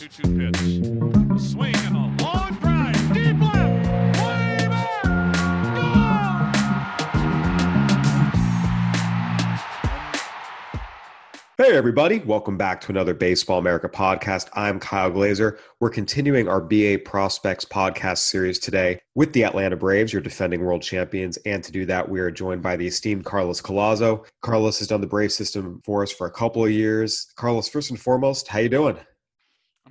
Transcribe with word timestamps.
2 0.00 0.08
2 0.08 0.22
pitch. 0.22 0.56
A 1.30 1.38
swing 1.38 1.76
and 1.76 1.94
a 1.94 2.24
long 2.24 2.54
drive. 2.54 3.12
Deep 3.12 3.38
left. 3.38 4.18
Way 4.24 4.66
back. 4.66 5.04
Hey, 11.58 11.76
everybody. 11.76 12.20
Welcome 12.20 12.56
back 12.56 12.80
to 12.80 12.92
another 12.92 13.12
Baseball 13.12 13.58
America 13.58 13.90
podcast. 13.90 14.48
I'm 14.54 14.80
Kyle 14.80 15.10
Glaser. 15.10 15.58
We're 15.80 15.90
continuing 15.90 16.48
our 16.48 16.62
BA 16.62 17.00
Prospects 17.04 17.66
podcast 17.66 18.20
series 18.20 18.58
today 18.58 19.02
with 19.14 19.34
the 19.34 19.44
Atlanta 19.44 19.76
Braves, 19.76 20.14
your 20.14 20.22
defending 20.22 20.64
world 20.64 20.80
champions. 20.80 21.36
And 21.44 21.62
to 21.62 21.70
do 21.70 21.84
that, 21.84 22.08
we 22.08 22.20
are 22.20 22.30
joined 22.30 22.62
by 22.62 22.76
the 22.76 22.86
esteemed 22.86 23.26
Carlos 23.26 23.60
Collazo. 23.60 24.24
Carlos 24.40 24.78
has 24.78 24.88
done 24.88 25.02
the 25.02 25.06
Brave 25.06 25.30
system 25.30 25.82
for 25.84 26.02
us 26.02 26.10
for 26.10 26.26
a 26.26 26.30
couple 26.30 26.64
of 26.64 26.70
years. 26.70 27.30
Carlos, 27.36 27.68
first 27.68 27.90
and 27.90 28.00
foremost, 28.00 28.48
how 28.48 28.60
you 28.60 28.70
doing? 28.70 28.96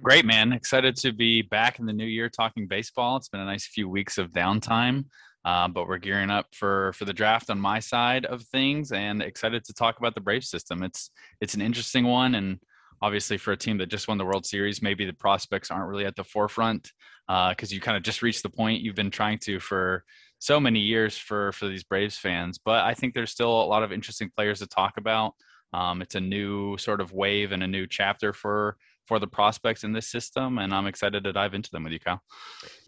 Great, 0.01 0.23
man. 0.23 0.53
Excited 0.53 0.95
to 0.97 1.11
be 1.11 1.41
back 1.41 1.77
in 1.79 1.85
the 1.85 1.91
new 1.91 2.05
year 2.05 2.29
talking 2.29 2.67
baseball. 2.67 3.17
It's 3.17 3.27
been 3.27 3.41
a 3.41 3.45
nice 3.45 3.67
few 3.67 3.89
weeks 3.89 4.17
of 4.17 4.31
downtime. 4.31 5.05
Uh, 5.43 5.67
but 5.67 5.87
we're 5.87 5.97
gearing 5.97 6.29
up 6.29 6.47
for 6.53 6.93
for 6.93 7.05
the 7.05 7.13
draft 7.13 7.49
on 7.49 7.59
my 7.59 7.79
side 7.79 8.25
of 8.25 8.43
things, 8.43 8.91
and 8.91 9.21
excited 9.21 9.63
to 9.65 9.73
talk 9.73 9.97
about 9.97 10.15
the 10.15 10.21
Brave 10.21 10.43
system. 10.43 10.83
It's 10.83 11.11
it's 11.41 11.53
an 11.53 11.61
interesting 11.61 12.05
one, 12.05 12.35
and 12.35 12.59
obviously 13.01 13.37
for 13.37 13.51
a 13.51 13.57
team 13.57 13.77
that 13.79 13.87
just 13.87 14.07
won 14.07 14.17
the 14.17 14.25
World 14.25 14.45
Series, 14.45 14.81
maybe 14.81 15.05
the 15.05 15.13
prospects 15.13 15.71
aren't 15.71 15.89
really 15.89 16.05
at 16.05 16.15
the 16.15 16.23
forefront 16.23 16.91
because 17.27 17.71
uh, 17.71 17.75
you 17.75 17.81
kind 17.81 17.97
of 17.97 18.03
just 18.03 18.21
reached 18.21 18.43
the 18.43 18.49
point 18.49 18.81
you've 18.81 18.95
been 18.95 19.11
trying 19.11 19.39
to 19.39 19.59
for 19.59 20.03
so 20.39 20.59
many 20.59 20.79
years 20.79 21.17
for 21.17 21.51
for 21.53 21.67
these 21.67 21.83
Braves 21.83 22.17
fans. 22.17 22.57
But 22.57 22.85
I 22.85 22.93
think 22.93 23.13
there's 23.13 23.31
still 23.31 23.61
a 23.61 23.63
lot 23.63 23.83
of 23.83 23.91
interesting 23.91 24.29
players 24.35 24.59
to 24.59 24.67
talk 24.67 24.97
about. 24.97 25.33
Um, 25.73 26.01
it's 26.01 26.15
a 26.15 26.21
new 26.21 26.77
sort 26.77 27.01
of 27.01 27.13
wave 27.13 27.51
and 27.51 27.63
a 27.63 27.67
new 27.67 27.85
chapter 27.85 28.33
for 28.33 28.77
for 29.09 29.17
the 29.17 29.27
prospects 29.27 29.83
in 29.83 29.91
this 29.91 30.07
system, 30.07 30.59
and 30.59 30.71
I'm 30.71 30.85
excited 30.85 31.23
to 31.23 31.33
dive 31.33 31.55
into 31.55 31.71
them 31.71 31.83
with 31.83 31.93
you, 31.93 31.99
Kyle. 31.99 32.21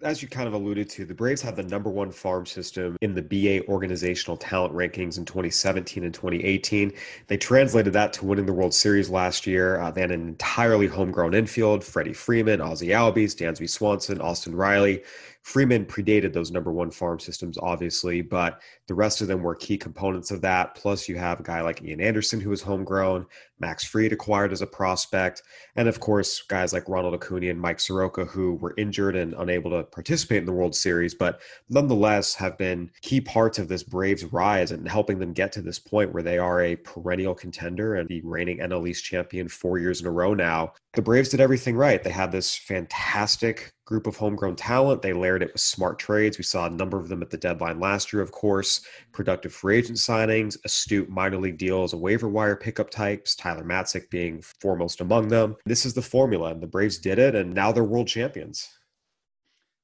As 0.03 0.21
you 0.21 0.27
kind 0.27 0.47
of 0.47 0.53
alluded 0.53 0.87
to, 0.91 1.03
the 1.03 1.15
Braves 1.15 1.41
have 1.41 1.55
the 1.55 1.63
number 1.63 1.89
one 1.89 2.11
farm 2.11 2.45
system 2.45 2.95
in 3.01 3.15
the 3.15 3.23
BA 3.23 3.65
organizational 3.67 4.37
talent 4.37 4.71
rankings 4.71 5.17
in 5.17 5.25
2017 5.25 6.03
and 6.03 6.13
2018. 6.13 6.93
They 7.25 7.37
translated 7.37 7.93
that 7.93 8.13
to 8.13 8.25
winning 8.25 8.45
the 8.45 8.53
World 8.53 8.75
Series 8.75 9.09
last 9.09 9.47
year. 9.47 9.79
Uh, 9.79 9.89
they 9.89 10.01
had 10.01 10.11
an 10.11 10.27
entirely 10.27 10.85
homegrown 10.85 11.33
infield 11.33 11.83
Freddie 11.83 12.13
Freeman, 12.13 12.61
Ozzie 12.61 12.89
Albies, 12.89 13.35
Dansby 13.35 13.67
Swanson, 13.67 14.21
Austin 14.21 14.55
Riley. 14.55 15.01
Freeman 15.43 15.85
predated 15.85 16.33
those 16.33 16.51
number 16.51 16.71
one 16.71 16.91
farm 16.91 17.19
systems, 17.19 17.57
obviously, 17.57 18.21
but 18.21 18.61
the 18.87 18.93
rest 18.93 19.21
of 19.21 19.27
them 19.27 19.41
were 19.41 19.55
key 19.55 19.77
components 19.77 20.29
of 20.29 20.41
that. 20.41 20.75
Plus, 20.75 21.09
you 21.09 21.17
have 21.17 21.39
a 21.39 21.43
guy 21.43 21.61
like 21.61 21.81
Ian 21.83 21.99
Anderson, 21.99 22.39
who 22.39 22.51
was 22.51 22.61
homegrown, 22.61 23.25
Max 23.59 23.83
Fried 23.83 24.11
acquired 24.11 24.51
as 24.51 24.61
a 24.61 24.67
prospect, 24.67 25.43
and 25.75 25.87
of 25.87 25.99
course, 25.99 26.41
guys 26.41 26.73
like 26.73 26.89
Ronald 26.89 27.13
Acuna 27.13 27.47
and 27.47 27.61
Mike 27.61 27.79
Soroka, 27.79 28.25
who 28.25 28.55
were 28.55 28.73
injured 28.77 29.15
and 29.15 29.33
unable 29.37 29.71
to 29.71 29.83
participate 29.83 30.39
in 30.39 30.45
the 30.45 30.51
World 30.51 30.75
Series, 30.75 31.13
but 31.13 31.41
nonetheless 31.69 32.35
have 32.35 32.57
been 32.57 32.89
key 33.01 33.21
parts 33.21 33.59
of 33.59 33.67
this 33.67 33.83
Braves 33.83 34.25
rise 34.25 34.71
and 34.71 34.87
helping 34.87 35.19
them 35.19 35.33
get 35.33 35.51
to 35.53 35.61
this 35.61 35.79
point 35.79 36.13
where 36.13 36.23
they 36.23 36.37
are 36.37 36.61
a 36.61 36.75
perennial 36.77 37.35
contender 37.35 37.95
and 37.95 38.09
the 38.09 38.21
reigning 38.21 38.59
NL 38.59 38.87
East 38.87 39.03
champion 39.03 39.47
four 39.47 39.77
years 39.77 40.01
in 40.01 40.07
a 40.07 40.11
row 40.11 40.33
now. 40.33 40.73
The 40.93 41.01
Braves 41.01 41.29
did 41.29 41.39
everything 41.39 41.77
right. 41.77 42.03
They 42.03 42.09
had 42.09 42.33
this 42.33 42.53
fantastic 42.53 43.71
group 43.85 44.07
of 44.07 44.17
homegrown 44.17 44.57
talent. 44.57 45.01
They 45.01 45.13
layered 45.13 45.41
it 45.41 45.53
with 45.53 45.61
smart 45.61 45.97
trades. 45.97 46.37
We 46.37 46.43
saw 46.43 46.65
a 46.65 46.69
number 46.69 46.99
of 46.99 47.07
them 47.07 47.21
at 47.21 47.29
the 47.29 47.37
deadline 47.37 47.79
last 47.79 48.11
year, 48.11 48.21
of 48.21 48.33
course. 48.33 48.81
Productive 49.13 49.53
free 49.53 49.77
agent 49.77 49.99
signings, 49.99 50.57
astute 50.65 51.09
minor 51.09 51.37
league 51.37 51.57
deals, 51.57 51.93
a 51.93 51.97
waiver 51.97 52.27
wire 52.27 52.57
pickup 52.57 52.89
types, 52.89 53.35
Tyler 53.35 53.63
Matzek 53.63 54.09
being 54.09 54.41
foremost 54.59 54.99
among 54.99 55.29
them. 55.29 55.55
This 55.65 55.85
is 55.85 55.93
the 55.93 56.01
formula, 56.01 56.51
and 56.51 56.61
the 56.61 56.67
Braves 56.67 56.97
did 56.97 57.19
it, 57.19 57.35
and 57.35 57.53
now 57.53 57.71
they're 57.71 57.85
world 57.85 58.09
champions. 58.09 58.67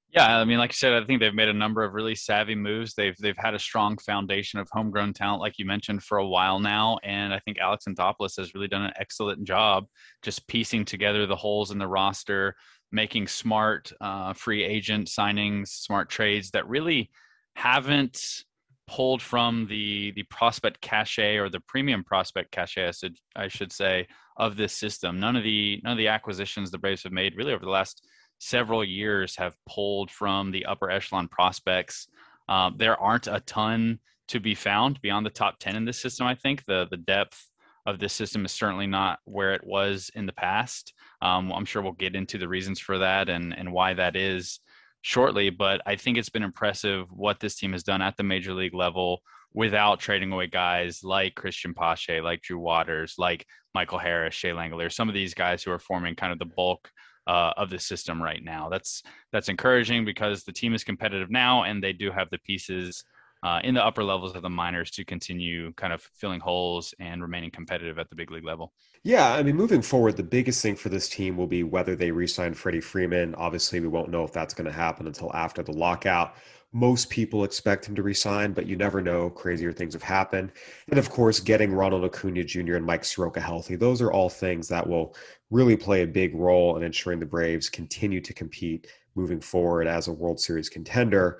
Yeah, 0.09 0.37
I 0.39 0.45
mean, 0.45 0.57
like 0.57 0.71
I 0.71 0.73
said, 0.73 0.93
I 0.93 1.05
think 1.05 1.19
they've 1.19 1.33
made 1.33 1.49
a 1.49 1.53
number 1.53 1.83
of 1.83 1.93
really 1.93 2.15
savvy 2.15 2.55
moves. 2.55 2.93
They've 2.93 3.15
they've 3.17 3.37
had 3.37 3.53
a 3.53 3.59
strong 3.59 3.97
foundation 3.97 4.57
of 4.59 4.69
homegrown 4.71 5.13
talent, 5.13 5.41
like 5.41 5.59
you 5.59 5.65
mentioned, 5.65 6.01
for 6.03 6.17
a 6.17 6.27
while 6.27 6.59
now, 6.59 6.97
and 7.03 7.33
I 7.33 7.39
think 7.39 7.57
Alex 7.59 7.85
Anthopoulos 7.85 8.37
has 8.37 8.53
really 8.55 8.69
done 8.69 8.83
an 8.83 8.93
excellent 8.97 9.43
job 9.43 9.85
just 10.23 10.47
piecing 10.47 10.85
together 10.85 11.25
the 11.25 11.35
holes 11.35 11.71
in 11.71 11.77
the 11.77 11.87
roster, 11.87 12.55
making 12.91 13.27
smart 13.27 13.91
uh, 13.99 14.31
free 14.33 14.63
agent 14.63 15.07
signings, 15.09 15.67
smart 15.67 16.09
trades 16.09 16.51
that 16.51 16.67
really 16.69 17.09
haven't 17.55 18.43
pulled 18.87 19.21
from 19.21 19.67
the 19.67 20.11
the 20.11 20.23
prospect 20.23 20.79
cachet 20.79 21.35
or 21.35 21.49
the 21.49 21.59
premium 21.67 22.01
prospect 22.03 22.51
cachet, 22.51 22.87
I 22.87 22.91
should, 22.91 23.15
I 23.35 23.47
should 23.49 23.73
say, 23.73 24.07
of 24.37 24.55
this 24.55 24.71
system. 24.73 25.19
None 25.19 25.35
of 25.35 25.43
the 25.43 25.81
none 25.83 25.91
of 25.91 25.97
the 25.97 26.07
acquisitions 26.07 26.71
the 26.71 26.77
Braves 26.77 27.03
have 27.03 27.11
made 27.11 27.35
really 27.35 27.53
over 27.53 27.65
the 27.65 27.71
last 27.71 28.07
several 28.39 28.83
years 28.83 29.35
have 29.37 29.55
pulled 29.67 30.11
from 30.11 30.51
the 30.51 30.65
upper 30.65 30.89
echelon 30.89 31.27
prospects. 31.27 32.07
Uh, 32.47 32.71
there 32.75 32.99
aren't 32.99 33.27
a 33.27 33.41
ton 33.41 33.99
to 34.29 34.39
be 34.39 34.55
found 34.55 35.01
beyond 35.01 35.25
the 35.25 35.31
top 35.31 35.59
10 35.59 35.75
in 35.75 35.85
this 35.85 36.01
system. 36.01 36.27
I 36.27 36.35
think 36.35 36.65
the 36.65 36.87
the 36.89 36.97
depth 36.97 37.49
of 37.85 37.99
this 37.99 38.13
system 38.13 38.43
is 38.45 38.51
certainly 38.51 38.85
not 38.85 39.19
where 39.23 39.53
it 39.53 39.65
was 39.65 40.11
in 40.13 40.25
the 40.25 40.33
past. 40.33 40.93
Um, 41.21 41.51
I'm 41.53 41.65
sure 41.65 41.81
we'll 41.81 41.93
get 41.93 42.15
into 42.15 42.37
the 42.37 42.47
reasons 42.47 42.79
for 42.79 42.97
that 42.97 43.29
and, 43.29 43.57
and 43.57 43.71
why 43.71 43.93
that 43.93 44.17
is 44.17 44.59
shortly, 45.01 45.49
but 45.49 45.81
I 45.85 45.95
think 45.95 46.17
it's 46.17 46.29
been 46.29 46.43
impressive 46.43 47.07
what 47.09 47.39
this 47.39 47.55
team 47.55 47.71
has 47.71 47.83
done 47.83 48.01
at 48.01 48.17
the 48.17 48.23
major 48.23 48.53
league 48.53 48.75
level 48.75 49.21
without 49.53 50.01
trading 50.01 50.33
away 50.33 50.47
guys 50.47 50.99
like 51.01 51.35
Cristian 51.35 51.73
Pache, 51.73 52.19
like 52.19 52.41
Drew 52.41 52.59
Waters, 52.59 53.15
like 53.17 53.45
Michael 53.73 53.99
Harris, 53.99 54.35
Shea 54.35 54.49
Langeliers, 54.49 54.91
some 54.91 55.07
of 55.07 55.15
these 55.15 55.33
guys 55.33 55.63
who 55.63 55.71
are 55.71 55.79
forming 55.79 56.15
kind 56.15 56.33
of 56.33 56.39
the 56.39 56.45
bulk 56.45 56.91
uh, 57.27 57.53
of 57.57 57.69
the 57.69 57.79
system 57.79 58.21
right 58.21 58.43
now. 58.43 58.69
That's 58.69 59.03
that's 59.31 59.49
encouraging 59.49 60.05
because 60.05 60.43
the 60.43 60.51
team 60.53 60.73
is 60.73 60.83
competitive 60.83 61.29
now 61.29 61.63
and 61.63 61.83
they 61.83 61.93
do 61.93 62.11
have 62.11 62.29
the 62.29 62.39
pieces 62.39 63.03
uh, 63.43 63.59
in 63.63 63.75
the 63.75 63.85
upper 63.85 64.03
levels 64.03 64.35
of 64.35 64.41
the 64.41 64.49
minors 64.49 64.89
to 64.91 65.05
continue 65.05 65.71
kind 65.73 65.93
of 65.93 66.01
filling 66.15 66.39
holes 66.39 66.93
and 66.99 67.21
remaining 67.21 67.51
competitive 67.51 67.99
at 67.99 68.09
the 68.09 68.15
big 68.15 68.31
league 68.31 68.43
level. 68.43 68.73
Yeah, 69.03 69.33
I 69.33 69.43
mean, 69.43 69.55
moving 69.55 69.81
forward, 69.81 70.17
the 70.17 70.23
biggest 70.23 70.61
thing 70.61 70.75
for 70.75 70.89
this 70.89 71.07
team 71.07 71.37
will 71.37 71.47
be 71.47 71.63
whether 71.63 71.95
they 71.95 72.11
re-sign 72.11 72.53
Freddie 72.53 72.81
Freeman. 72.81 73.35
Obviously, 73.35 73.79
we 73.79 73.87
won't 73.87 74.09
know 74.09 74.23
if 74.23 74.33
that's 74.33 74.53
going 74.53 74.65
to 74.65 74.71
happen 74.71 75.05
until 75.05 75.33
after 75.33 75.61
the 75.61 75.71
lockout. 75.71 76.35
Most 76.73 77.09
people 77.09 77.43
expect 77.43 77.87
him 77.87 77.95
to 77.95 78.03
resign, 78.03 78.51
but 78.51 78.67
you 78.67 78.75
never 78.75 79.01
know. 79.01 79.29
Crazier 79.29 79.71
things 79.71 79.93
have 79.93 80.03
happened. 80.03 80.51
And 80.89 80.99
of 80.99 81.09
course, 81.09 81.39
getting 81.39 81.73
Ronald 81.73 82.03
Acuna 82.03 82.43
Jr. 82.43 82.75
and 82.75 82.85
Mike 82.85 83.05
Soroka 83.05 83.39
healthy, 83.39 83.75
those 83.75 84.01
are 84.01 84.11
all 84.11 84.29
things 84.29 84.67
that 84.67 84.87
will 84.87 85.15
really 85.49 85.77
play 85.77 86.03
a 86.03 86.07
big 86.07 86.35
role 86.35 86.75
in 86.75 86.83
ensuring 86.83 87.19
the 87.19 87.25
Braves 87.25 87.69
continue 87.69 88.19
to 88.21 88.33
compete 88.33 88.87
moving 89.15 89.39
forward 89.39 89.87
as 89.87 90.07
a 90.07 90.13
World 90.13 90.39
Series 90.39 90.69
contender. 90.69 91.39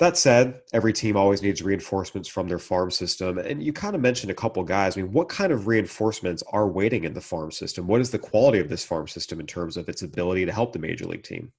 That 0.00 0.16
said, 0.16 0.60
every 0.72 0.92
team 0.92 1.16
always 1.16 1.40
needs 1.40 1.62
reinforcements 1.62 2.28
from 2.28 2.48
their 2.48 2.58
farm 2.58 2.90
system. 2.90 3.38
And 3.38 3.62
you 3.62 3.72
kind 3.72 3.94
of 3.94 4.02
mentioned 4.02 4.32
a 4.32 4.34
couple 4.34 4.62
guys. 4.64 4.98
I 4.98 5.02
mean, 5.02 5.12
what 5.12 5.28
kind 5.28 5.52
of 5.52 5.68
reinforcements 5.68 6.42
are 6.50 6.66
waiting 6.66 7.04
in 7.04 7.14
the 7.14 7.20
farm 7.20 7.52
system? 7.52 7.86
What 7.86 8.00
is 8.00 8.10
the 8.10 8.18
quality 8.18 8.58
of 8.58 8.68
this 8.68 8.84
farm 8.84 9.06
system 9.06 9.38
in 9.38 9.46
terms 9.46 9.76
of 9.76 9.88
its 9.88 10.02
ability 10.02 10.46
to 10.46 10.52
help 10.52 10.72
the 10.72 10.80
major 10.80 11.06
league 11.06 11.22
team? 11.22 11.52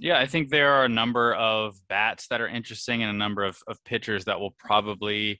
Yeah, 0.00 0.18
I 0.18 0.26
think 0.26 0.48
there 0.48 0.72
are 0.72 0.86
a 0.86 0.88
number 0.88 1.34
of 1.34 1.76
bats 1.90 2.26
that 2.28 2.40
are 2.40 2.48
interesting 2.48 3.02
and 3.02 3.10
a 3.10 3.18
number 3.18 3.44
of, 3.44 3.58
of 3.66 3.84
pitchers 3.84 4.24
that 4.24 4.40
will 4.40 4.54
probably 4.58 5.38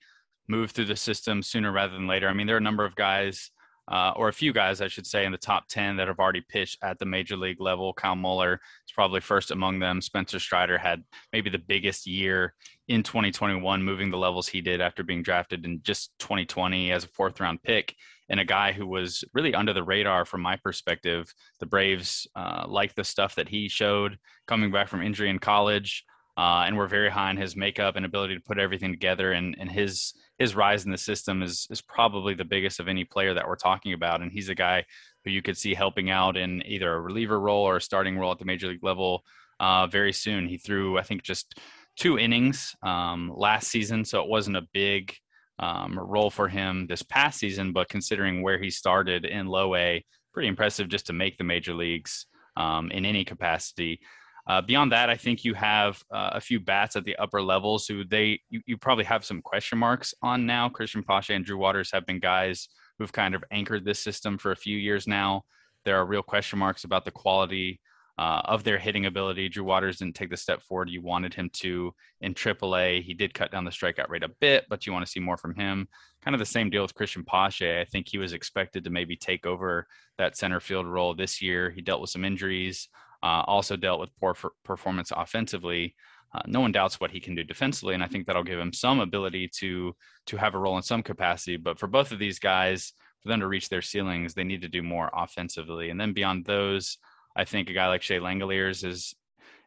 move 0.48 0.72
through 0.72 0.84
the 0.84 0.96
system 0.96 1.42
sooner 1.42 1.72
rather 1.72 1.94
than 1.94 2.06
later. 2.06 2.28
I 2.28 2.34
mean, 2.34 2.46
there 2.46 2.56
are 2.56 2.58
a 2.58 2.62
number 2.62 2.84
of 2.84 2.94
guys 2.94 3.50
uh, 3.90 4.12
or 4.16 4.28
a 4.28 4.32
few 4.34 4.52
guys, 4.52 4.82
I 4.82 4.88
should 4.88 5.06
say, 5.06 5.24
in 5.24 5.32
the 5.32 5.38
top 5.38 5.66
10 5.68 5.96
that 5.96 6.08
have 6.08 6.18
already 6.18 6.42
pitched 6.46 6.76
at 6.82 6.98
the 6.98 7.06
major 7.06 7.38
league 7.38 7.60
level. 7.60 7.94
Kyle 7.94 8.14
Muller 8.14 8.54
is 8.54 8.92
probably 8.92 9.20
first 9.20 9.50
among 9.50 9.78
them. 9.78 10.02
Spencer 10.02 10.38
Strider 10.38 10.76
had 10.76 11.02
maybe 11.32 11.48
the 11.48 11.58
biggest 11.58 12.06
year 12.06 12.54
in 12.86 13.02
2021, 13.02 13.82
moving 13.82 14.10
the 14.10 14.18
levels 14.18 14.46
he 14.46 14.60
did 14.60 14.82
after 14.82 15.02
being 15.02 15.22
drafted 15.22 15.64
in 15.64 15.80
just 15.82 16.12
2020 16.18 16.92
as 16.92 17.04
a 17.04 17.08
fourth 17.08 17.40
round 17.40 17.62
pick. 17.62 17.94
And 18.30 18.40
a 18.40 18.44
guy 18.44 18.72
who 18.72 18.86
was 18.86 19.24
really 19.34 19.54
under 19.54 19.72
the 19.72 19.82
radar 19.82 20.24
from 20.24 20.40
my 20.40 20.56
perspective. 20.56 21.34
The 21.58 21.66
Braves 21.66 22.26
uh, 22.34 22.64
liked 22.68 22.96
the 22.96 23.04
stuff 23.04 23.34
that 23.34 23.48
he 23.48 23.68
showed 23.68 24.18
coming 24.46 24.70
back 24.70 24.88
from 24.88 25.02
injury 25.02 25.28
in 25.28 25.38
college. 25.38 26.04
Uh, 26.38 26.64
and 26.64 26.76
we're 26.76 26.86
very 26.86 27.10
high 27.10 27.28
on 27.28 27.36
his 27.36 27.56
makeup 27.56 27.96
and 27.96 28.06
ability 28.06 28.34
to 28.34 28.40
put 28.40 28.58
everything 28.58 28.92
together. 28.92 29.32
And, 29.32 29.56
and 29.58 29.70
his 29.70 30.14
his 30.38 30.54
rise 30.54 30.86
in 30.86 30.90
the 30.90 30.96
system 30.96 31.42
is 31.42 31.66
is 31.70 31.82
probably 31.82 32.34
the 32.34 32.44
biggest 32.44 32.80
of 32.80 32.88
any 32.88 33.04
player 33.04 33.34
that 33.34 33.46
we're 33.46 33.56
talking 33.56 33.92
about. 33.92 34.22
And 34.22 34.32
he's 34.32 34.48
a 34.48 34.54
guy 34.54 34.86
who 35.24 35.30
you 35.30 35.42
could 35.42 35.58
see 35.58 35.74
helping 35.74 36.08
out 36.08 36.36
in 36.36 36.62
either 36.66 36.94
a 36.94 37.00
reliever 37.00 37.38
role 37.38 37.64
or 37.64 37.76
a 37.76 37.82
starting 37.82 38.16
role 38.16 38.32
at 38.32 38.38
the 38.38 38.46
major 38.46 38.68
league 38.68 38.82
level 38.82 39.22
uh, 39.58 39.86
very 39.86 40.12
soon. 40.12 40.46
He 40.46 40.56
threw, 40.56 40.98
I 40.98 41.02
think, 41.02 41.22
just 41.22 41.58
two 41.96 42.18
innings 42.18 42.74
um, 42.82 43.30
last 43.34 43.68
season, 43.68 44.04
so 44.04 44.22
it 44.22 44.28
wasn't 44.28 44.56
a 44.56 44.66
big 44.72 45.14
um, 45.60 45.98
role 45.98 46.30
for 46.30 46.48
him 46.48 46.86
this 46.88 47.02
past 47.02 47.38
season. 47.38 47.72
But 47.72 47.88
considering 47.88 48.42
where 48.42 48.60
he 48.60 48.70
started 48.70 49.24
in 49.24 49.46
low 49.46 49.76
A, 49.76 50.04
pretty 50.32 50.48
impressive 50.48 50.88
just 50.88 51.06
to 51.06 51.12
make 51.12 51.38
the 51.38 51.44
major 51.44 51.74
leagues 51.74 52.26
um, 52.56 52.90
in 52.90 53.04
any 53.04 53.24
capacity. 53.24 54.00
Uh, 54.48 54.60
beyond 54.60 54.90
that, 54.90 55.10
I 55.10 55.16
think 55.16 55.44
you 55.44 55.54
have 55.54 56.02
uh, 56.10 56.30
a 56.32 56.40
few 56.40 56.58
bats 56.58 56.96
at 56.96 57.04
the 57.04 57.16
upper 57.16 57.42
levels 57.42 57.86
who 57.86 58.04
they 58.04 58.40
you, 58.48 58.60
you, 58.66 58.76
probably 58.76 59.04
have 59.04 59.24
some 59.24 59.42
question 59.42 59.78
marks 59.78 60.14
on 60.22 60.46
now. 60.46 60.68
Cristian 60.68 61.06
Pache 61.06 61.34
and 61.34 61.44
Drew 61.44 61.58
Waters 61.58 61.90
have 61.92 62.06
been 62.06 62.18
guys 62.18 62.68
who've 62.98 63.12
kind 63.12 63.34
of 63.34 63.44
anchored 63.50 63.84
this 63.84 64.00
system 64.00 64.38
for 64.38 64.50
a 64.50 64.56
few 64.56 64.76
years 64.76 65.06
now. 65.06 65.42
There 65.84 65.96
are 65.96 66.06
real 66.06 66.22
question 66.22 66.58
marks 66.58 66.84
about 66.84 67.04
the 67.04 67.10
quality 67.10 67.80
uh, 68.20 68.42
of 68.44 68.64
their 68.64 68.76
hitting 68.76 69.06
ability. 69.06 69.48
Drew 69.48 69.64
Waters 69.64 69.96
didn't 69.96 70.14
take 70.14 70.28
the 70.28 70.36
step 70.36 70.62
forward 70.62 70.90
you 70.90 71.00
wanted 71.00 71.32
him 71.32 71.48
to 71.54 71.94
in 72.20 72.34
AAA. 72.34 73.02
He 73.02 73.14
did 73.14 73.32
cut 73.32 73.50
down 73.50 73.64
the 73.64 73.70
strikeout 73.70 74.10
rate 74.10 74.22
a 74.22 74.28
bit, 74.28 74.66
but 74.68 74.86
you 74.86 74.92
want 74.92 75.06
to 75.06 75.10
see 75.10 75.20
more 75.20 75.38
from 75.38 75.54
him. 75.54 75.88
Kind 76.22 76.34
of 76.34 76.38
the 76.38 76.44
same 76.44 76.68
deal 76.68 76.82
with 76.82 76.94
Cristian 76.94 77.26
Pache. 77.26 77.80
I 77.80 77.86
think 77.86 78.06
he 78.06 78.18
was 78.18 78.34
expected 78.34 78.84
to 78.84 78.90
maybe 78.90 79.16
take 79.16 79.46
over 79.46 79.86
that 80.18 80.36
center 80.36 80.60
field 80.60 80.86
role 80.86 81.14
this 81.14 81.40
year. 81.40 81.70
He 81.70 81.80
dealt 81.80 82.02
with 82.02 82.10
some 82.10 82.26
injuries, 82.26 82.90
uh, 83.22 83.42
also 83.46 83.74
dealt 83.74 84.00
with 84.00 84.14
poor 84.20 84.36
performance 84.64 85.10
offensively. 85.16 85.94
Uh, 86.34 86.42
no 86.46 86.60
one 86.60 86.72
doubts 86.72 87.00
what 87.00 87.10
he 87.10 87.20
can 87.20 87.34
do 87.34 87.42
defensively, 87.42 87.94
and 87.94 88.04
I 88.04 88.06
think 88.06 88.26
that'll 88.26 88.44
give 88.44 88.60
him 88.60 88.74
some 88.74 89.00
ability 89.00 89.48
to 89.60 89.96
to 90.26 90.36
have 90.36 90.54
a 90.54 90.58
role 90.58 90.76
in 90.76 90.82
some 90.82 91.02
capacity. 91.02 91.56
But 91.56 91.78
for 91.78 91.86
both 91.86 92.12
of 92.12 92.18
these 92.18 92.38
guys, 92.38 92.92
for 93.22 93.28
them 93.28 93.40
to 93.40 93.48
reach 93.48 93.70
their 93.70 93.82
ceilings, 93.82 94.34
they 94.34 94.44
need 94.44 94.60
to 94.60 94.68
do 94.68 94.82
more 94.82 95.10
offensively. 95.14 95.88
And 95.88 95.98
then 95.98 96.12
beyond 96.12 96.44
those, 96.44 96.98
I 97.36 97.44
think 97.44 97.70
a 97.70 97.74
guy 97.74 97.88
like 97.88 98.02
Shea 98.02 98.18
Langeliers 98.18 98.84
is 98.84 99.14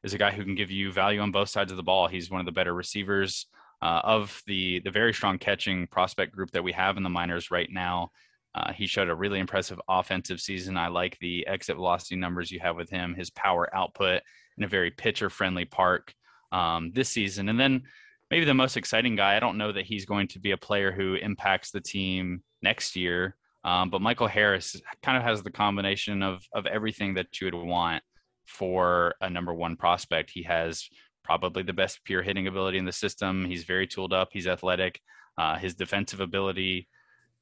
is 0.03 0.13
a 0.13 0.17
guy 0.17 0.31
who 0.31 0.43
can 0.43 0.55
give 0.55 0.69
you 0.69 0.91
value 0.91 1.21
on 1.21 1.31
both 1.31 1.49
sides 1.49 1.71
of 1.71 1.77
the 1.77 1.83
ball. 1.83 2.07
He's 2.07 2.29
one 2.29 2.41
of 2.41 2.45
the 2.45 2.51
better 2.51 2.73
receivers 2.73 3.47
uh, 3.81 4.01
of 4.03 4.41
the 4.47 4.81
the 4.83 4.91
very 4.91 5.13
strong 5.13 5.37
catching 5.37 5.87
prospect 5.87 6.35
group 6.35 6.51
that 6.51 6.63
we 6.63 6.71
have 6.73 6.97
in 6.97 7.03
the 7.03 7.09
minors 7.09 7.51
right 7.51 7.69
now. 7.71 8.11
Uh, 8.55 8.71
he 8.71 8.85
showed 8.85 9.09
a 9.09 9.15
really 9.15 9.39
impressive 9.39 9.81
offensive 9.87 10.39
season. 10.39 10.77
I 10.77 10.87
like 10.87 11.17
the 11.19 11.47
exit 11.47 11.75
velocity 11.75 12.15
numbers 12.15 12.51
you 12.51 12.59
have 12.59 12.75
with 12.75 12.89
him, 12.89 13.15
his 13.15 13.31
power 13.31 13.73
output 13.75 14.21
in 14.57 14.63
a 14.63 14.67
very 14.67 14.91
pitcher 14.91 15.29
friendly 15.29 15.65
park 15.65 16.13
um, 16.51 16.91
this 16.93 17.09
season. 17.09 17.49
And 17.49 17.59
then 17.59 17.83
maybe 18.29 18.45
the 18.45 18.53
most 18.53 18.77
exciting 18.77 19.15
guy, 19.15 19.35
I 19.35 19.39
don't 19.39 19.57
know 19.57 19.71
that 19.71 19.85
he's 19.85 20.05
going 20.05 20.27
to 20.29 20.39
be 20.39 20.51
a 20.51 20.57
player 20.57 20.91
who 20.91 21.15
impacts 21.15 21.71
the 21.71 21.81
team 21.81 22.43
next 22.61 22.95
year, 22.95 23.35
um, 23.63 23.89
but 23.89 24.01
Michael 24.01 24.27
Harris 24.27 24.79
kind 25.01 25.17
of 25.17 25.23
has 25.23 25.43
the 25.43 25.51
combination 25.51 26.21
of 26.21 26.43
of 26.53 26.65
everything 26.65 27.13
that 27.15 27.39
you 27.39 27.45
would 27.45 27.55
want 27.55 28.03
for 28.45 29.15
a 29.21 29.29
number 29.29 29.53
one 29.53 29.75
prospect. 29.75 30.31
He 30.31 30.43
has 30.43 30.87
probably 31.23 31.63
the 31.63 31.73
best 31.73 32.03
pure 32.03 32.21
hitting 32.21 32.47
ability 32.47 32.77
in 32.77 32.85
the 32.85 32.91
system. 32.91 33.45
He's 33.45 33.63
very 33.63 33.87
tooled 33.87 34.13
up. 34.13 34.29
He's 34.31 34.47
athletic. 34.47 34.99
Uh, 35.37 35.57
his 35.57 35.75
defensive 35.75 36.19
ability 36.19 36.87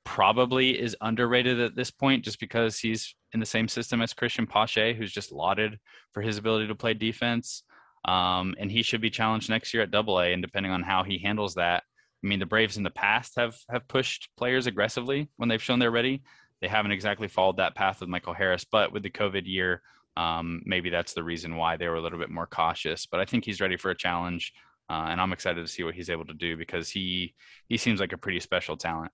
probably 0.03 0.79
is 0.79 0.95
underrated 1.01 1.59
at 1.59 1.75
this 1.75 1.91
point 1.91 2.23
just 2.23 2.39
because 2.39 2.79
he's 2.79 3.15
in 3.33 3.39
the 3.39 3.45
same 3.45 3.67
system 3.67 4.01
as 4.01 4.13
Cristian 4.13 4.47
Pache, 4.47 4.93
who's 4.93 5.11
just 5.11 5.31
lauded 5.31 5.79
for 6.13 6.21
his 6.21 6.37
ability 6.37 6.67
to 6.67 6.75
play 6.75 6.93
defense. 6.93 7.63
Um, 8.05 8.55
and 8.59 8.71
he 8.71 8.81
should 8.81 9.01
be 9.01 9.09
challenged 9.09 9.49
next 9.49 9.73
year 9.73 9.83
at 9.83 9.91
double 9.91 10.19
A. 10.19 10.33
And 10.33 10.41
depending 10.41 10.71
on 10.71 10.83
how 10.83 11.03
he 11.03 11.19
handles 11.19 11.55
that, 11.55 11.83
I 12.23 12.27
mean, 12.27 12.39
the 12.39 12.45
Braves 12.45 12.77
in 12.77 12.83
the 12.83 12.89
past 12.91 13.33
have 13.37 13.57
have 13.69 13.87
pushed 13.87 14.29
players 14.37 14.67
aggressively 14.67 15.29
when 15.37 15.49
they've 15.49 15.61
shown 15.61 15.79
they're 15.79 15.91
ready. 15.91 16.23
They 16.61 16.67
haven't 16.67 16.91
exactly 16.91 17.27
followed 17.27 17.57
that 17.57 17.75
path 17.75 17.99
with 17.99 18.09
Michael 18.09 18.33
Harris, 18.33 18.65
but 18.65 18.93
with 18.93 19.01
the 19.01 19.09
COVID 19.09 19.43
year, 19.45 19.81
um, 20.15 20.61
maybe 20.65 20.89
that's 20.91 21.13
the 21.13 21.23
reason 21.23 21.55
why 21.55 21.77
they 21.77 21.87
were 21.87 21.95
a 21.95 22.01
little 22.01 22.19
bit 22.19 22.29
more 22.29 22.45
cautious. 22.45 23.07
But 23.07 23.19
I 23.19 23.25
think 23.25 23.45
he's 23.45 23.61
ready 23.61 23.77
for 23.77 23.89
a 23.89 23.97
challenge, 23.97 24.53
uh, 24.89 25.07
and 25.07 25.19
I'm 25.19 25.33
excited 25.33 25.65
to 25.65 25.71
see 25.71 25.83
what 25.83 25.95
he's 25.95 26.09
able 26.09 26.25
to 26.25 26.33
do 26.33 26.57
because 26.57 26.89
he 26.89 27.33
he 27.67 27.77
seems 27.77 27.99
like 27.99 28.13
a 28.13 28.17
pretty 28.17 28.39
special 28.39 28.77
talent. 28.77 29.11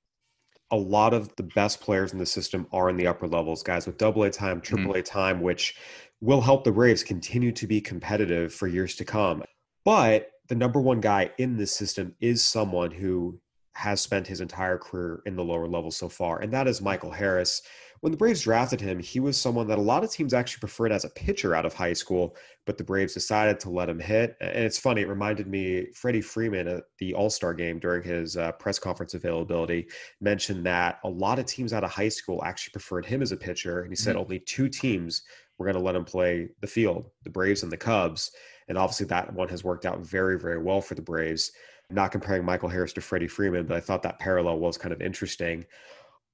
A 0.71 0.75
lot 0.75 1.13
of 1.13 1.33
the 1.37 1.43
best 1.43 1.79
players 1.79 2.11
in 2.11 2.19
the 2.19 2.25
system 2.25 2.67
are 2.73 2.89
in 2.89 2.97
the 2.97 3.07
upper 3.07 3.27
levels, 3.27 3.63
guys 3.63 3.87
with 3.87 3.97
double 3.97 4.23
A 4.23 4.29
time, 4.29 4.57
mm-hmm. 4.57 4.75
triple 4.75 4.91
A 4.91 4.97
mm-hmm. 4.97 5.17
time, 5.17 5.41
which 5.41 5.75
will 6.19 6.41
help 6.41 6.63
the 6.63 6.71
Braves 6.71 7.03
continue 7.03 7.53
to 7.53 7.67
be 7.67 7.79
competitive 7.79 8.53
for 8.53 8.67
years 8.67 8.95
to 8.95 9.05
come. 9.05 9.43
But 9.85 10.29
the 10.47 10.55
number 10.55 10.79
one 10.79 11.01
guy 11.01 11.31
in 11.37 11.57
this 11.57 11.75
system 11.75 12.15
is 12.19 12.43
someone 12.43 12.91
who 12.91 13.39
has 13.73 14.01
spent 14.01 14.25
his 14.25 14.41
entire 14.41 14.77
career 14.77 15.21
in 15.25 15.35
the 15.35 15.43
lower 15.43 15.67
level 15.67 15.91
so 15.91 16.09
far, 16.09 16.39
and 16.39 16.51
that 16.53 16.67
is 16.67 16.81
Michael 16.81 17.11
Harris. 17.11 17.61
When 18.01 18.11
the 18.11 18.17
Braves 18.17 18.43
drafted 18.43 18.79
him, 18.79 18.99
he 18.99 19.19
was 19.19 19.39
someone 19.39 19.67
that 19.67 19.79
a 19.79 19.81
lot 19.81 20.03
of 20.03 20.11
teams 20.11 20.33
actually 20.33 20.59
preferred 20.59 20.91
as 20.91 21.03
a 21.03 21.09
pitcher 21.09 21.55
out 21.55 21.65
of 21.65 21.73
high 21.73 21.93
school, 21.93 22.35
but 22.65 22.77
the 22.77 22.83
Braves 22.83 23.13
decided 23.13 23.59
to 23.61 23.71
let 23.71 23.89
him 23.89 23.99
hit. 23.99 24.35
And 24.39 24.63
it's 24.63 24.77
funny, 24.77 25.01
it 25.01 25.09
reminded 25.09 25.47
me, 25.47 25.87
Freddie 25.93 26.21
Freeman 26.21 26.67
at 26.67 26.83
the 26.99 27.15
All 27.15 27.29
Star 27.29 27.53
game 27.53 27.79
during 27.79 28.03
his 28.03 28.37
uh, 28.37 28.51
press 28.53 28.77
conference 28.77 29.15
availability 29.15 29.87
mentioned 30.21 30.65
that 30.67 30.99
a 31.03 31.09
lot 31.09 31.39
of 31.39 31.47
teams 31.47 31.73
out 31.73 31.83
of 31.83 31.89
high 31.89 32.09
school 32.09 32.43
actually 32.43 32.71
preferred 32.71 33.05
him 33.05 33.21
as 33.21 33.31
a 33.31 33.37
pitcher. 33.37 33.81
And 33.81 33.91
he 33.91 33.95
said 33.95 34.11
mm-hmm. 34.11 34.21
only 34.21 34.39
two 34.39 34.69
teams 34.69 35.23
were 35.57 35.65
going 35.65 35.77
to 35.77 35.81
let 35.81 35.95
him 35.95 36.05
play 36.05 36.49
the 36.61 36.67
field 36.67 37.09
the 37.23 37.29
Braves 37.29 37.63
and 37.63 37.71
the 37.71 37.77
Cubs. 37.77 38.31
And 38.67 38.77
obviously, 38.77 39.05
that 39.07 39.33
one 39.33 39.49
has 39.49 39.63
worked 39.63 39.85
out 39.85 39.99
very, 39.99 40.37
very 40.37 40.61
well 40.61 40.81
for 40.81 40.95
the 40.95 41.01
Braves. 41.01 41.51
not 41.89 42.11
comparing 42.11 42.43
Michael 42.43 42.67
Harris 42.67 42.91
to 42.93 43.01
Freddie 43.01 43.29
Freeman, 43.29 43.65
but 43.65 43.77
I 43.77 43.79
thought 43.79 44.03
that 44.03 44.19
parallel 44.19 44.59
was 44.59 44.77
kind 44.77 44.93
of 44.93 45.01
interesting. 45.01 45.65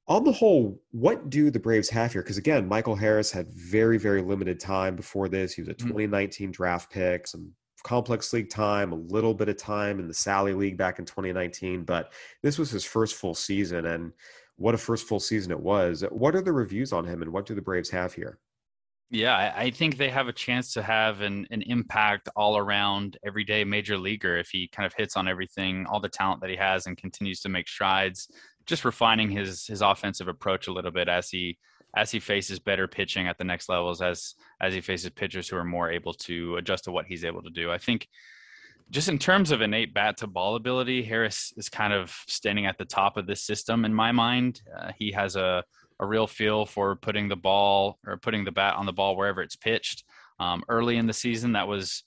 On 0.08 0.24
the 0.24 0.32
whole, 0.32 0.82
what 0.92 1.30
do 1.30 1.52
the 1.52 1.60
Braves 1.60 1.90
have 1.90 2.12
here? 2.12 2.24
Because 2.24 2.40
again, 2.40 2.68
Michael 2.68 2.96
Harris 2.96 3.32
had 3.32 3.54
very, 3.54 4.00
very 4.00 4.22
limited 4.22 4.60
time 4.60 4.96
before 4.96 5.30
this. 5.30 5.54
He 5.54 5.62
was 5.62 5.70
a 5.70 5.76
mm-hmm. 5.76 5.88
2019 5.88 6.52
draft 6.52 6.92
pick, 6.92 7.28
some 7.28 7.52
complex 7.84 8.34
league 8.34 8.50
time, 8.50 8.92
a 8.92 8.96
little 8.96 9.34
bit 9.34 9.50
of 9.50 9.58
time 9.58 10.00
in 10.00 10.08
the 10.08 10.14
Sally 10.14 10.54
League 10.54 10.78
back 10.78 11.00
in 11.00 11.06
2019, 11.06 11.84
but 11.84 12.14
this 12.42 12.58
was 12.58 12.72
his 12.72 12.84
first 12.84 13.16
full 13.16 13.36
season. 13.36 13.86
And 13.86 14.12
what 14.58 14.76
a 14.76 14.78
first 14.78 15.08
full 15.08 15.20
season 15.20 15.52
it 15.52 15.60
was. 15.60 16.04
What 16.10 16.36
are 16.36 16.42
the 16.42 16.52
reviews 16.52 16.94
on 16.94 17.06
him 17.06 17.22
and 17.22 17.32
what 17.32 17.46
do 17.46 17.56
the 17.56 17.62
Braves 17.62 17.90
have 17.90 18.14
here? 18.14 18.40
Yeah, 19.14 19.54
I 19.56 19.70
think 19.70 19.98
they 19.98 20.10
have 20.10 20.28
a 20.28 20.34
chance 20.34 20.74
to 20.74 20.82
have 20.82 21.22
an, 21.22 21.46
an 21.52 21.62
impact 21.62 22.30
all 22.36 22.58
around 22.58 23.16
everyday 23.24 23.64
major 23.64 23.96
leaguer 23.96 24.38
if 24.38 24.50
he 24.50 24.68
kind 24.68 24.88
of 24.88 24.94
hits 24.96 25.16
on 25.16 25.28
everything, 25.28 25.86
all 25.86 26.00
the 26.00 26.10
talent 26.10 26.42
that 26.42 26.50
he 26.50 26.56
has, 26.56 26.88
and 26.88 26.98
continues 26.98 27.40
to 27.42 27.50
make 27.50 27.68
strides, 27.68 28.28
just 28.66 28.84
refining 28.84 29.30
his 29.30 29.68
his 29.68 29.84
offensive 29.84 30.28
approach 30.28 30.68
a 30.68 30.74
little 30.74 30.90
bit 30.90 31.08
as 31.10 31.30
he 31.30 31.60
as 31.96 32.10
he 32.10 32.20
faces 32.20 32.58
better 32.58 32.88
pitching 32.88 33.28
at 33.28 33.38
the 33.38 33.44
next 33.44 33.70
levels, 33.70 34.02
as 34.02 34.34
as 34.60 34.74
he 34.74 34.82
faces 34.82 35.12
pitchers 35.12 35.48
who 35.48 35.58
are 35.58 35.64
more 35.64 35.92
able 35.92 36.16
to 36.16 36.56
adjust 36.56 36.86
to 36.86 36.92
what 36.92 37.06
he's 37.06 37.24
able 37.24 37.44
to 37.44 37.52
do. 37.52 37.72
I 37.72 37.78
think 37.78 38.08
just 38.90 39.10
in 39.10 39.20
terms 39.20 39.52
of 39.52 39.62
innate 39.62 39.94
bat 39.94 40.18
to 40.18 40.28
ball 40.28 40.56
ability, 40.56 41.04
Harris 41.04 41.54
is 41.56 41.70
kind 41.70 41.94
of 41.94 42.12
standing 42.28 42.66
at 42.66 42.80
the 42.80 42.86
top 42.86 43.18
of 43.18 43.28
this 43.28 43.44
system 43.44 43.86
in 43.86 43.94
my 43.94 44.12
mind. 44.12 44.64
Uh, 44.76 44.92
he 44.98 45.12
has 45.12 45.36
a 45.36 45.64
a 46.00 46.06
real 46.06 46.28
feel 46.28 46.66
for 46.66 46.96
putting 46.96 47.28
the 47.28 47.36
ball 47.36 48.00
or 48.06 48.18
putting 48.18 48.44
the 48.44 48.52
bat 48.52 48.76
on 48.76 48.86
the 48.86 48.94
ball 48.94 49.16
wherever 49.16 49.42
it's 49.42 49.56
pitched. 49.56 50.04
Um, 50.40 50.64
early 50.70 50.98
in 50.98 51.08
the 51.08 51.14
season, 51.14 51.54
that 51.54 51.68
was 51.68 52.04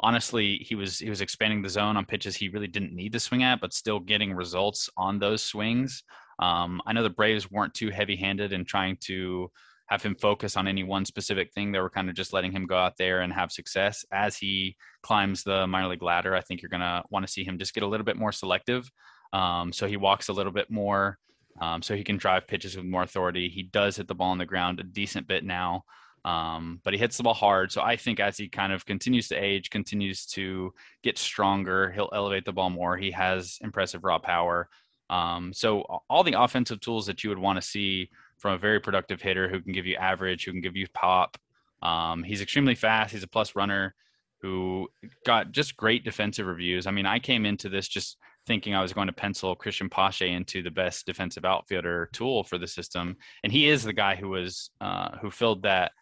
honestly 0.00 0.56
he 0.56 0.74
was 0.74 0.98
he 0.98 1.08
was 1.08 1.20
expanding 1.20 1.62
the 1.62 1.68
zone 1.68 1.96
on 1.96 2.04
pitches 2.04 2.36
he 2.36 2.48
really 2.48 2.66
didn't 2.66 2.94
need 2.94 3.12
to 3.12 3.20
swing 3.20 3.42
at, 3.42 3.60
but 3.60 3.72
still 3.72 4.00
getting 4.00 4.32
results 4.32 4.88
on 4.96 5.18
those 5.18 5.42
swings. 5.42 6.02
Um, 6.38 6.80
I 6.86 6.92
know 6.92 7.02
the 7.02 7.10
Braves 7.10 7.50
weren't 7.50 7.74
too 7.74 7.90
heavy-handed 7.90 8.52
in 8.52 8.64
trying 8.64 8.96
to 9.02 9.50
have 9.86 10.02
him 10.02 10.16
focus 10.16 10.56
on 10.56 10.66
any 10.66 10.82
one 10.82 11.04
specific 11.04 11.52
thing. 11.52 11.70
They 11.70 11.78
were 11.78 11.90
kind 11.90 12.08
of 12.08 12.14
just 12.14 12.32
letting 12.32 12.52
him 12.52 12.66
go 12.66 12.76
out 12.76 12.96
there 12.96 13.20
and 13.20 13.32
have 13.32 13.52
success 13.52 14.04
as 14.10 14.36
he 14.36 14.76
climbs 15.02 15.42
the 15.42 15.66
minor 15.66 15.88
league 15.88 16.02
ladder. 16.02 16.34
I 16.34 16.40
think 16.40 16.62
you're 16.62 16.70
gonna 16.70 17.02
want 17.10 17.26
to 17.26 17.32
see 17.32 17.44
him 17.44 17.58
just 17.58 17.74
get 17.74 17.82
a 17.82 17.86
little 17.86 18.04
bit 18.04 18.16
more 18.16 18.32
selective. 18.32 18.90
Um, 19.32 19.72
so 19.72 19.86
he 19.86 19.96
walks 19.96 20.28
a 20.28 20.32
little 20.32 20.52
bit 20.52 20.70
more 20.70 21.18
um, 21.60 21.82
so 21.82 21.94
he 21.94 22.04
can 22.04 22.16
drive 22.16 22.46
pitches 22.46 22.76
with 22.76 22.84
more 22.84 23.02
authority. 23.02 23.48
He 23.48 23.62
does 23.62 23.96
hit 23.96 24.08
the 24.08 24.14
ball 24.14 24.30
on 24.30 24.38
the 24.38 24.46
ground 24.46 24.80
a 24.80 24.84
decent 24.84 25.26
bit 25.26 25.44
now, 25.44 25.84
um, 26.24 26.80
but 26.84 26.92
he 26.94 26.98
hits 26.98 27.16
the 27.16 27.22
ball 27.22 27.34
hard. 27.34 27.70
So 27.70 27.82
I 27.82 27.96
think 27.96 28.18
as 28.20 28.36
he 28.36 28.48
kind 28.48 28.72
of 28.72 28.86
continues 28.86 29.28
to 29.28 29.36
age, 29.36 29.70
continues 29.70 30.26
to 30.26 30.72
get 31.02 31.18
stronger, 31.18 31.92
he'll 31.92 32.10
elevate 32.12 32.44
the 32.44 32.52
ball 32.52 32.70
more. 32.70 32.96
He 32.96 33.10
has 33.12 33.58
impressive 33.60 34.04
raw 34.04 34.18
power. 34.18 34.68
Um, 35.10 35.52
so 35.52 35.82
all 36.08 36.24
the 36.24 36.40
offensive 36.40 36.80
tools 36.80 37.06
that 37.06 37.22
you 37.22 37.30
would 37.30 37.38
want 37.38 37.60
to 37.60 37.66
see 37.66 38.10
from 38.38 38.54
a 38.54 38.58
very 38.58 38.80
productive 38.80 39.20
hitter 39.20 39.48
who 39.48 39.60
can 39.60 39.72
give 39.72 39.86
you 39.86 39.96
average, 39.96 40.44
who 40.44 40.52
can 40.52 40.60
give 40.60 40.76
you 40.76 40.86
pop. 40.92 41.36
Um, 41.82 42.22
he's 42.22 42.40
extremely 42.40 42.74
fast. 42.74 43.12
He's 43.12 43.22
a 43.22 43.28
plus 43.28 43.54
runner 43.54 43.94
who 44.40 44.88
got 45.24 45.52
just 45.52 45.76
great 45.76 46.04
defensive 46.04 46.46
reviews. 46.46 46.86
I 46.86 46.90
mean, 46.90 47.06
I 47.06 47.18
came 47.18 47.46
into 47.46 47.68
this 47.68 47.88
just 47.88 48.16
thinking 48.46 48.74
I 48.74 48.82
was 48.82 48.92
going 48.92 49.06
to 49.06 49.12
pencil 49.12 49.56
Cristian 49.56 49.90
Pache 49.90 50.30
into 50.30 50.62
the 50.62 50.70
best 50.70 51.06
defensive 51.06 51.44
outfielder 51.44 52.10
tool 52.12 52.44
for 52.44 52.58
the 52.58 52.66
system, 52.66 53.16
and 53.42 53.52
he 53.52 53.68
is 53.68 53.82
the 53.82 53.92
guy 53.92 54.16
who 54.16 54.28
was 54.28 54.70
uh, 54.80 55.16
who 55.18 55.30
filled 55.30 55.62
that 55.62 55.92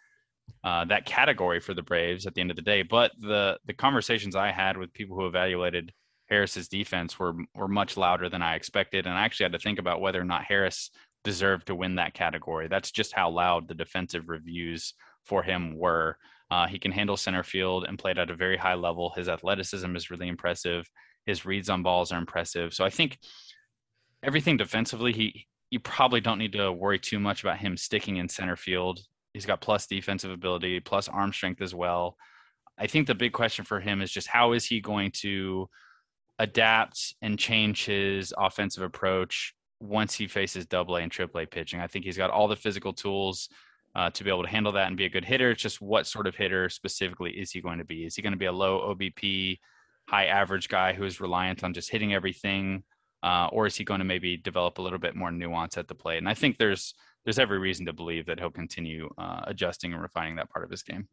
uh, 0.64 0.84
that 0.87 1.06
category 1.06 1.61
for 1.61 1.75
the 1.75 1.82
Braves 1.82 2.26
at 2.26 2.34
the 2.34 2.40
end 2.40 2.50
of 2.50 2.56
the 2.56 2.62
day. 2.62 2.82
But 2.82 3.12
the 3.20 3.58
the 3.66 3.75
conversations 3.75 4.37
I 4.37 4.50
had 4.50 4.76
with 4.76 4.92
people 4.92 5.16
who 5.16 5.26
evaluated 5.26 5.92
Harris's 6.26 6.68
defense 6.68 7.18
were 7.18 7.34
were 7.54 7.68
much 7.68 7.96
louder 7.96 8.28
than 8.28 8.42
I 8.42 8.54
expected, 8.54 9.06
and 9.06 9.14
I 9.14 9.25
actually 9.25 9.44
had 9.44 9.52
to 9.52 9.58
think 9.58 9.78
about 9.78 10.00
whether 10.00 10.20
or 10.20 10.25
not 10.25 10.44
Harris 10.44 10.90
deserved 11.25 11.66
to 11.68 11.75
win 11.75 11.96
that 11.96 12.14
category. 12.14 12.68
That's 12.68 12.90
just 12.90 13.12
how 13.12 13.30
loud 13.30 13.68
the 13.68 13.75
defensive 13.75 14.28
reviews 14.28 14.94
for 15.25 15.42
him 15.42 15.78
were. 15.78 16.16
Uh, 16.50 16.66
he 16.66 16.78
can 16.78 16.92
handle 16.92 17.16
center 17.16 17.42
field 17.42 17.84
and 17.84 17.99
played 17.99 18.18
at 18.18 18.30
a 18.30 18.37
very 18.37 18.56
high 18.56 18.75
level. 18.75 19.12
His 19.16 19.28
athleticism 19.28 19.94
is 19.96 20.11
really 20.11 20.28
impressive. 20.28 20.87
His 21.26 21.45
reads 21.45 21.71
on 21.71 21.83
balls 21.83 22.12
are 22.12 22.19
impressive. 22.19 22.75
So 22.75 22.85
I 22.85 22.91
think 22.91 23.19
everything 24.23 24.57
defensively, 24.57 25.12
he 25.12 25.47
you 25.71 25.81
probably 25.81 26.21
don't 26.21 26.38
need 26.38 26.52
to 26.52 26.71
worry 26.71 26.99
too 26.99 27.19
much 27.19 27.43
about 27.43 27.59
him 27.59 27.79
sticking 27.79 28.19
in 28.19 28.29
center 28.29 28.57
field. 28.57 29.00
He's 29.33 29.47
got 29.47 29.62
plus 29.62 29.87
defensive 29.87 30.31
ability, 30.31 30.81
plus 30.81 31.09
arm 31.09 31.33
strength 31.33 31.62
as 31.62 31.75
well. 31.75 32.17
I 32.79 32.87
think 32.87 33.07
the 33.07 33.14
big 33.14 33.33
question 33.33 33.64
for 33.64 33.81
him 33.81 34.02
is 34.02 34.11
just 34.11 34.29
how 34.29 34.52
is 34.52 34.67
he 34.67 34.81
going 34.81 35.12
to 35.23 35.71
adapt 36.38 37.14
and 37.23 37.38
change 37.38 37.87
his 37.87 38.35
offensive 38.37 38.83
approach 38.83 39.55
once 39.81 40.14
he 40.14 40.26
faces 40.26 40.67
double 40.67 40.97
A 40.97 41.00
and 41.00 41.11
triple 41.11 41.41
A 41.41 41.47
pitching. 41.47 41.81
I 41.81 41.87
think 41.87 42.05
he's 42.05 42.17
got 42.17 42.31
all 42.31 42.49
the 42.49 42.57
physical 42.57 42.93
tools 42.93 43.49
uh, 43.95 44.11
to 44.11 44.25
be 44.25 44.31
able 44.31 44.43
to 44.43 44.49
handle 44.49 44.73
that 44.73 44.88
and 44.88 44.97
be 44.97 45.05
a 45.05 45.11
good 45.11 45.25
hitter. 45.25 45.50
It's 45.50 45.62
just 45.62 45.81
what 45.81 46.07
sort 46.07 46.26
of 46.26 46.35
hitter 46.35 46.69
specifically 46.69 47.31
is 47.33 47.50
he 47.50 47.61
going 47.61 47.79
to 47.79 47.85
be? 47.85 48.05
Is 48.05 48.14
he 48.14 48.23
going 48.23 48.33
to 48.33 48.38
be 48.38 48.47
a 48.47 48.52
low 48.52 48.95
OBP, 48.95 49.59
high 50.09 50.26
average 50.26 50.68
guy 50.68 50.92
who 50.92 51.04
is 51.04 51.21
reliant 51.21 51.64
on 51.64 51.75
just 51.75 51.90
hitting 51.90 52.14
everything? 52.14 52.85
Uh, 53.23 53.49
or 53.52 53.66
is 53.66 53.76
he 53.76 53.85
going 53.85 54.00
to 54.00 54.04
maybe 54.04 54.37
develop 54.37 54.78
a 54.78 54.82
little 54.82 54.99
bit 54.99 55.14
more 55.14 55.30
nuance 55.30 55.78
at 55.78 55.87
the 55.87 55.94
plate? 55.94 56.18
And 56.18 56.28
I 56.28 56.35
think 56.35 56.59
there's 56.59 56.94
there's 57.25 57.38
every 57.38 57.59
reason 57.59 57.87
to 57.87 57.92
believe 57.92 58.26
that 58.26 58.40
he'll 58.40 58.50
continue 58.50 59.09
uh, 59.16 59.42
adjusting 59.44 59.92
and 59.92 60.02
refining 60.02 60.37
that 60.37 60.50
part 60.50 60.64
of 60.64 60.71
his 60.71 60.82
game. 60.82 61.06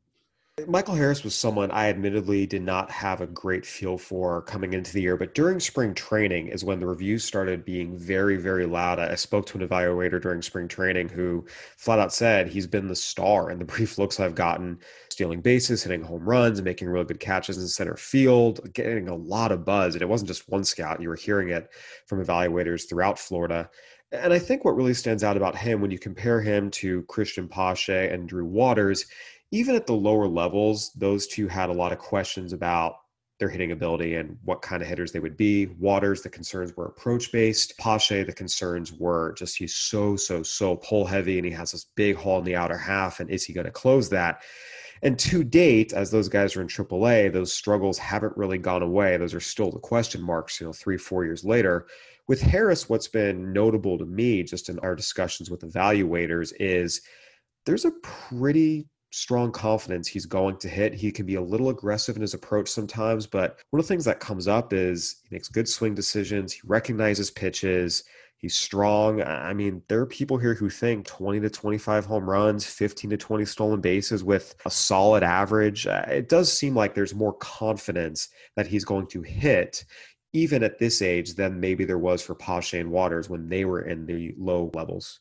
Michael 0.67 0.95
Harris 0.95 1.23
was 1.23 1.35
someone 1.35 1.69
I 1.71 1.89
admittedly 1.89 2.45
did 2.45 2.61
not 2.61 2.89
have 2.91 3.21
a 3.21 3.27
great 3.27 3.65
feel 3.65 3.97
for 3.97 4.41
coming 4.43 4.73
into 4.73 4.91
the 4.91 5.01
year, 5.01 5.15
but 5.15 5.33
during 5.33 5.59
spring 5.59 5.93
training 5.93 6.47
is 6.47 6.63
when 6.63 6.79
the 6.79 6.87
reviews 6.87 7.23
started 7.23 7.65
being 7.65 7.97
very, 7.97 8.37
very 8.37 8.65
loud. 8.65 8.99
I 8.99 9.15
spoke 9.15 9.45
to 9.47 9.59
an 9.59 9.67
evaluator 9.67 10.21
during 10.21 10.41
spring 10.41 10.67
training 10.67 11.09
who 11.09 11.45
flat 11.77 11.99
out 11.99 12.13
said 12.13 12.47
he's 12.47 12.67
been 12.67 12.87
the 12.87 12.95
star 12.95 13.51
in 13.51 13.59
the 13.59 13.65
brief 13.73 13.97
looks 13.97 14.19
I've 14.19 14.35
gotten, 14.35 14.79
stealing 15.09 15.41
bases, 15.41 15.83
hitting 15.83 16.03
home 16.03 16.27
runs, 16.27 16.61
making 16.61 16.89
really 16.89 17.05
good 17.05 17.19
catches 17.19 17.57
in 17.57 17.67
center 17.67 17.95
field, 17.95 18.73
getting 18.73 19.07
a 19.07 19.15
lot 19.15 19.51
of 19.51 19.65
buzz. 19.65 19.95
And 19.95 20.01
it 20.01 20.09
wasn't 20.09 20.29
just 20.29 20.49
one 20.49 20.63
scout, 20.63 21.01
you 21.01 21.09
were 21.09 21.15
hearing 21.15 21.49
it 21.49 21.69
from 22.05 22.23
evaluators 22.23 22.87
throughout 22.87 23.19
Florida. 23.19 23.69
And 24.11 24.33
I 24.33 24.39
think 24.39 24.65
what 24.65 24.75
really 24.75 24.95
stands 24.95 25.23
out 25.23 25.37
about 25.37 25.55
him 25.55 25.81
when 25.81 25.91
you 25.91 25.99
compare 25.99 26.41
him 26.41 26.71
to 26.71 27.03
Cristian 27.03 27.47
Pache 27.47 28.09
and 28.09 28.27
Drew 28.27 28.45
Waters 28.45 29.05
even 29.51 29.75
at 29.75 29.87
the 29.87 29.93
lower 29.93 30.27
levels, 30.27 30.91
those 30.93 31.27
two 31.27 31.47
had 31.47 31.69
a 31.69 31.73
lot 31.73 31.91
of 31.91 31.97
questions 31.97 32.53
about 32.53 32.97
their 33.39 33.49
hitting 33.49 33.71
ability 33.71 34.15
and 34.15 34.37
what 34.43 34.61
kind 34.61 34.81
of 34.81 34.87
hitters 34.87 35.11
they 35.11 35.19
would 35.19 35.37
be. 35.37 35.67
Waters, 35.79 36.21
the 36.21 36.29
concerns 36.29 36.75
were 36.75 36.87
approach 36.87 37.31
based. 37.31 37.77
Pache, 37.77 38.23
the 38.23 38.33
concerns 38.33 38.91
were 38.91 39.33
just 39.33 39.57
he's 39.57 39.75
so, 39.75 40.17
so, 40.17 40.43
so 40.43 40.75
pull 40.75 41.05
heavy 41.05 41.37
and 41.37 41.45
he 41.45 41.51
has 41.53 41.71
this 41.71 41.85
big 41.95 42.17
hole 42.17 42.37
in 42.37 42.43
the 42.43 42.55
outer 42.55 42.77
half. 42.77 43.21
And 43.21 43.29
is 43.29 43.45
he 43.45 43.53
going 43.53 43.65
to 43.65 43.71
close 43.71 44.09
that? 44.09 44.43
And 45.01 45.17
to 45.19 45.45
date, 45.45 45.93
as 45.93 46.11
those 46.11 46.27
guys 46.27 46.57
are 46.57 46.61
in 46.61 46.67
AAA, 46.67 47.31
those 47.31 47.53
struggles 47.53 47.97
haven't 47.97 48.35
really 48.35 48.57
gone 48.57 48.81
away. 48.81 49.15
Those 49.15 49.33
are 49.33 49.39
still 49.39 49.71
the 49.71 49.79
question 49.79 50.21
marks, 50.21 50.59
you 50.59 50.67
know, 50.67 50.73
three, 50.73 50.97
four 50.97 51.23
years 51.23 51.45
later. 51.45 51.87
With 52.27 52.41
Harris, 52.41 52.89
what's 52.89 53.07
been 53.07 53.53
notable 53.53 53.97
to 53.97 54.05
me 54.05 54.43
just 54.43 54.67
in 54.67 54.77
our 54.79 54.95
discussions 54.95 55.49
with 55.49 55.61
evaluators 55.61 56.51
is 56.59 57.01
there's 57.65 57.85
a 57.85 57.91
pretty 58.03 58.87
strong 59.11 59.51
confidence 59.51 60.07
he's 60.07 60.25
going 60.25 60.57
to 60.57 60.69
hit. 60.69 60.93
He 60.93 61.11
can 61.11 61.25
be 61.25 61.35
a 61.35 61.41
little 61.41 61.69
aggressive 61.69 62.15
in 62.15 62.21
his 62.21 62.33
approach 62.33 62.69
sometimes, 62.69 63.25
but 63.25 63.59
one 63.71 63.79
of 63.79 63.85
the 63.85 63.93
things 63.93 64.05
that 64.05 64.19
comes 64.19 64.47
up 64.47 64.73
is 64.73 65.17
he 65.23 65.35
makes 65.35 65.47
good 65.47 65.67
swing 65.67 65.95
decisions, 65.95 66.53
he 66.53 66.61
recognizes 66.65 67.31
pitches, 67.31 68.03
he's 68.37 68.55
strong. 68.55 69.21
I 69.21 69.53
mean, 69.53 69.81
there 69.87 69.99
are 69.99 70.05
people 70.05 70.37
here 70.37 70.53
who 70.53 70.69
think 70.69 71.05
20 71.05 71.41
to 71.41 71.49
25 71.49 72.05
home 72.05 72.29
runs, 72.29 72.65
15 72.65 73.11
to 73.11 73.17
20 73.17 73.45
stolen 73.45 73.81
bases 73.81 74.23
with 74.23 74.55
a 74.65 74.71
solid 74.71 75.23
average. 75.23 75.87
Uh, 75.87 76.05
it 76.07 76.29
does 76.29 76.51
seem 76.51 76.75
like 76.75 76.95
there's 76.95 77.13
more 77.13 77.33
confidence 77.33 78.29
that 78.55 78.67
he's 78.67 78.85
going 78.85 79.07
to 79.07 79.21
hit 79.21 79.85
even 80.33 80.63
at 80.63 80.77
this 80.79 81.01
age 81.01 81.33
than 81.35 81.59
maybe 81.59 81.85
there 81.85 81.97
was 81.97 82.21
for 82.21 82.35
Pache 82.35 82.79
and 82.79 82.91
Waters 82.91 83.29
when 83.29 83.49
they 83.49 83.65
were 83.65 83.81
in 83.81 84.05
the 84.05 84.33
low 84.37 84.69
levels. 84.73 85.19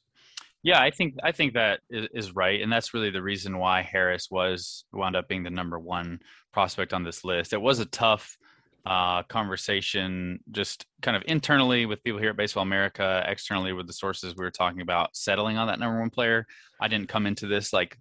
Yeah, 0.63 0.81
I 0.81 0.91
think 0.91 1.15
I 1.23 1.33
think 1.33 1.55
that 1.55 1.81
is, 1.89 2.35
right, 2.35 2.61
and 2.61 2.73
that's 2.73 2.93
really 2.93 3.11
the 3.11 3.23
reason 3.23 3.59
why 3.59 3.83
Harris 3.83 4.29
was 4.31 4.85
wound 4.93 5.15
up 5.15 5.29
being 5.29 5.45
the 5.45 5.51
number 5.51 5.79
one 5.79 6.19
prospect 6.53 6.93
on 6.93 7.05
this 7.05 7.25
list. 7.25 7.53
It 7.53 7.61
was 7.61 7.79
a 7.79 7.87
tough 7.87 8.37
uh, 8.85 9.23
conversation, 9.25 10.41
just 10.51 10.87
kind 11.01 11.17
of 11.17 11.23
internally 11.27 11.87
with 11.87 12.03
people 12.03 12.19
here 12.19 12.31
at 12.31 12.37
Baseball 12.37 12.65
America, 12.65 13.25
externally 13.29 13.73
with 13.73 13.87
the 13.87 13.93
sources 13.93 14.35
we 14.37 14.45
were 14.45 14.51
talking 14.51 14.81
about, 14.81 15.17
settling 15.17 15.59
on 15.59 15.69
that 15.69 15.79
number 15.79 16.01
one 16.01 16.11
player. 16.11 16.45
I 16.81 16.89
didn't 16.89 17.09
come 17.09 17.27
into 17.27 17.47
this 17.47 17.73
like 17.73 17.97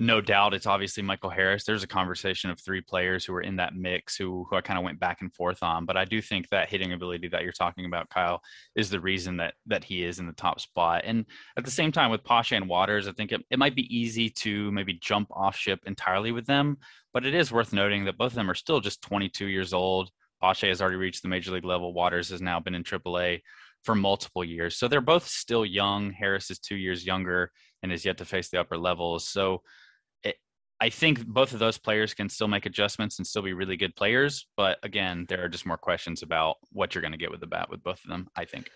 no 0.00 0.20
doubt 0.20 0.54
it's 0.54 0.66
obviously 0.66 1.02
Michael 1.02 1.28
Harris. 1.28 1.64
There's 1.64 1.82
a 1.82 1.88
conversation 1.88 2.50
of 2.50 2.60
three 2.60 2.80
players 2.80 3.24
who 3.24 3.32
were 3.32 3.40
in 3.40 3.56
that 3.56 3.74
mix 3.74 4.16
who, 4.16 4.46
who 4.48 4.54
I 4.54 4.60
kind 4.60 4.78
of 4.78 4.84
went 4.84 5.00
back 5.00 5.22
and 5.22 5.34
forth 5.34 5.60
on. 5.60 5.86
But 5.86 5.96
I 5.96 6.04
do 6.04 6.22
think 6.22 6.48
that 6.50 6.68
hitting 6.68 6.92
ability 6.92 7.26
that 7.28 7.42
you're 7.42 7.50
talking 7.50 7.84
about, 7.84 8.08
Kyle, 8.08 8.40
is 8.76 8.90
the 8.90 9.00
reason 9.00 9.38
that 9.38 9.54
that 9.66 9.82
he 9.82 10.04
is 10.04 10.20
in 10.20 10.28
the 10.28 10.32
top 10.32 10.60
spot. 10.60 11.02
And 11.04 11.26
at 11.56 11.64
the 11.64 11.70
same 11.72 11.90
time 11.90 12.12
with 12.12 12.22
Pache 12.22 12.54
and 12.54 12.68
Waters, 12.68 13.08
I 13.08 13.12
think 13.12 13.32
it, 13.32 13.44
it 13.50 13.58
might 13.58 13.74
be 13.74 13.92
easy 13.94 14.30
to 14.30 14.70
maybe 14.70 15.00
jump 15.02 15.32
off 15.32 15.56
ship 15.56 15.80
entirely 15.84 16.30
with 16.30 16.46
them. 16.46 16.78
But 17.12 17.26
it 17.26 17.34
is 17.34 17.50
worth 17.50 17.72
noting 17.72 18.04
that 18.04 18.18
both 18.18 18.30
of 18.30 18.36
them 18.36 18.50
are 18.50 18.54
still 18.54 18.78
just 18.78 19.02
22 19.02 19.46
years 19.46 19.72
old. 19.72 20.10
Pache 20.40 20.68
has 20.68 20.80
already 20.80 20.96
reached 20.96 21.22
the 21.22 21.28
major 21.28 21.50
league 21.50 21.64
level. 21.64 21.92
Waters 21.92 22.28
has 22.28 22.40
now 22.40 22.60
been 22.60 22.76
in 22.76 22.84
AAA 22.84 23.40
for 23.82 23.96
multiple 23.96 24.44
years. 24.44 24.76
So 24.76 24.86
they're 24.86 25.00
both 25.00 25.26
still 25.26 25.66
young. 25.66 26.12
Harris 26.12 26.52
is 26.52 26.60
two 26.60 26.76
years 26.76 27.04
younger 27.04 27.50
and 27.82 27.92
is 27.92 28.04
yet 28.04 28.18
to 28.18 28.24
face 28.24 28.48
the 28.48 28.60
upper 28.60 28.78
levels. 28.78 29.26
So 29.26 29.62
I 30.80 30.90
think 30.90 31.26
both 31.26 31.52
of 31.52 31.58
those 31.58 31.76
players 31.76 32.14
can 32.14 32.28
still 32.28 32.46
make 32.46 32.64
adjustments 32.64 33.18
and 33.18 33.26
still 33.26 33.42
be 33.42 33.52
really 33.52 33.76
good 33.76 33.96
players. 33.96 34.46
But 34.56 34.78
again, 34.84 35.26
there 35.28 35.44
are 35.44 35.48
just 35.48 35.66
more 35.66 35.76
questions 35.76 36.22
about 36.22 36.56
what 36.70 36.94
you're 36.94 37.02
going 37.02 37.12
to 37.12 37.18
get 37.18 37.30
with 37.30 37.40
the 37.40 37.46
bat 37.46 37.68
with 37.68 37.82
both 37.82 38.02
of 38.04 38.10
them, 38.10 38.28
I 38.36 38.44
think. 38.44 38.70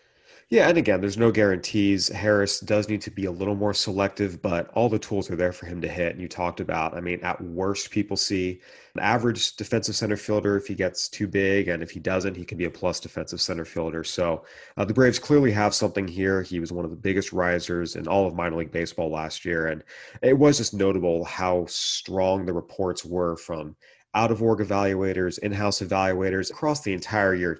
Yeah, 0.53 0.69
and 0.69 0.77
again, 0.77 1.01
there's 1.01 1.17
no 1.17 1.31
guarantees. 1.31 2.09
Harris 2.09 2.61
does 2.61 2.87
need 2.87 3.01
to 3.01 3.11
be 3.11 3.25
a 3.25 3.31
little 3.31 3.55
more 3.55 3.73
selective, 3.73 4.43
but 4.43 4.69
all 4.75 4.91
the 4.91 4.99
tools 4.99 5.31
are 5.31 5.35
there 5.35 5.51
for 5.51 5.65
him 5.65 5.81
to 5.81 5.89
hit. 5.89 6.13
And 6.13 6.21
you 6.21 6.29
talked 6.29 6.61
about, 6.61 6.95
I 6.95 7.01
mean, 7.01 7.21
at 7.23 7.41
worst, 7.41 7.91
people 7.91 8.19
see 8.19 8.61
an 8.95 9.01
average 9.01 9.57
defensive 9.57 9.97
center 9.97 10.19
fielder 10.19 10.59
if 10.59 10.67
he 10.67 10.75
gets 10.75 11.09
too 11.09 11.27
big, 11.27 11.69
and 11.69 11.83
if 11.83 11.91
he 11.91 12.01
doesn't, 12.01 12.37
he 12.37 12.45
can 12.45 12.59
be 12.59 12.67
a 12.67 12.71
plus 12.71 13.01
defensive 13.01 13.41
center 13.41 13.65
fielder. 13.65 14.05
So 14.05 14.45
uh, 14.77 14.85
the 14.85 14.93
Braves 14.93 15.19
clearly 15.19 15.53
have 15.53 15.73
something 15.73 16.07
here. 16.07 16.43
He 16.43 16.61
was 16.61 16.71
one 16.71 16.85
of 16.85 16.91
the 16.91 16.99
biggest 16.99 17.33
risers 17.33 17.97
in 17.97 18.07
all 18.07 18.27
of 18.27 18.35
minor 18.35 18.57
league 18.57 18.73
baseball 18.73 19.11
last 19.11 19.47
year, 19.47 19.69
and 19.69 19.83
it 20.21 20.37
was 20.37 20.59
just 20.59 20.75
notable 20.75 21.25
how 21.25 21.65
strong 21.67 22.45
the 22.45 22.53
reports 22.53 23.07
were 23.07 23.39
from 23.39 23.75
out 24.15 24.31
of 24.31 24.43
org 24.43 24.59
evaluators, 24.59 25.39
in 25.39 25.51
house 25.51 25.81
evaluators 25.81 26.51
across 26.51 26.83
the 26.83 26.93
entire 26.93 27.35
year. 27.35 27.59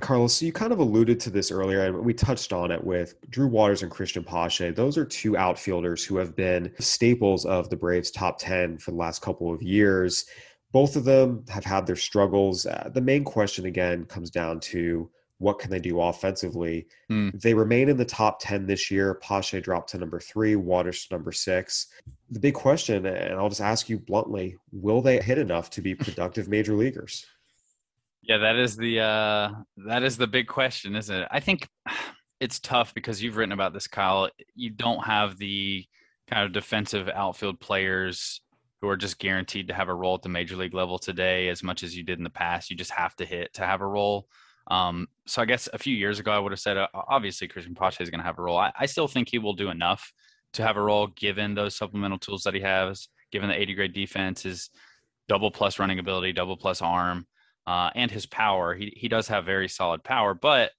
Carlos, 0.00 0.34
so 0.34 0.46
you 0.46 0.52
kind 0.52 0.72
of 0.72 0.78
alluded 0.78 1.18
to 1.20 1.30
this 1.30 1.50
earlier, 1.50 1.84
and 1.84 1.98
we 1.98 2.14
touched 2.14 2.52
on 2.52 2.70
it 2.70 2.82
with 2.82 3.14
Drew 3.30 3.48
Waters 3.48 3.82
and 3.82 3.90
Cristian 3.90 4.24
Pache. 4.24 4.70
Those 4.70 4.96
are 4.96 5.04
two 5.04 5.36
outfielders 5.36 6.04
who 6.04 6.16
have 6.16 6.36
been 6.36 6.72
staples 6.78 7.44
of 7.44 7.68
the 7.68 7.76
Braves' 7.76 8.10
top 8.10 8.38
10 8.38 8.78
for 8.78 8.92
the 8.92 8.96
last 8.96 9.22
couple 9.22 9.52
of 9.52 9.62
years. 9.62 10.26
Both 10.72 10.96
of 10.96 11.04
them 11.04 11.44
have 11.48 11.64
had 11.64 11.86
their 11.86 11.96
struggles. 11.96 12.66
Uh, 12.66 12.90
the 12.92 13.00
main 13.00 13.24
question, 13.24 13.66
again, 13.66 14.04
comes 14.04 14.30
down 14.30 14.60
to 14.60 15.10
what 15.38 15.58
can 15.58 15.70
they 15.70 15.78
do 15.78 16.00
offensively? 16.00 16.86
Mm. 17.10 17.40
They 17.40 17.54
remain 17.54 17.88
in 17.88 17.96
the 17.96 18.04
top 18.04 18.40
10 18.40 18.66
this 18.66 18.90
year. 18.90 19.14
Pache 19.14 19.60
dropped 19.60 19.90
to 19.90 19.98
number 19.98 20.20
three, 20.20 20.56
Waters 20.56 21.06
to 21.06 21.14
number 21.14 21.32
six. 21.32 21.88
The 22.30 22.40
big 22.40 22.54
question, 22.54 23.06
and 23.06 23.34
I'll 23.34 23.48
just 23.48 23.60
ask 23.60 23.88
you 23.88 23.98
bluntly, 23.98 24.56
will 24.72 25.00
they 25.00 25.20
hit 25.20 25.38
enough 25.38 25.70
to 25.70 25.80
be 25.80 25.94
productive 25.94 26.48
major 26.48 26.74
leaguers? 26.74 27.24
Yeah, 28.22 28.38
that 28.38 28.56
is 28.56 28.76
the 28.76 29.00
uh, 29.00 29.50
that 29.86 30.02
is 30.02 30.16
the 30.16 30.26
big 30.26 30.48
question, 30.48 30.96
isn't 30.96 31.14
it? 31.14 31.28
I 31.30 31.40
think 31.40 31.68
it's 32.40 32.60
tough 32.60 32.94
because 32.94 33.22
you've 33.22 33.36
written 33.36 33.52
about 33.52 33.72
this, 33.72 33.86
Kyle. 33.86 34.28
You 34.54 34.70
don't 34.70 35.04
have 35.04 35.38
the 35.38 35.84
kind 36.28 36.44
of 36.44 36.52
defensive 36.52 37.08
outfield 37.08 37.58
players 37.60 38.40
who 38.80 38.88
are 38.88 38.96
just 38.96 39.18
guaranteed 39.18 39.68
to 39.68 39.74
have 39.74 39.88
a 39.88 39.94
role 39.94 40.14
at 40.14 40.22
the 40.22 40.28
major 40.28 40.56
league 40.56 40.74
level 40.74 40.98
today 40.98 41.48
as 41.48 41.62
much 41.62 41.82
as 41.82 41.96
you 41.96 42.04
did 42.04 42.18
in 42.18 42.24
the 42.24 42.30
past. 42.30 42.70
You 42.70 42.76
just 42.76 42.92
have 42.92 43.16
to 43.16 43.24
hit 43.24 43.54
to 43.54 43.66
have 43.66 43.80
a 43.80 43.86
role. 43.86 44.28
Um, 44.70 45.08
so 45.26 45.42
I 45.42 45.46
guess 45.46 45.68
a 45.72 45.78
few 45.78 45.94
years 45.94 46.20
ago, 46.20 46.30
I 46.30 46.38
would 46.38 46.52
have 46.52 46.60
said, 46.60 46.76
uh, 46.76 46.88
obviously, 46.92 47.48
Cristian 47.48 47.74
Pache 47.74 48.04
is 48.04 48.10
going 48.10 48.20
to 48.20 48.26
have 48.26 48.38
a 48.38 48.42
role. 48.42 48.58
I, 48.58 48.70
I, 48.78 48.84
still 48.84 49.08
think 49.08 49.30
he 49.30 49.38
will 49.38 49.54
do 49.54 49.70
enough 49.70 50.12
to 50.52 50.62
have 50.62 50.76
a 50.76 50.82
role 50.82 51.06
given 51.06 51.54
those 51.54 51.74
supplemental 51.74 52.18
tools 52.18 52.42
that 52.42 52.52
he 52.52 52.60
has, 52.60 53.08
given 53.32 53.48
the 53.48 53.58
80 53.58 53.74
grade 53.74 53.92
defense, 53.94 54.42
his 54.42 54.68
double 55.26 55.50
plus 55.50 55.78
running 55.78 55.98
ability, 55.98 56.34
double 56.34 56.58
plus 56.58 56.82
arm 56.82 57.26
uh, 57.68 57.90
and 57.94 58.10
his 58.10 58.24
power. 58.24 58.74
He 58.74 58.94
he 58.96 59.08
does 59.08 59.28
have 59.28 59.44
very 59.44 59.68
solid 59.68 60.02
power, 60.02 60.32
but 60.32 60.70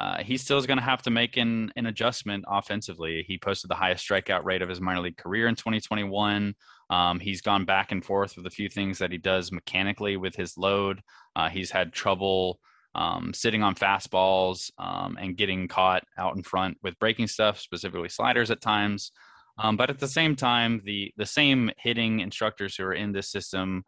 uh, 0.00 0.18
he 0.18 0.36
still 0.36 0.58
is 0.58 0.66
going 0.66 0.78
to 0.78 0.84
have 0.84 1.02
to 1.02 1.10
make 1.10 1.36
an, 1.36 1.72
an 1.76 1.86
adjustment 1.86 2.44
offensively. 2.48 3.24
He 3.26 3.38
posted 3.38 3.70
the 3.70 3.76
highest 3.76 4.08
strikeout 4.08 4.44
rate 4.44 4.62
of 4.62 4.68
his 4.68 4.80
minor 4.80 5.00
league 5.00 5.16
career 5.16 5.46
in 5.46 5.54
2021. 5.54 6.54
Um, 6.90 7.20
he's 7.20 7.40
gone 7.40 7.64
back 7.64 7.92
and 7.92 8.04
forth 8.04 8.36
with 8.36 8.46
a 8.46 8.50
few 8.50 8.68
things 8.68 8.98
that 8.98 9.12
he 9.12 9.18
does 9.18 9.52
mechanically 9.52 10.16
with 10.16 10.34
his 10.34 10.56
load. 10.56 11.02
Uh, 11.36 11.48
he's 11.48 11.70
had 11.70 11.92
trouble 11.92 12.58
um, 12.96 13.32
sitting 13.32 13.62
on 13.62 13.76
fastballs 13.76 14.72
um, 14.78 15.18
and 15.20 15.36
getting 15.36 15.68
caught 15.68 16.02
out 16.16 16.36
in 16.36 16.42
front 16.42 16.78
with 16.82 16.98
breaking 16.98 17.28
stuff, 17.28 17.60
specifically 17.60 18.08
sliders 18.08 18.50
at 18.50 18.60
times. 18.60 19.12
Um, 19.56 19.76
but 19.76 19.90
at 19.90 20.00
the 20.00 20.08
same 20.08 20.34
time, 20.34 20.80
the 20.84 21.12
the 21.16 21.26
same 21.26 21.70
hitting 21.76 22.20
instructors 22.20 22.76
who 22.76 22.84
are 22.84 22.94
in 22.94 23.12
this 23.12 23.30
system 23.30 23.84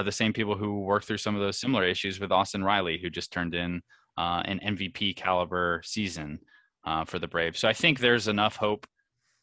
are 0.00 0.04
the 0.04 0.12
same 0.12 0.32
people 0.32 0.56
who 0.56 0.80
worked 0.80 1.06
through 1.06 1.18
some 1.18 1.34
of 1.34 1.40
those 1.40 1.58
similar 1.58 1.84
issues 1.84 2.18
with 2.18 2.32
Austin 2.32 2.64
Riley, 2.64 2.98
who 2.98 3.10
just 3.10 3.32
turned 3.32 3.54
in 3.54 3.82
uh, 4.18 4.42
an 4.44 4.60
MVP 4.64 5.16
caliber 5.16 5.82
season 5.84 6.40
uh, 6.84 7.04
for 7.04 7.18
the 7.18 7.28
Braves. 7.28 7.58
So 7.58 7.68
I 7.68 7.72
think 7.72 7.98
there's 7.98 8.28
enough 8.28 8.56
hope 8.56 8.86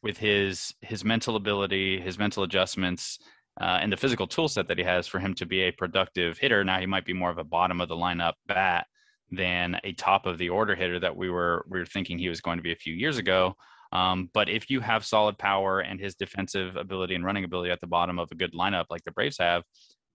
with 0.04 0.18
his 0.18 0.74
his 0.82 1.04
mental 1.04 1.36
ability, 1.36 2.00
his 2.00 2.20
mental 2.20 2.44
adjustments, 2.44 3.20
uh, 3.60 3.80
and 3.82 3.92
the 3.92 3.98
physical 3.98 4.28
tool 4.28 4.48
set 4.48 4.68
that 4.68 4.78
he 4.78 4.84
has 4.84 5.08
for 5.08 5.20
him 5.20 5.34
to 5.36 5.46
be 5.46 5.62
a 5.62 5.72
productive 5.72 6.38
hitter. 6.38 6.64
Now 6.64 6.80
he 6.80 6.86
might 6.86 7.06
be 7.06 7.14
more 7.14 7.30
of 7.30 7.38
a 7.38 7.44
bottom 7.44 7.82
of 7.82 7.90
the 7.90 7.96
lineup 7.96 8.34
bat 8.48 8.88
than 9.32 9.80
a 9.84 9.94
top 9.94 10.26
of 10.26 10.38
the 10.38 10.50
order 10.50 10.76
hitter 10.76 11.00
that 11.00 11.16
we 11.16 11.30
were 11.30 11.66
we 11.70 11.80
were 11.80 11.86
thinking 11.86 12.18
he 12.18 12.30
was 12.30 12.42
going 12.42 12.58
to 12.58 12.64
be 12.64 12.72
a 12.72 12.78
few 12.78 12.94
years 12.94 13.18
ago. 13.18 13.56
Um, 13.92 14.30
but 14.34 14.50
if 14.50 14.70
you 14.70 14.82
have 14.82 15.06
solid 15.06 15.38
power 15.38 15.80
and 15.80 16.00
his 16.00 16.16
defensive 16.16 16.76
ability 16.76 17.16
and 17.16 17.24
running 17.24 17.46
ability 17.46 17.72
at 17.72 17.80
the 17.80 17.88
bottom 17.88 18.20
of 18.20 18.30
a 18.32 18.36
good 18.36 18.54
lineup 18.54 18.86
like 18.90 19.04
the 19.06 19.12
Braves 19.12 19.38
have, 19.40 19.64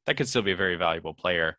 that 0.07 0.17
could 0.17 0.29
still 0.29 0.43
be 0.43 0.53
a 0.53 0.57
very 0.57 0.77
valuable 0.77 1.15
player. 1.15 1.57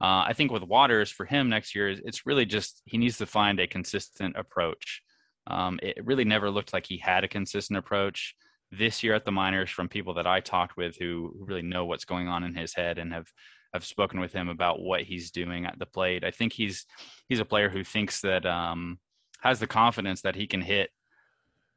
Uh, 0.00 0.24
I 0.26 0.32
think 0.32 0.50
with 0.50 0.64
Waters 0.64 1.10
for 1.10 1.24
him 1.24 1.48
next 1.48 1.74
year, 1.74 1.88
it's 1.90 2.26
really 2.26 2.44
just 2.44 2.82
he 2.84 2.98
needs 2.98 3.18
to 3.18 3.26
find 3.26 3.60
a 3.60 3.66
consistent 3.66 4.36
approach. 4.36 5.02
Um, 5.46 5.78
it 5.82 6.04
really 6.04 6.24
never 6.24 6.50
looked 6.50 6.72
like 6.72 6.86
he 6.86 6.96
had 6.96 7.24
a 7.24 7.28
consistent 7.28 7.78
approach 7.78 8.34
this 8.70 9.02
year 9.02 9.14
at 9.14 9.24
the 9.24 9.32
minors 9.32 9.70
from 9.70 9.88
people 9.88 10.14
that 10.14 10.26
I 10.26 10.40
talked 10.40 10.76
with 10.76 10.96
who 10.96 11.32
really 11.38 11.62
know 11.62 11.84
what's 11.84 12.04
going 12.04 12.26
on 12.26 12.42
in 12.42 12.54
his 12.54 12.74
head 12.74 12.98
and 12.98 13.12
have 13.12 13.28
have 13.74 13.84
spoken 13.84 14.20
with 14.20 14.32
him 14.32 14.48
about 14.48 14.82
what 14.82 15.02
he's 15.02 15.30
doing 15.30 15.64
at 15.64 15.78
the 15.78 15.86
plate. 15.86 16.24
I 16.24 16.30
think 16.30 16.52
he's 16.52 16.86
he's 17.28 17.40
a 17.40 17.44
player 17.44 17.68
who 17.68 17.84
thinks 17.84 18.20
that 18.22 18.44
um, 18.44 18.98
has 19.40 19.60
the 19.60 19.66
confidence 19.66 20.22
that 20.22 20.36
he 20.36 20.46
can 20.46 20.60
hit 20.60 20.90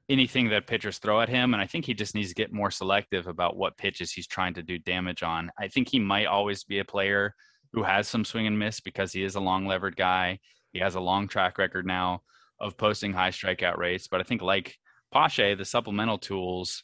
anything 0.10 0.50
that 0.50 0.68
pitchers 0.68 1.00
throw 1.00 1.22
at 1.22 1.30
him, 1.30 1.54
and 1.54 1.62
I 1.62 1.68
think 1.68 1.86
he 1.86 1.94
just 1.94 2.16
needs 2.16 2.30
to 2.30 2.36
get 2.36 2.54
more 2.54 2.72
selective 2.72 3.28
about 3.28 3.58
what 3.58 3.78
pitches 3.78 4.12
he's 4.12 4.28
trying 4.28 4.54
to 4.56 4.64
do 4.64 4.78
damage 4.78 5.24
on. 5.24 5.52
I 5.60 5.68
think 5.68 5.90
he 5.90 6.00
might 6.00 6.28
always 6.28 6.64
be 6.64 6.80
a 6.80 6.86
player 6.86 7.34
who 7.74 7.84
has 7.84 8.08
some 8.08 8.24
swing 8.24 8.48
and 8.48 8.58
miss 8.58 8.80
because 8.80 9.12
he 9.12 9.24
is 9.24 9.36
a 9.36 9.40
long 9.40 9.66
levered 9.66 9.96
guy. 9.96 10.40
He 10.72 10.80
has 10.80 10.96
a 10.96 11.00
long 11.00 11.28
track 11.28 11.58
record 11.58 11.86
now 11.86 12.22
of 12.60 12.78
posting 12.78 13.14
high 13.14 13.32
strikeout 13.32 13.78
rates, 13.78 14.08
but 14.08 14.22
I 14.22 14.24
think 14.24 14.42
like 14.42 14.76
Pache, 15.12 15.56
the 15.56 15.66
supplemental 15.66 16.18
tools 16.18 16.84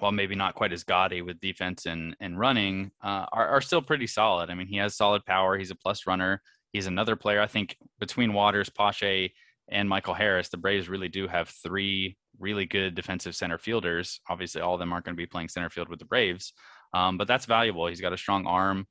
while 0.00 0.12
maybe 0.12 0.34
not 0.34 0.54
quite 0.54 0.72
as 0.72 0.84
gaudy 0.84 1.22
with 1.22 1.40
defense 1.40 1.86
and, 1.86 2.16
and 2.20 2.38
running, 2.38 2.90
uh, 3.02 3.26
are, 3.32 3.48
are 3.48 3.60
still 3.60 3.82
pretty 3.82 4.06
solid. 4.06 4.50
I 4.50 4.54
mean, 4.54 4.66
he 4.66 4.76
has 4.78 4.96
solid 4.96 5.24
power. 5.24 5.56
He's 5.56 5.70
a 5.70 5.76
plus 5.76 6.06
runner. 6.06 6.42
He's 6.72 6.86
another 6.86 7.14
player. 7.14 7.40
I 7.40 7.46
think 7.46 7.76
between 8.00 8.32
Waters, 8.32 8.68
Pache, 8.68 9.32
and 9.68 9.88
Michael 9.88 10.14
Harris, 10.14 10.48
the 10.48 10.56
Braves 10.56 10.88
really 10.88 11.08
do 11.08 11.26
have 11.26 11.48
three 11.48 12.16
really 12.38 12.66
good 12.66 12.94
defensive 12.94 13.34
center 13.36 13.58
fielders. 13.58 14.20
Obviously, 14.28 14.60
all 14.60 14.74
of 14.74 14.80
them 14.80 14.92
aren't 14.92 15.04
going 15.04 15.16
to 15.16 15.20
be 15.20 15.26
playing 15.26 15.48
center 15.48 15.70
field 15.70 15.88
with 15.88 15.98
the 15.98 16.04
Braves, 16.04 16.52
um, 16.92 17.16
but 17.16 17.28
that's 17.28 17.46
valuable. 17.46 17.86
He's 17.86 18.00
got 18.00 18.12
a 18.12 18.18
strong 18.18 18.46
arm. 18.46 18.86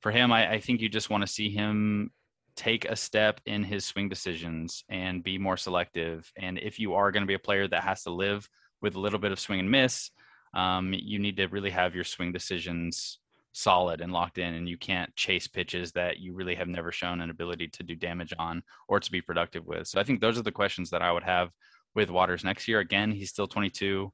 For 0.00 0.10
him, 0.10 0.32
I, 0.32 0.52
I 0.52 0.60
think 0.60 0.80
you 0.80 0.88
just 0.88 1.10
want 1.10 1.22
to 1.22 1.32
see 1.32 1.50
him 1.50 2.10
take 2.54 2.84
a 2.84 2.96
step 2.96 3.40
in 3.46 3.64
his 3.64 3.84
swing 3.84 4.08
decisions 4.08 4.84
and 4.88 5.22
be 5.22 5.38
more 5.38 5.56
selective. 5.56 6.30
And 6.36 6.58
if 6.58 6.78
you 6.78 6.94
are 6.94 7.10
going 7.10 7.22
to 7.22 7.26
be 7.28 7.34
a 7.34 7.38
player 7.38 7.66
that 7.68 7.84
has 7.84 8.02
to 8.02 8.10
live 8.10 8.48
with 8.80 8.94
a 8.94 9.00
little 9.00 9.18
bit 9.18 9.32
of 9.32 9.40
swing 9.40 9.60
and 9.60 9.70
miss, 9.70 10.10
um, 10.54 10.92
you 10.92 11.18
need 11.18 11.38
to 11.38 11.46
really 11.46 11.70
have 11.70 11.94
your 11.94 12.04
swing 12.04 12.32
decisions 12.32 13.18
solid 13.52 14.00
and 14.00 14.12
locked 14.12 14.38
in 14.38 14.54
and 14.54 14.68
you 14.68 14.78
can't 14.78 15.14
chase 15.14 15.46
pitches 15.46 15.92
that 15.92 16.18
you 16.18 16.32
really 16.32 16.54
have 16.54 16.68
never 16.68 16.90
shown 16.90 17.20
an 17.20 17.30
ability 17.30 17.68
to 17.68 17.82
do 17.82 17.94
damage 17.94 18.32
on 18.38 18.62
or 18.88 18.98
to 18.98 19.10
be 19.10 19.20
productive 19.20 19.66
with 19.66 19.86
so 19.86 20.00
i 20.00 20.04
think 20.04 20.20
those 20.20 20.38
are 20.38 20.42
the 20.42 20.50
questions 20.50 20.88
that 20.90 21.02
i 21.02 21.12
would 21.12 21.22
have 21.22 21.50
with 21.94 22.10
waters 22.10 22.44
next 22.44 22.66
year 22.66 22.80
again 22.80 23.12
he's 23.12 23.30
still 23.30 23.46
22 23.46 24.10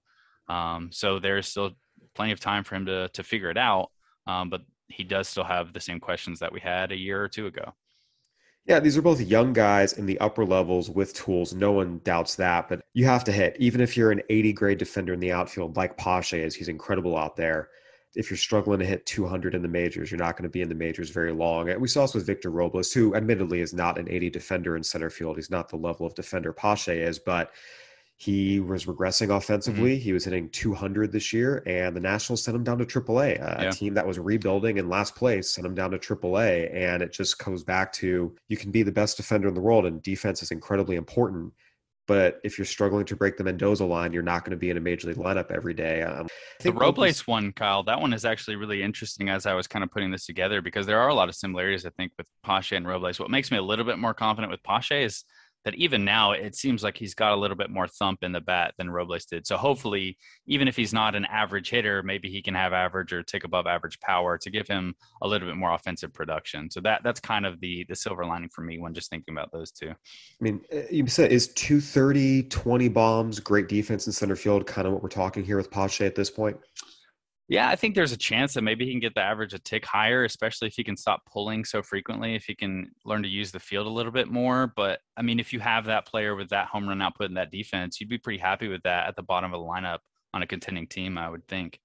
um, 0.49 0.89
so 0.91 1.19
there's 1.19 1.47
still 1.47 1.71
plenty 2.15 2.33
of 2.33 2.41
time 2.41 2.65
for 2.65 2.75
him 2.75 2.87
to 2.87 3.09
to 3.11 3.23
figure 3.23 3.51
it 3.51 3.59
out 3.59 3.91
um, 4.27 4.51
but 4.51 4.63
he 4.89 5.05
does 5.05 5.29
still 5.29 5.45
have 5.45 5.73
the 5.73 5.81
same 5.81 6.01
questions 6.01 6.41
that 6.41 6.53
we 6.53 6.61
had 6.61 6.91
a 6.91 6.97
year 6.97 7.23
or 7.23 7.29
two 7.29 7.47
ago 7.47 7.73
yeah, 8.69 8.81
these 8.81 8.99
are 8.99 9.03
both 9.03 9.23
young 9.23 9.55
guys 9.55 9.95
in 9.95 10.05
the 10.05 10.21
upper 10.21 10.45
levels 10.45 10.91
with 10.91 11.15
tools. 11.15 11.55
No 11.55 11.73
one 11.73 12.03
doubts 12.05 12.35
that. 12.35 12.69
But 12.69 12.83
you 12.93 13.07
have 13.07 13.25
to 13.25 13.33
hit, 13.33 13.57
even 13.59 13.81
if 13.81 13.97
you're 13.97 14.11
an 14.11 14.21
80 14.29 14.53
grade 14.53 14.77
defender 14.77 15.15
in 15.15 15.21
the 15.21 15.33
outfield, 15.33 15.79
like 15.79 15.97
Pache 15.97 16.39
is, 16.39 16.55
he's 16.55 16.69
incredible 16.69 17.17
out 17.17 17.35
there. 17.35 17.71
If 18.19 18.31
you're 18.31 18.37
struggling 18.37 18.81
to 18.81 18.85
hit 18.85 19.07
200 19.07 19.55
in 19.55 19.63
the 19.63 19.69
majors, 19.69 20.11
you're 20.11 20.19
not 20.19 20.37
going 20.37 20.43
to 20.43 20.53
be 20.53 20.61
in 20.61 20.69
the 20.69 20.75
majors 20.75 21.11
very 21.11 21.33
long. 21.33 21.71
And 21.71 21.81
we 21.81 21.89
saw 21.89 22.03
this 22.03 22.15
with 22.15 22.27
Victor 22.27 22.51
Robles, 22.51 22.93
who 22.93 23.15
admittedly 23.15 23.61
is 23.61 23.73
not 23.73 23.97
an 23.97 24.11
80 24.11 24.31
defender 24.31 24.77
in 24.77 24.83
center 24.83 25.09
field. 25.09 25.37
He's 25.37 25.51
not 25.51 25.69
the 25.69 25.77
level 25.77 26.05
of 26.05 26.15
defender 26.15 26.53
Pache 26.53 27.01
is, 27.01 27.19
but 27.19 27.53
he 28.17 28.59
was 28.59 28.87
regressing 28.87 29.35
offensively. 29.35 29.95
Mm-hmm. 29.95 30.03
He 30.03 30.13
was 30.13 30.25
hitting 30.25 30.51
200 30.51 31.13
this 31.13 31.33
year, 31.33 31.63
and 31.67 31.95
the 31.95 32.01
Nationals 32.01 32.43
sent 32.43 32.57
him 32.57 32.65
down 32.65 32.79
to 32.79 32.85
AAA. 32.85 33.37
A 33.37 33.63
yeah. 33.63 33.71
team 33.71 33.95
that 33.95 34.05
was 34.05 34.19
rebuilding 34.19 34.79
in 34.79 34.89
last 34.89 35.15
place 35.15 35.53
sent 35.53 35.65
him 35.65 35.77
down 35.77 35.93
to 35.93 35.99
AAA, 35.99 36.75
and 36.75 37.01
it 37.01 37.13
just 37.13 37.39
goes 37.43 37.63
back 37.63 37.93
to 37.93 38.35
you 38.49 38.57
can 38.57 38.73
be 38.73 38.83
the 38.83 38.91
best 38.91 39.17
defender 39.17 39.47
in 39.47 39.55
the 39.55 39.61
world, 39.61 39.87
and 39.87 40.03
defense 40.03 40.43
is 40.43 40.51
incredibly 40.51 40.97
important. 40.97 41.53
But 42.09 42.41
if 42.43 42.59
you're 42.59 42.65
struggling 42.65 43.05
to 43.05 43.15
break 43.15 43.37
the 43.37 43.45
Mendoza 43.45 43.85
line, 43.85 44.13
you're 44.13 44.23
not 44.23 44.45
going 44.45 44.51
to 44.51 44.57
be 44.57 44.71
in 44.71 44.77
a 44.77 44.81
major 44.81 45.07
league 45.07 45.19
lineup 45.19 45.53
every 45.53 45.75
day. 45.75 46.03
Um, 46.03 46.27
the 46.61 46.73
Robles 46.73 47.27
one, 47.27 47.53
Kyle, 47.53 47.85
that 47.85 48.01
one 48.01 48.13
is 48.13 48.25
actually 48.25 48.57
really 48.57 48.83
interesting 48.83 49.29
as 49.29 49.47
I 49.47 49.55
was 49.55 49.69
kind 49.69 49.85
of 49.85 49.91
putting 49.91 50.11
this 50.11 50.27
together 50.27 50.61
because 50.61 50.87
there 50.87 50.99
are 50.99 51.09
a 51.09 51.15
lot 51.15 51.29
of 51.29 51.37
similarities, 51.37 51.87
I 51.87 51.91
think, 51.91 52.13
with 52.19 52.27
Pache 52.43 52.75
and 52.75 52.89
Robles. 52.89 53.21
What 53.21 53.31
makes 53.31 53.53
me 53.53 53.59
a 53.59 53.63
little 53.63 53.85
bit 53.85 53.99
more 53.99 54.15
confident 54.15 54.51
with 54.51 54.63
Pache 54.65 55.05
is– 55.05 55.23
that 55.69 55.75
even 55.75 56.03
now 56.03 56.33
it 56.33 56.57
seems 56.57 56.83
like 56.83 56.97
he's 56.97 57.15
got 57.15 57.35
a 57.35 57.37
little 57.37 57.57
bit 57.57 57.69
more 57.69 57.87
thump 57.87 58.21
in 58.23 58.33
the 58.33 58.41
bat 58.41 58.73
than 58.79 58.89
Robles 58.89 59.27
did. 59.27 59.47
So 59.47 59.59
hopefully, 59.59 60.17
even 60.47 60.67
if 60.67 60.75
he's 60.75 60.95
not 60.95 61.15
an 61.15 61.27
average 61.27 61.69
hitter, 61.69 62.03
maybe 62.03 62.31
he 62.31 62.41
can 62.41 62.55
have 62.55 62.73
average 62.73 63.13
or 63.13 63.23
tick 63.23 63.45
above 63.45 63.67
average 63.67 64.01
power 64.01 64.39
to 64.39 64.49
give 64.49 64.67
him 64.67 64.95
a 65.21 65.29
little 65.29 65.47
bit 65.47 65.59
more 65.59 65.75
offensive 65.75 66.15
production. 66.15 66.71
So 66.71 66.81
that 66.81 67.03
that's 67.05 67.21
kind 67.21 67.45
of 67.45 67.61
the 67.61 67.85
the 67.87 67.95
silver 67.95 68.25
lining 68.25 68.49
for 68.49 68.63
me 68.63 68.79
when 68.79 68.95
just 68.95 69.11
thinking 69.11 69.35
about 69.35 69.53
those 69.53 69.71
two. 69.71 69.91
I 69.91 69.95
mean, 70.41 70.63
uh, 70.73 70.81
you 70.91 71.07
said 71.07 71.33
is 71.33 71.49
230, 71.49 72.45
20 72.45 72.89
bombs, 72.89 73.39
great 73.39 73.69
defense 73.69 74.07
in 74.07 74.13
center 74.15 74.37
field, 74.37 74.67
kind 74.67 74.87
of 74.87 74.95
what 74.95 75.03
we're 75.03 75.11
talking 75.11 75.45
here 75.45 75.59
with 75.59 75.71
Pache 75.71 76.07
at 76.07 76.15
this 76.15 76.31
point. 76.31 76.57
Yeah, 77.51 77.71
I 77.71 77.77
think 77.77 77.95
there's 77.95 78.13
a 78.13 78.17
chance 78.17 78.53
that 78.55 78.63
maybe 78.63 78.85
he 78.85 78.91
can 78.91 79.01
get 79.01 79.15
the 79.15 79.23
average 79.23 79.55
a 79.55 79.59
tick 79.59 79.87
higher, 79.87 80.25
especially 80.25 80.69
if 80.69 80.75
he 80.75 80.85
can 80.85 80.99
stop 80.99 81.23
pulling 81.25 81.65
so 81.65 81.83
frequently, 81.83 82.35
if 82.35 82.45
he 82.45 82.55
can 82.55 82.91
learn 83.07 83.23
to 83.23 83.29
use 83.29 83.51
the 83.51 83.59
field 83.59 83.87
a 83.87 83.91
little 83.91 84.13
bit 84.13 84.29
more. 84.29 84.71
But 84.77 85.01
I 85.17 85.23
mean, 85.23 85.41
if 85.41 85.55
you 85.55 85.61
have 85.61 85.87
that 85.87 86.07
player 86.07 86.37
with 86.37 86.51
that 86.51 86.69
home 86.69 86.87
run 86.87 87.01
output 87.01 87.29
and 87.29 87.39
that 87.39 87.51
defense, 87.51 88.01
you'd 88.01 88.11
be 88.11 88.19
pretty 88.19 88.39
happy 88.39 88.69
with 88.69 88.83
that 88.83 89.09
at 89.09 89.17
the 89.17 89.23
bottom 89.23 89.55
of 89.55 89.61
the 89.61 89.67
lineup 89.67 90.01
on 90.35 90.43
a 90.43 90.47
contending 90.47 90.87
team, 90.87 91.17
I 91.17 91.31
would 91.31 91.49
think. 91.49 91.81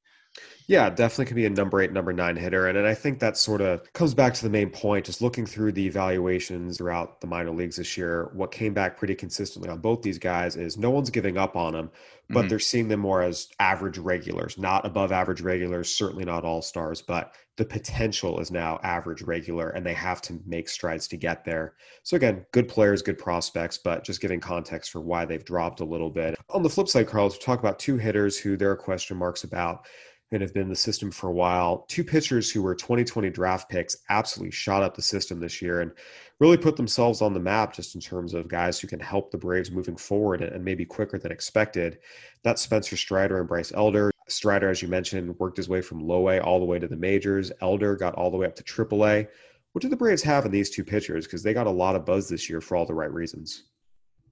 Yeah, 0.67 0.89
definitely 0.89 1.26
can 1.26 1.36
be 1.36 1.45
a 1.45 1.49
number 1.49 1.82
eight, 1.82 1.91
number 1.91 2.13
nine 2.13 2.36
hitter. 2.36 2.67
And, 2.67 2.78
and 2.78 2.88
I 2.88 2.93
think 2.93 3.19
that 3.19 3.38
sort 3.38 3.62
of 3.62 3.91
comes 3.93 4.13
back 4.13 4.34
to 4.34 4.43
the 4.43 4.49
main 4.49 4.69
point, 4.69 5.06
just 5.06 5.21
looking 5.21 5.45
through 5.45 5.73
the 5.73 5.86
evaluations 5.86 6.78
throughout 6.78 7.21
the 7.21 7.28
minor 7.28 7.52
leagues 7.52 7.76
this 7.76 7.97
year. 7.97 8.32
What 8.34 8.52
came 8.52 8.73
back 8.73 8.97
pretty 8.97 9.13
consistently 9.13 9.69
on 9.69 9.80
both 9.80 10.02
these 10.02 10.17
guys 10.17 10.56
is 10.56 10.78
no 10.78 10.89
one's 10.89 11.10
giving 11.10 11.38
up 11.38 11.56
on 11.56 11.73
them, 11.73 11.91
but 12.29 12.39
mm-hmm. 12.39 12.47
they're 12.47 12.59
seeing 12.59 12.88
them 12.88 13.01
more 13.01 13.21
as 13.21 13.49
average 13.59 13.97
regulars, 13.97 14.57
not 14.57 14.86
above 14.86 15.12
average 15.12 15.41
regulars, 15.41 15.93
certainly 15.93 16.23
not 16.23 16.45
all 16.45 16.62
stars, 16.62 17.01
but 17.01 17.36
the 17.57 17.65
potential 17.65 18.39
is 18.39 18.49
now 18.49 18.79
average 18.83 19.21
regular 19.21 19.69
and 19.69 19.86
they 19.86 19.93
have 19.93 20.21
to 20.21 20.39
make 20.45 20.69
strides 20.69 21.07
to 21.07 21.17
get 21.17 21.43
there. 21.43 21.75
So 22.03 22.15
again, 22.15 22.45
good 22.51 22.67
players, 22.67 23.01
good 23.01 23.17
prospects, 23.17 23.77
but 23.77 24.03
just 24.03 24.21
giving 24.21 24.39
context 24.39 24.91
for 24.91 25.01
why 25.01 25.25
they've 25.25 25.45
dropped 25.45 25.81
a 25.81 25.86
little 25.86 26.09
bit. 26.09 26.36
On 26.49 26.63
the 26.63 26.69
flip 26.69 26.88
side, 26.88 27.07
Carlos, 27.07 27.33
we 27.33 27.39
talk 27.39 27.59
about 27.59 27.77
two 27.77 27.97
hitters 27.97 28.39
who 28.39 28.57
there 28.57 28.71
are 28.71 28.75
question 28.75 29.17
marks 29.17 29.43
about 29.43 29.86
and 30.33 30.41
have 30.41 30.53
been 30.53 30.63
in 30.63 30.69
the 30.69 30.75
system 30.75 31.12
for 31.12 31.27
a 31.27 31.33
while. 31.33 31.86
Two 31.88 32.03
pitchers 32.03 32.49
who 32.51 32.62
were 32.63 32.73
2020 32.73 33.29
draft 33.29 33.69
picks 33.69 33.97
absolutely 34.09 34.51
shot 34.51 34.81
up 34.81 34.95
the 34.95 35.01
system 35.01 35.39
this 35.39 35.62
year 35.62 35.81
and 35.81 35.91
really 36.39 36.57
put 36.57 36.75
themselves 36.75 37.21
on 37.21 37.33
the 37.33 37.39
map 37.39 37.73
just 37.73 37.93
in 37.93 38.01
terms 38.01 38.33
of 38.33 38.47
guys 38.47 38.79
who 38.79 38.88
can 38.88 38.99
help 38.99 39.29
the 39.29 39.38
Braves 39.38 39.71
moving 39.71 39.95
forward 39.95 40.41
and 40.41 40.65
maybe 40.65 40.86
quicker 40.86 41.19
than 41.19 41.31
expected. 41.31 41.99
That's 42.43 42.62
Spencer 42.62 42.97
Strider 42.97 43.39
and 43.39 43.47
Bryce 43.47 43.71
Elder. 43.73 44.12
Strider, 44.28 44.69
as 44.69 44.82
you 44.82 44.88
mentioned, 44.88 45.38
worked 45.39 45.58
his 45.58 45.69
way 45.69 45.82
from 45.82 45.99
low 45.99 46.30
A 46.30 46.39
all 46.39 46.60
the 46.60 46.65
way 46.65 46.80
to 46.80 46.88
the 46.88 46.95
majors. 46.95 47.52
Elder 47.62 47.95
got 47.95 48.15
all 48.15 48.32
the 48.32 48.38
way 48.38 48.47
up 48.47 48.56
to 48.56 48.63
triple 48.63 49.06
A. 49.06 49.28
What 49.73 49.82
do 49.82 49.89
the 49.89 49.95
Braves 49.95 50.23
have 50.23 50.45
in 50.45 50.52
these 50.52 50.69
two 50.69 50.84
pitchers? 50.84 51.26
Because 51.26 51.43
they 51.43 51.54
got 51.54 51.67
a 51.67 51.71
lot 51.71 51.95
of 51.95 52.06
buzz 52.06 52.30
this 52.30 52.49
year 52.49 52.62
for 52.62 52.76
all 52.76 52.86
the 52.86 52.93
right 52.93 53.12
reasons. 53.12 53.63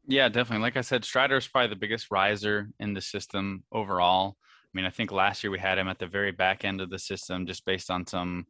Yeah, 0.08 0.30
definitely. 0.30 0.64
Like 0.64 0.78
I 0.78 0.82
said, 0.82 1.04
Strider 1.04 1.38
is 1.38 1.48
probably 1.48 1.70
the 1.70 1.76
biggest 1.76 2.12
riser 2.12 2.70
in 2.80 2.94
the 2.94 3.02
system 3.02 3.64
overall. 3.72 4.38
I 4.44 4.70
mean, 4.74 4.86
I 4.86 4.90
think 4.90 5.12
last 5.12 5.44
year 5.44 5.52
we 5.52 5.60
had 5.60 5.78
him 5.78 5.88
at 5.88 6.00
the 6.00 6.08
very 6.08 6.32
back 6.32 6.64
end 6.64 6.80
of 6.80 6.90
the 6.90 7.00
system, 7.00 7.46
just 7.46 7.66
based 7.66 7.92
on 7.92 8.08
some 8.08 8.46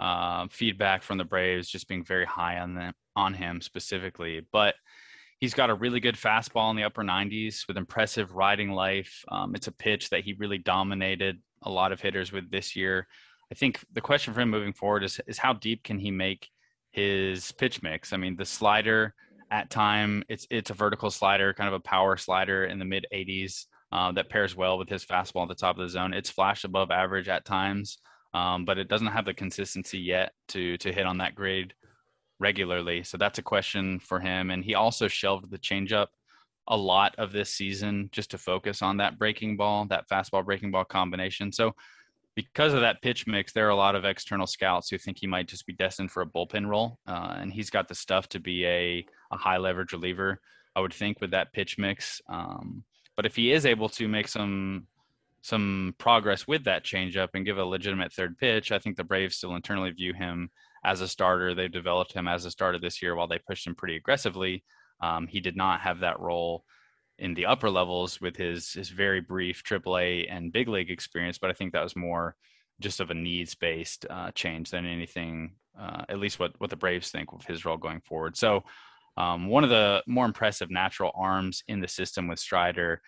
uh, 0.00 0.46
feedback 0.50 1.02
from 1.02 1.18
the 1.18 1.24
Braves, 1.24 1.68
just 1.68 1.88
being 1.88 2.04
very 2.04 2.24
high 2.24 2.58
on 2.58 2.74
them 2.74 2.94
on 3.14 3.34
him 3.34 3.60
specifically. 3.60 4.46
But 4.52 4.74
he's 5.38 5.54
got 5.54 5.70
a 5.70 5.74
really 5.74 6.00
good 6.00 6.16
fastball 6.16 6.70
in 6.70 6.76
the 6.76 6.84
upper 6.84 7.02
90s 7.02 7.68
with 7.68 7.76
impressive 7.76 8.32
riding 8.32 8.70
life. 8.70 9.24
Um, 9.28 9.54
it's 9.54 9.66
a 9.66 9.72
pitch 9.72 10.10
that 10.10 10.24
he 10.24 10.34
really 10.34 10.58
dominated 10.58 11.40
a 11.62 11.70
lot 11.70 11.92
of 11.92 12.00
hitters 12.00 12.32
with 12.32 12.50
this 12.50 12.76
year. 12.76 13.06
I 13.50 13.54
think 13.54 13.84
the 13.92 14.00
question 14.00 14.34
for 14.34 14.40
him 14.40 14.50
moving 14.50 14.72
forward 14.72 15.04
is 15.04 15.20
is 15.26 15.38
how 15.38 15.52
deep 15.52 15.84
can 15.84 15.98
he 15.98 16.10
make 16.10 16.48
his 16.90 17.52
pitch 17.52 17.82
mix? 17.82 18.12
I 18.12 18.16
mean, 18.16 18.36
the 18.36 18.44
slider 18.44 19.14
at 19.50 19.70
time 19.70 20.24
it's 20.28 20.46
it's 20.50 20.70
a 20.70 20.74
vertical 20.74 21.10
slider, 21.10 21.54
kind 21.54 21.68
of 21.68 21.74
a 21.74 21.80
power 21.80 22.16
slider 22.16 22.64
in 22.64 22.78
the 22.78 22.84
mid 22.84 23.06
80s 23.12 23.66
uh, 23.92 24.10
that 24.12 24.30
pairs 24.30 24.56
well 24.56 24.78
with 24.78 24.88
his 24.88 25.04
fastball 25.04 25.42
at 25.42 25.48
the 25.48 25.54
top 25.54 25.76
of 25.76 25.82
the 25.82 25.88
zone. 25.88 26.12
It's 26.12 26.30
flashed 26.30 26.64
above 26.64 26.90
average 26.90 27.28
at 27.28 27.44
times, 27.44 27.98
um, 28.34 28.64
but 28.64 28.78
it 28.78 28.88
doesn't 28.88 29.06
have 29.08 29.24
the 29.24 29.34
consistency 29.34 29.98
yet 29.98 30.32
to 30.48 30.76
to 30.78 30.92
hit 30.92 31.06
on 31.06 31.18
that 31.18 31.34
grade 31.34 31.72
regularly. 32.38 33.02
So 33.02 33.16
that's 33.16 33.38
a 33.38 33.42
question 33.42 33.98
for 33.98 34.20
him. 34.20 34.50
And 34.50 34.64
he 34.64 34.74
also 34.74 35.08
shelved 35.08 35.50
the 35.50 35.58
changeup 35.58 36.08
a 36.68 36.76
lot 36.76 37.14
of 37.16 37.32
this 37.32 37.50
season 37.50 38.08
just 38.12 38.30
to 38.32 38.38
focus 38.38 38.82
on 38.82 38.96
that 38.96 39.18
breaking 39.18 39.56
ball, 39.56 39.86
that 39.86 40.08
fastball 40.08 40.44
breaking 40.44 40.70
ball 40.70 40.84
combination. 40.84 41.52
So 41.52 41.74
because 42.34 42.74
of 42.74 42.80
that 42.80 43.00
pitch 43.02 43.26
mix, 43.26 43.52
there 43.52 43.66
are 43.66 43.70
a 43.70 43.76
lot 43.76 43.94
of 43.94 44.04
external 44.04 44.46
scouts 44.46 44.90
who 44.90 44.98
think 44.98 45.18
he 45.18 45.26
might 45.26 45.48
just 45.48 45.66
be 45.66 45.72
destined 45.72 46.10
for 46.10 46.22
a 46.22 46.26
bullpen 46.26 46.66
role, 46.66 46.98
uh, 47.06 47.36
and 47.38 47.52
he's 47.52 47.70
got 47.70 47.88
the 47.88 47.94
stuff 47.94 48.28
to 48.28 48.40
be 48.40 48.66
a, 48.66 49.06
a 49.30 49.36
high 49.36 49.56
leverage 49.56 49.92
reliever. 49.92 50.40
I 50.74 50.80
would 50.80 50.92
think 50.92 51.20
with 51.20 51.30
that 51.30 51.52
pitch 51.52 51.78
mix. 51.78 52.20
Um, 52.28 52.84
But 53.16 53.24
if 53.24 53.34
he 53.34 53.52
is 53.52 53.64
able 53.64 53.88
to 53.90 54.08
make 54.08 54.28
some 54.28 54.86
some 55.40 55.94
progress 55.96 56.46
with 56.46 56.64
that 56.64 56.84
changeup 56.84 57.28
and 57.34 57.46
give 57.46 57.56
a 57.56 57.64
legitimate 57.64 58.12
third 58.12 58.36
pitch, 58.36 58.72
I 58.72 58.78
think 58.80 58.96
the 58.96 59.04
Braves 59.04 59.36
still 59.36 59.54
internally 59.54 59.92
view 59.92 60.12
him 60.12 60.50
as 60.84 61.00
a 61.00 61.08
starter. 61.08 61.54
They've 61.54 61.70
developed 61.70 62.12
him 62.12 62.28
as 62.28 62.44
a 62.44 62.50
starter 62.50 62.78
this 62.78 63.02
year 63.02 63.14
while 63.14 63.28
they 63.28 63.38
pushed 63.38 63.66
him 63.66 63.74
pretty 63.74 63.96
aggressively. 63.96 64.64
Um, 65.00 65.26
he 65.26 65.40
did 65.40 65.56
not 65.56 65.80
have 65.80 66.00
that 66.00 66.20
role 66.20 66.64
in 67.18 67.34
the 67.34 67.46
upper 67.46 67.70
levels 67.70 68.20
with 68.20 68.36
his 68.36 68.72
his 68.72 68.90
very 68.90 69.20
brief 69.20 69.62
AAA 69.64 70.26
and 70.30 70.52
big 70.52 70.68
league 70.68 70.90
experience, 70.90 71.38
but 71.38 71.50
I 71.50 71.54
think 71.54 71.72
that 71.72 71.82
was 71.82 71.96
more 71.96 72.36
just 72.80 73.00
of 73.00 73.10
a 73.10 73.14
needs 73.14 73.54
based 73.54 74.06
uh, 74.08 74.30
change 74.32 74.70
than 74.70 74.86
anything. 74.86 75.52
Uh, 75.78 76.04
at 76.08 76.18
least 76.18 76.38
what 76.38 76.52
what 76.58 76.70
the 76.70 76.76
Braves 76.76 77.10
think 77.10 77.32
of 77.32 77.44
his 77.44 77.64
role 77.64 77.76
going 77.76 78.00
forward. 78.00 78.36
So 78.36 78.64
um, 79.16 79.48
one 79.48 79.64
of 79.64 79.70
the 79.70 80.02
more 80.06 80.26
impressive 80.26 80.70
natural 80.70 81.12
arms 81.14 81.62
in 81.68 81.80
the 81.80 81.88
system 81.88 82.28
with 82.28 82.38
Strider. 82.38 83.00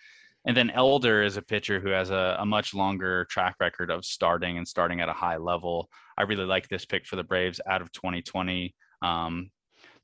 And 0.45 0.55
then 0.55 0.69
Elder 0.69 1.21
is 1.21 1.37
a 1.37 1.41
pitcher 1.41 1.79
who 1.79 1.89
has 1.89 2.11
a, 2.11 2.37
a, 2.39 2.45
much 2.45 2.73
longer 2.73 3.25
track 3.25 3.55
record 3.59 3.91
of 3.91 4.05
starting 4.05 4.57
and 4.57 4.67
starting 4.67 5.01
at 5.01 5.09
a 5.09 5.13
high 5.13 5.37
level. 5.37 5.89
I 6.17 6.23
really 6.23 6.45
like 6.45 6.69
this 6.69 6.85
pick 6.85 7.05
for 7.05 7.17
the 7.17 7.23
Braves 7.23 7.59
out 7.67 7.81
of 7.81 7.91
2020. 7.91 8.73
Um, 9.01 9.51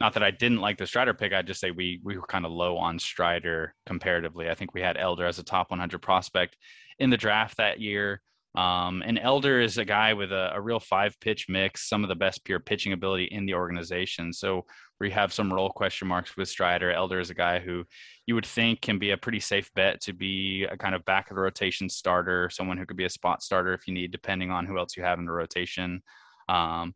not 0.01 0.13
that 0.13 0.23
I 0.23 0.31
didn't 0.31 0.59
like 0.59 0.77
the 0.77 0.87
Strider 0.87 1.13
pick. 1.13 1.33
I 1.33 1.41
just 1.41 1.61
say 1.61 1.71
we 1.71 2.01
we 2.03 2.17
were 2.17 2.27
kind 2.27 2.45
of 2.45 2.51
low 2.51 2.77
on 2.77 2.99
Strider 2.99 3.73
comparatively. 3.85 4.49
I 4.49 4.55
think 4.55 4.73
we 4.73 4.81
had 4.81 4.97
Elder 4.97 5.25
as 5.25 5.39
a 5.39 5.43
top 5.43 5.71
100 5.71 5.99
prospect 6.01 6.57
in 6.99 7.09
the 7.09 7.17
draft 7.17 7.57
that 7.57 7.79
year. 7.79 8.21
Um, 8.55 9.03
and 9.05 9.19
Elder 9.19 9.59
is 9.59 9.77
a 9.77 9.85
guy 9.85 10.13
with 10.13 10.31
a, 10.31 10.51
a, 10.53 10.61
real 10.61 10.79
five 10.79 11.19
pitch 11.19 11.47
mix, 11.49 11.89
some 11.89 12.03
of 12.03 12.07
the 12.07 12.15
best 12.15 12.45
pure 12.45 12.59
pitching 12.59 12.93
ability 12.93 13.25
in 13.25 13.45
the 13.45 13.53
organization. 13.53 14.31
So 14.31 14.65
we 14.99 15.11
have 15.11 15.33
some 15.33 15.53
role 15.53 15.69
question 15.69 16.07
marks 16.07 16.37
with 16.37 16.47
Strider. 16.47 16.89
Elder 16.91 17.19
is 17.19 17.29
a 17.29 17.33
guy 17.35 17.59
who 17.59 17.83
you 18.25 18.35
would 18.35 18.45
think 18.45 18.79
can 18.79 18.97
be 18.97 19.11
a 19.11 19.17
pretty 19.17 19.41
safe 19.41 19.69
bet 19.73 19.99
to 20.01 20.13
be 20.13 20.63
a 20.63 20.77
kind 20.77 20.95
of 20.95 21.03
back 21.03 21.29
of 21.29 21.35
the 21.35 21.41
rotation 21.41 21.89
starter, 21.89 22.49
someone 22.49 22.77
who 22.77 22.85
could 22.85 22.95
be 22.95 23.03
a 23.03 23.09
spot 23.09 23.43
starter 23.43 23.73
if 23.73 23.87
you 23.87 23.93
need, 23.93 24.11
depending 24.11 24.51
on 24.51 24.65
who 24.65 24.77
else 24.77 24.95
you 24.95 25.03
have 25.03 25.19
in 25.19 25.25
the 25.25 25.33
rotation. 25.33 26.01
Um, 26.47 26.93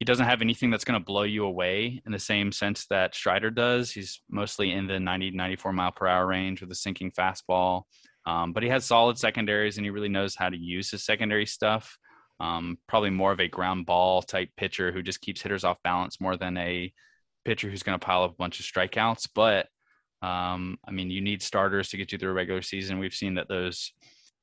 he 0.00 0.04
doesn't 0.04 0.26
have 0.26 0.42
anything 0.42 0.70
that's 0.70 0.84
going 0.84 0.98
to 0.98 1.04
blow 1.04 1.24
you 1.24 1.44
away 1.44 2.02
in 2.06 2.12
the 2.12 2.18
same 2.18 2.50
sense 2.50 2.86
that 2.86 3.14
Strider 3.14 3.50
does. 3.50 3.90
He's 3.90 4.20
mostly 4.30 4.72
in 4.72 4.86
the 4.86 4.98
90, 4.98 5.32
94 5.32 5.72
mile 5.72 5.92
per 5.92 6.06
hour 6.06 6.26
range 6.26 6.60
with 6.60 6.70
a 6.70 6.76
sinking 6.76 7.12
fastball. 7.12 7.82
Um, 8.28 8.52
but 8.52 8.62
he 8.62 8.68
has 8.68 8.84
solid 8.84 9.16
secondaries 9.16 9.78
and 9.78 9.86
he 9.86 9.90
really 9.90 10.10
knows 10.10 10.34
how 10.34 10.50
to 10.50 10.56
use 10.56 10.90
his 10.90 11.02
secondary 11.02 11.46
stuff. 11.46 11.96
Um, 12.40 12.76
probably 12.86 13.08
more 13.08 13.32
of 13.32 13.40
a 13.40 13.48
ground 13.48 13.86
ball 13.86 14.20
type 14.20 14.50
pitcher 14.54 14.92
who 14.92 15.02
just 15.02 15.22
keeps 15.22 15.40
hitters 15.40 15.64
off 15.64 15.82
balance 15.82 16.20
more 16.20 16.36
than 16.36 16.58
a 16.58 16.92
pitcher 17.46 17.70
who's 17.70 17.82
going 17.82 17.98
to 17.98 18.04
pile 18.04 18.24
up 18.24 18.32
a 18.32 18.36
bunch 18.36 18.60
of 18.60 18.66
strikeouts. 18.66 19.30
But 19.34 19.68
um, 20.20 20.76
I 20.86 20.90
mean, 20.90 21.10
you 21.10 21.22
need 21.22 21.42
starters 21.42 21.88
to 21.88 21.96
get 21.96 22.12
you 22.12 22.18
through 22.18 22.32
a 22.32 22.34
regular 22.34 22.60
season. 22.60 22.98
We've 22.98 23.14
seen 23.14 23.36
that 23.36 23.48
those 23.48 23.92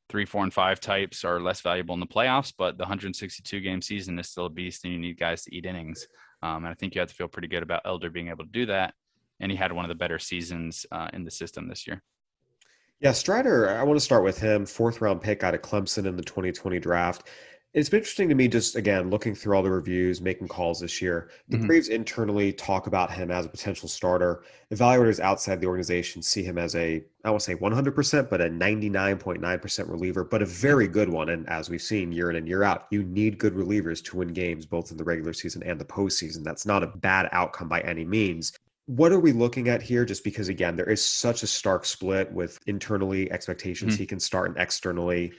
three, 0.09 0.25
four, 0.25 0.41
and 0.41 0.53
five 0.53 0.79
types 0.79 1.23
are 1.23 1.39
less 1.39 1.61
valuable 1.61 1.93
in 1.93 1.99
the 1.99 2.07
playoffs, 2.07 2.53
but 2.57 2.79
the 2.79 2.83
162 2.85 3.59
game 3.59 3.83
season 3.83 4.17
is 4.17 4.29
still 4.29 4.47
a 4.47 4.49
beast, 4.49 4.83
and 4.83 4.93
you 4.93 4.99
need 4.99 5.19
guys 5.19 5.43
to 5.43 5.55
eat 5.55 5.65
innings. 5.65 6.07
Um, 6.41 6.65
and 6.65 6.67
I 6.67 6.73
think 6.73 6.95
you 6.95 7.01
have 7.01 7.09
to 7.09 7.15
feel 7.15 7.27
pretty 7.27 7.49
good 7.49 7.63
about 7.63 7.83
Elder 7.85 8.09
being 8.09 8.29
able 8.29 8.45
to 8.45 8.51
do 8.51 8.65
that. 8.65 8.95
And 9.39 9.51
he 9.51 9.57
had 9.57 9.71
one 9.71 9.85
of 9.85 9.89
the 9.89 9.95
better 9.95 10.17
seasons 10.17 10.87
uh, 10.91 11.09
in 11.13 11.23
the 11.23 11.31
system 11.31 11.67
this 11.67 11.85
year. 11.85 12.01
Yeah, 13.01 13.11
Strider, 13.11 13.69
I 13.69 13.83
want 13.83 13.97
to 13.97 14.03
start 14.03 14.23
with 14.23 14.39
him. 14.39 14.65
Fourth 14.65 15.01
round 15.01 15.21
pick 15.21 15.43
out 15.43 15.53
of 15.53 15.61
Clemson 15.61 16.05
in 16.05 16.15
the 16.15 16.23
2020 16.23 16.79
draft. 16.79 17.27
It's 17.73 17.89
been 17.89 17.99
interesting 17.99 18.29
to 18.29 18.35
me 18.35 18.47
just 18.47 18.77
again 18.77 19.09
looking 19.09 19.35
through 19.35 19.53
all 19.53 19.61
the 19.61 19.69
reviews, 19.69 20.21
making 20.21 20.47
calls 20.47 20.79
this 20.79 21.01
year. 21.01 21.29
The 21.49 21.57
mm-hmm. 21.57 21.67
Braves 21.67 21.89
internally 21.89 22.53
talk 22.53 22.87
about 22.87 23.11
him 23.11 23.31
as 23.31 23.45
a 23.45 23.49
potential 23.49 23.89
starter. 23.89 24.43
Evaluators 24.73 25.19
outside 25.19 25.59
the 25.59 25.67
organization 25.67 26.21
see 26.21 26.41
him 26.41 26.57
as 26.57 26.73
a 26.75 27.03
I 27.25 27.29
won't 27.31 27.41
say 27.41 27.55
100%, 27.55 28.29
but 28.29 28.39
a 28.39 28.45
99.9% 28.45 29.89
reliever, 29.89 30.23
but 30.23 30.41
a 30.41 30.45
very 30.45 30.87
good 30.87 31.09
one. 31.09 31.29
And 31.29 31.49
as 31.49 31.69
we've 31.69 31.81
seen 31.81 32.13
year 32.13 32.29
in 32.29 32.37
and 32.37 32.47
year 32.47 32.63
out, 32.63 32.87
you 32.91 33.03
need 33.03 33.39
good 33.39 33.55
relievers 33.55 34.01
to 34.05 34.17
win 34.17 34.29
games 34.29 34.65
both 34.65 34.91
in 34.91 34.95
the 34.95 35.03
regular 35.03 35.33
season 35.33 35.61
and 35.63 35.77
the 35.77 35.85
postseason. 35.85 36.45
That's 36.45 36.65
not 36.65 36.81
a 36.81 36.87
bad 36.87 37.27
outcome 37.33 37.67
by 37.67 37.81
any 37.81 38.05
means 38.05 38.53
what 38.87 39.11
are 39.11 39.19
we 39.19 39.31
looking 39.31 39.67
at 39.67 39.81
here? 39.81 40.05
Just 40.05 40.23
because, 40.23 40.47
again, 40.47 40.75
there 40.75 40.89
is 40.89 41.03
such 41.03 41.43
a 41.43 41.47
stark 41.47 41.85
split 41.85 42.31
with 42.31 42.59
internally 42.67 43.31
expectations 43.31 43.93
mm-hmm. 43.93 44.01
he 44.01 44.07
can 44.07 44.19
start 44.19 44.49
and 44.49 44.57
externally 44.57 45.33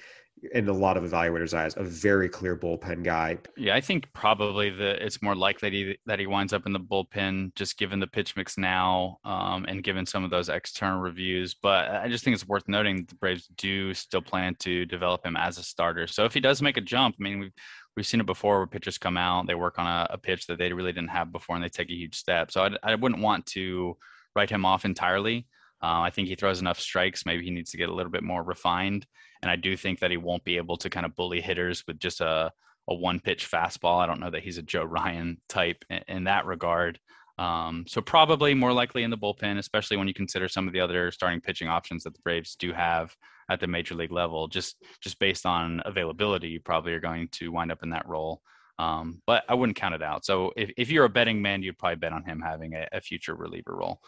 in 0.52 0.68
a 0.68 0.72
lot 0.72 0.96
of 0.96 1.04
evaluators' 1.04 1.54
eyes, 1.54 1.76
a 1.76 1.82
very 1.82 2.28
clear 2.28 2.56
bullpen 2.56 3.02
guy. 3.02 3.38
Yeah, 3.56 3.74
I 3.74 3.80
think 3.80 4.12
probably 4.12 4.70
the 4.70 5.02
it's 5.04 5.22
more 5.22 5.34
likely 5.34 5.70
that 5.70 5.76
he, 5.76 5.98
that 6.06 6.18
he 6.18 6.26
winds 6.26 6.52
up 6.52 6.66
in 6.66 6.72
the 6.72 6.80
bullpen, 6.80 7.54
just 7.54 7.78
given 7.78 8.00
the 8.00 8.06
pitch 8.06 8.36
mix 8.36 8.58
now, 8.58 9.18
um, 9.24 9.64
and 9.66 9.82
given 9.82 10.04
some 10.04 10.24
of 10.24 10.30
those 10.30 10.48
external 10.48 11.00
reviews. 11.00 11.54
But 11.54 11.90
I 11.90 12.08
just 12.08 12.22
think 12.24 12.34
it's 12.34 12.46
worth 12.46 12.68
noting 12.68 12.96
that 12.96 13.08
the 13.08 13.14
Braves 13.16 13.48
do 13.56 13.94
still 13.94 14.22
plan 14.22 14.54
to 14.60 14.84
develop 14.84 15.24
him 15.24 15.36
as 15.36 15.58
a 15.58 15.62
starter. 15.62 16.06
So 16.06 16.24
if 16.24 16.34
he 16.34 16.40
does 16.40 16.60
make 16.60 16.76
a 16.76 16.82
jump, 16.82 17.16
I 17.18 17.22
mean, 17.22 17.38
we've 17.38 17.52
we've 17.96 18.06
seen 18.06 18.20
it 18.20 18.26
before 18.26 18.58
where 18.58 18.66
pitchers 18.66 18.98
come 18.98 19.16
out, 19.16 19.46
they 19.46 19.54
work 19.54 19.78
on 19.78 19.86
a, 19.86 20.06
a 20.10 20.18
pitch 20.18 20.46
that 20.46 20.58
they 20.58 20.72
really 20.72 20.92
didn't 20.92 21.10
have 21.10 21.32
before, 21.32 21.56
and 21.56 21.64
they 21.64 21.68
take 21.68 21.90
a 21.90 21.94
huge 21.94 22.14
step. 22.14 22.50
So 22.50 22.62
I'd, 22.62 22.76
I 22.82 22.94
would 22.94 23.12
not 23.12 23.20
want 23.20 23.46
to 23.46 23.96
write 24.34 24.50
him 24.50 24.66
off 24.66 24.84
entirely. 24.84 25.46
Uh, 25.82 26.00
I 26.00 26.10
think 26.10 26.28
he 26.28 26.34
throws 26.34 26.60
enough 26.60 26.80
strikes. 26.80 27.26
Maybe 27.26 27.44
he 27.44 27.50
needs 27.50 27.70
to 27.70 27.76
get 27.76 27.88
a 27.88 27.94
little 27.94 28.12
bit 28.12 28.22
more 28.22 28.42
refined. 28.42 29.06
And 29.46 29.52
I 29.52 29.54
do 29.54 29.76
think 29.76 30.00
that 30.00 30.10
he 30.10 30.16
won't 30.16 30.42
be 30.42 30.56
able 30.56 30.76
to 30.78 30.90
kind 30.90 31.06
of 31.06 31.14
bully 31.14 31.40
hitters 31.40 31.84
with 31.86 32.00
just 32.00 32.20
a, 32.20 32.50
a 32.88 32.94
one 32.96 33.20
pitch 33.20 33.48
fastball. 33.48 34.02
I 34.02 34.06
don't 34.06 34.18
know 34.18 34.32
that 34.32 34.42
he's 34.42 34.58
a 34.58 34.62
Joe 34.62 34.82
Ryan 34.82 35.40
type 35.48 35.84
in, 35.88 36.00
in 36.08 36.24
that 36.24 36.46
regard. 36.46 36.98
Um, 37.38 37.84
so 37.86 38.00
probably 38.00 38.54
more 38.54 38.72
likely 38.72 39.04
in 39.04 39.10
the 39.10 39.16
bullpen, 39.16 39.58
especially 39.58 39.98
when 39.98 40.08
you 40.08 40.14
consider 40.14 40.48
some 40.48 40.66
of 40.66 40.72
the 40.72 40.80
other 40.80 41.12
starting 41.12 41.40
pitching 41.40 41.68
options 41.68 42.02
that 42.02 42.14
the 42.14 42.20
Braves 42.24 42.56
do 42.56 42.72
have 42.72 43.14
at 43.48 43.60
the 43.60 43.68
major 43.68 43.94
league 43.94 44.10
level. 44.10 44.48
Just 44.48 44.82
just 45.00 45.20
based 45.20 45.46
on 45.46 45.80
availability, 45.84 46.48
you 46.48 46.58
probably 46.58 46.92
are 46.92 46.98
going 46.98 47.28
to 47.34 47.52
wind 47.52 47.70
up 47.70 47.84
in 47.84 47.90
that 47.90 48.08
role. 48.08 48.42
Um, 48.80 49.22
but 49.28 49.44
I 49.48 49.54
wouldn't 49.54 49.78
count 49.78 49.94
it 49.94 50.02
out. 50.02 50.24
So 50.24 50.52
if, 50.56 50.72
if 50.76 50.90
you're 50.90 51.04
a 51.04 51.08
betting 51.08 51.40
man, 51.40 51.62
you'd 51.62 51.78
probably 51.78 51.96
bet 51.96 52.12
on 52.12 52.24
him 52.24 52.40
having 52.40 52.74
a, 52.74 52.88
a 52.92 53.00
future 53.00 53.36
reliever 53.36 53.76
role. 53.76 54.00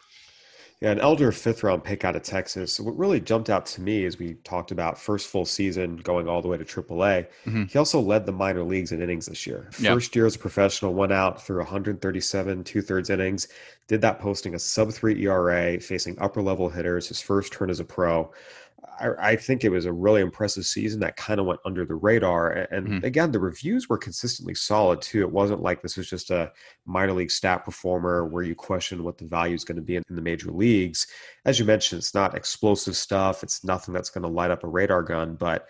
Yeah, 0.81 0.93
an 0.93 1.01
Elder 1.01 1.33
fifth 1.33 1.65
round 1.65 1.83
pick 1.83 2.05
out 2.05 2.15
of 2.15 2.23
Texas. 2.23 2.79
What 2.79 2.97
really 2.97 3.21
jumped 3.21 3.51
out 3.51 3.67
to 3.67 3.81
me 3.81 4.05
as 4.05 4.17
we 4.17 4.35
talked 4.45 4.71
about 4.71 4.97
first 4.97 5.27
full 5.27 5.45
season 5.45 5.97
going 5.97 6.29
all 6.29 6.41
the 6.41 6.47
way 6.47 6.57
to 6.57 6.65
AAA. 6.65 7.27
Mm-hmm. 7.47 7.65
He 7.65 7.79
also 7.79 8.01
led 8.01 8.27
the 8.27 8.33
minor 8.33 8.63
leagues 8.63 8.93
in 8.93 9.03
innings 9.03 9.27
this 9.27 9.45
year. 9.45 9.71
Yep. 9.81 9.95
First 9.95 10.15
year 10.15 10.27
as 10.27 10.37
a 10.37 10.39
professional, 10.39 10.95
went 10.95 11.13
out 11.13 11.43
through 11.43 11.59
137 11.59 12.63
two 12.63 12.81
thirds 12.81 13.11
innings. 13.11 13.49
Did 13.89 14.03
that 14.03 14.21
posting 14.21 14.55
a 14.55 14.59
sub 14.59 14.93
three 14.93 15.21
ERA, 15.25 15.81
facing 15.81 16.17
upper 16.21 16.43
level 16.43 16.69
hitters. 16.69 17.09
His 17.09 17.21
first 17.21 17.53
turn 17.53 17.71
as 17.71 17.81
a 17.81 17.85
pro. 17.85 18.31
I, 19.01 19.31
I, 19.31 19.37
think 19.37 19.65
it 19.65 19.71
was 19.71 19.85
a 19.85 19.93
really 19.93 20.21
impressive 20.21 20.67
season 20.67 21.01
that 21.01 21.17
kind 21.17 21.41
of 21.41 21.47
went 21.47 21.61
under 21.65 21.85
the 21.85 21.95
radar. 21.95 22.51
And, 22.51 22.87
mm-hmm. 22.87 23.05
again, 23.05 23.33
the 23.33 23.41
reviews 23.41 23.89
were 23.89 23.99
consistently 23.99 24.55
solid 24.55 25.01
too. 25.01 25.21
It 25.23 25.33
wasn't 25.33 25.63
like 25.63 25.83
this 25.83 25.97
was 25.97 26.09
just 26.09 26.31
a 26.31 26.53
minor 26.87 27.13
league 27.13 27.31
stat 27.31 27.65
performer 27.65 28.27
where 28.27 28.43
you 28.43 28.55
question 28.55 29.05
what 29.05 29.19
the 29.19 29.27
value 29.27 29.55
is 29.55 29.65
going 29.65 29.77
to 29.77 29.83
be 29.83 29.97
in, 29.97 30.03
in 30.09 30.17
the 30.17 30.23
major 30.23 30.51
leagues. 30.51 31.07
As 31.45 31.59
you 31.59 31.65
mentioned, 31.65 31.99
it's 32.01 32.15
not 32.15 32.37
explosive 32.37 32.97
stuff. 32.97 33.43
It's 33.43 33.65
nothing 33.65 33.95
that's 33.95 34.11
going 34.11 34.23
to 34.23 34.29
light 34.29 34.51
up 34.51 34.65
a 34.65 34.69
radar 34.69 35.03
gun, 35.03 35.35
but 35.35 35.69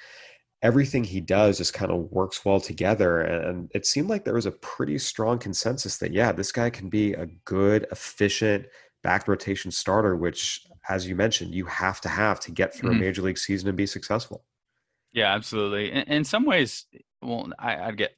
everything 0.63 1.05
he 1.05 1.21
does 1.21 1.59
just 1.59 1.75
kind 1.75 1.93
of 1.93 2.11
works 2.11 2.45
well 2.45 2.61
together. 2.61 3.21
And 3.21 3.71
it 3.75 3.87
seemed 3.87 4.09
like 4.09 4.25
there 4.25 4.35
was 4.35 4.47
a 4.47 4.53
pretty 4.53 4.99
strong 4.99 5.39
consensus 5.39 5.99
that, 5.99 6.13
yeah, 6.13 6.33
this 6.33 6.53
guy 6.53 6.71
can 6.71 6.89
be 6.89 7.13
a 7.13 7.27
good, 7.45 7.87
efficient 7.93 8.67
back 9.03 9.29
rotation 9.29 9.71
starter, 9.71 10.17
which 10.17 10.67
as 10.89 11.07
you 11.07 11.15
mentioned, 11.15 11.55
you 11.55 11.67
have 11.67 12.01
to 12.03 12.09
have 12.09 12.41
to 12.41 12.51
get 12.51 12.75
through 12.75 12.91
mm-hmm. 12.91 13.03
a 13.03 13.05
major 13.05 13.23
league 13.23 13.39
season 13.39 13.69
and 13.69 13.77
be 13.77 13.87
successful. 13.87 14.45
Yeah, 15.13 15.35
absolutely. 15.35 15.91
In, 15.91 16.03
in 16.05 16.25
some 16.25 16.45
ways, 16.45 16.87
well, 17.23 17.51
I, 17.59 17.87
would 17.87 17.97
get 17.97 18.13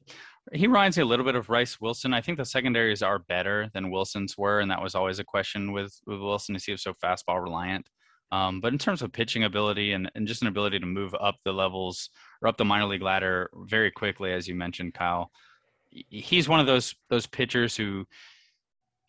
he 0.51 0.67
reminds 0.67 0.97
me 0.97 1.03
a 1.03 1.05
little 1.05 1.25
bit 1.25 1.35
of 1.35 1.47
Bryse 1.47 1.79
Wilson. 1.79 2.13
I 2.13 2.21
think 2.21 2.37
the 2.37 2.45
secondaries 2.45 3.03
are 3.03 3.19
better 3.19 3.69
than 3.73 3.91
Wilson's 3.91 4.37
were, 4.37 4.59
and 4.59 4.71
that 4.71 4.81
was 4.81 4.95
always 4.95 5.19
a 5.19 5.23
question 5.23 5.71
with 5.71 5.99
with 6.05 6.19
Wilson 6.19 6.55
to 6.55 6.59
see 6.59 6.71
if 6.71 6.79
so 6.79 6.93
fastball 6.93 7.41
reliant. 7.41 7.87
Um, 8.31 8.61
but 8.61 8.71
in 8.71 8.79
terms 8.79 9.01
of 9.01 9.11
pitching 9.11 9.43
ability 9.43 9.91
and, 9.91 10.09
and 10.15 10.25
just 10.25 10.41
an 10.41 10.47
ability 10.47 10.79
to 10.79 10.85
move 10.85 11.13
up 11.19 11.35
the 11.43 11.51
levels 11.51 12.09
or 12.41 12.47
up 12.47 12.57
the 12.57 12.63
minor 12.65 12.85
league 12.85 13.01
ladder 13.01 13.49
very 13.65 13.91
quickly, 13.91 14.31
as 14.31 14.47
you 14.47 14.55
mentioned, 14.55 14.93
Kyle, 14.93 15.31
he's 15.89 16.47
one 16.47 16.61
of 16.61 16.65
those 16.65 16.95
those 17.09 17.27
pitchers 17.27 17.75
who 17.75 18.05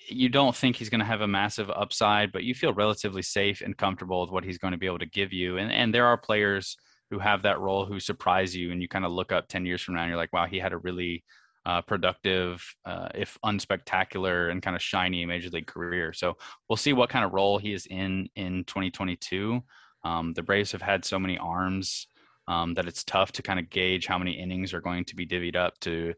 you 0.08 0.28
don't 0.28 0.54
think 0.54 0.76
he's 0.76 0.90
going 0.90 1.00
to 1.00 1.06
have 1.06 1.20
a 1.20 1.28
massive 1.28 1.70
upside, 1.70 2.32
but 2.32 2.44
you 2.44 2.54
feel 2.54 2.72
relatively 2.72 3.22
safe 3.22 3.60
and 3.60 3.76
comfortable 3.76 4.20
with 4.20 4.30
what 4.30 4.44
he's 4.44 4.58
going 4.58 4.72
to 4.72 4.78
be 4.78 4.86
able 4.86 4.98
to 4.98 5.06
give 5.06 5.32
you. 5.32 5.58
And 5.58 5.72
and 5.72 5.94
there 5.94 6.06
are 6.06 6.16
players 6.16 6.76
who 7.10 7.18
have 7.18 7.42
that 7.42 7.60
role 7.60 7.84
who 7.84 8.00
surprise 8.00 8.56
you, 8.56 8.72
and 8.72 8.80
you 8.80 8.88
kind 8.88 9.04
of 9.04 9.12
look 9.12 9.32
up 9.32 9.48
ten 9.48 9.66
years 9.66 9.82
from 9.82 9.94
now 9.94 10.02
and 10.02 10.08
you're 10.08 10.16
like, 10.16 10.32
wow, 10.32 10.46
he 10.46 10.58
had 10.58 10.72
a 10.72 10.78
really 10.78 11.24
uh, 11.64 11.80
productive, 11.82 12.64
uh, 12.84 13.08
if 13.14 13.38
unspectacular, 13.44 14.50
and 14.50 14.62
kind 14.62 14.76
of 14.76 14.82
shiny 14.82 15.24
major 15.24 15.50
league 15.50 15.66
career. 15.66 16.12
So 16.12 16.36
we'll 16.68 16.76
see 16.76 16.92
what 16.92 17.10
kind 17.10 17.24
of 17.24 17.32
role 17.32 17.58
he 17.58 17.72
is 17.72 17.86
in 17.86 18.28
in 18.36 18.64
2022. 18.64 19.62
Um, 20.04 20.32
the 20.34 20.42
Braves 20.42 20.72
have 20.72 20.82
had 20.82 21.04
so 21.04 21.18
many 21.18 21.38
arms 21.38 22.08
um, 22.48 22.74
that 22.74 22.86
it's 22.86 23.04
tough 23.04 23.32
to 23.32 23.42
kind 23.42 23.60
of 23.60 23.70
gauge 23.70 24.06
how 24.06 24.18
many 24.18 24.32
innings 24.32 24.74
are 24.74 24.80
going 24.80 25.04
to 25.04 25.16
be 25.16 25.26
divvied 25.26 25.56
up 25.56 25.78
to 25.80 26.14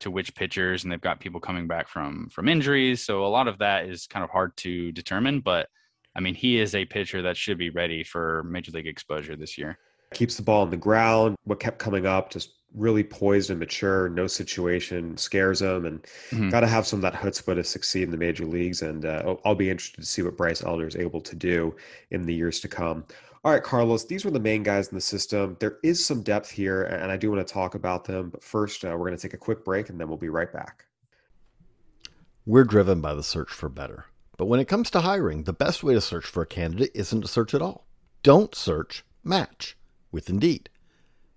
to 0.00 0.10
which 0.10 0.34
pitchers 0.34 0.82
and 0.84 0.92
they've 0.92 1.00
got 1.00 1.20
people 1.20 1.40
coming 1.40 1.66
back 1.66 1.88
from 1.88 2.28
from 2.30 2.48
injuries 2.48 3.04
so 3.04 3.24
a 3.24 3.28
lot 3.28 3.48
of 3.48 3.58
that 3.58 3.86
is 3.86 4.06
kind 4.06 4.24
of 4.24 4.30
hard 4.30 4.56
to 4.56 4.92
determine 4.92 5.40
but 5.40 5.68
I 6.16 6.20
mean, 6.20 6.34
he 6.34 6.58
is 6.58 6.74
a 6.74 6.84
pitcher 6.84 7.22
that 7.22 7.36
should 7.36 7.58
be 7.58 7.70
ready 7.70 8.02
for 8.02 8.42
major 8.42 8.72
league 8.72 8.88
exposure 8.88 9.36
this 9.36 9.56
year. 9.56 9.78
Keeps 10.14 10.36
the 10.36 10.42
ball 10.42 10.62
on 10.62 10.70
the 10.70 10.76
ground. 10.76 11.36
What 11.44 11.60
kept 11.60 11.78
coming 11.78 12.06
up, 12.06 12.30
just 12.30 12.54
really 12.74 13.04
poised 13.04 13.50
and 13.50 13.60
mature. 13.60 14.08
No 14.08 14.26
situation 14.26 15.16
scares 15.16 15.62
him, 15.62 15.86
and 15.86 16.02
Mhm. 16.30 16.50
got 16.50 16.60
to 16.60 16.66
have 16.66 16.88
some 16.88 16.98
of 16.98 17.02
that 17.02 17.14
chutzpah 17.14 17.54
to 17.54 17.62
succeed 17.62 18.02
in 18.04 18.10
the 18.10 18.16
major 18.16 18.44
leagues. 18.46 18.82
And 18.82 19.04
uh, 19.04 19.36
I'll 19.44 19.54
be 19.54 19.70
interested 19.70 20.00
to 20.00 20.06
see 20.06 20.22
what 20.22 20.36
Bryce 20.36 20.64
Elder 20.64 20.88
is 20.88 20.96
able 20.96 21.20
to 21.20 21.36
do 21.36 21.76
in 22.10 22.22
the 22.22 22.34
years 22.34 22.58
to 22.60 22.68
come. 22.68 23.04
All 23.44 23.52
right, 23.52 23.62
Carlos, 23.62 24.04
these 24.04 24.24
were 24.24 24.32
the 24.32 24.40
main 24.40 24.64
guys 24.64 24.88
in 24.88 24.96
the 24.96 25.00
system. 25.00 25.56
There 25.60 25.78
is 25.84 26.04
some 26.04 26.22
depth 26.22 26.50
here, 26.50 26.82
and 26.84 27.12
I 27.12 27.16
do 27.16 27.30
want 27.30 27.46
to 27.46 27.52
talk 27.52 27.76
about 27.76 28.04
them. 28.04 28.30
But 28.30 28.42
first, 28.42 28.84
uh, 28.84 28.88
we're 28.88 29.06
going 29.06 29.16
to 29.16 29.22
take 29.22 29.34
a 29.34 29.38
quick 29.38 29.64
break, 29.64 29.90
and 29.90 30.00
then 30.00 30.08
we'll 30.08 30.16
be 30.16 30.28
right 30.28 30.52
back. 30.52 30.86
We're 32.44 32.64
driven 32.64 33.00
by 33.00 33.14
the 33.14 33.22
search 33.22 33.50
for 33.50 33.68
better. 33.68 34.06
But 34.36 34.46
when 34.46 34.58
it 34.58 34.68
comes 34.68 34.90
to 34.90 35.00
hiring, 35.00 35.44
the 35.44 35.52
best 35.52 35.84
way 35.84 35.94
to 35.94 36.00
search 36.00 36.26
for 36.26 36.42
a 36.42 36.46
candidate 36.46 36.90
isn't 36.94 37.20
to 37.20 37.28
search 37.28 37.54
at 37.54 37.62
all. 37.62 37.86
Don't 38.22 38.54
search, 38.54 39.04
match 39.22 39.76
with 40.10 40.28
Indeed. 40.28 40.68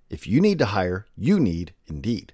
If 0.10 0.26
you 0.26 0.42
need 0.42 0.60
to 0.60 0.68
hire, 0.68 1.06
you 1.16 1.40
need 1.40 1.74
Indeed. 1.88 2.34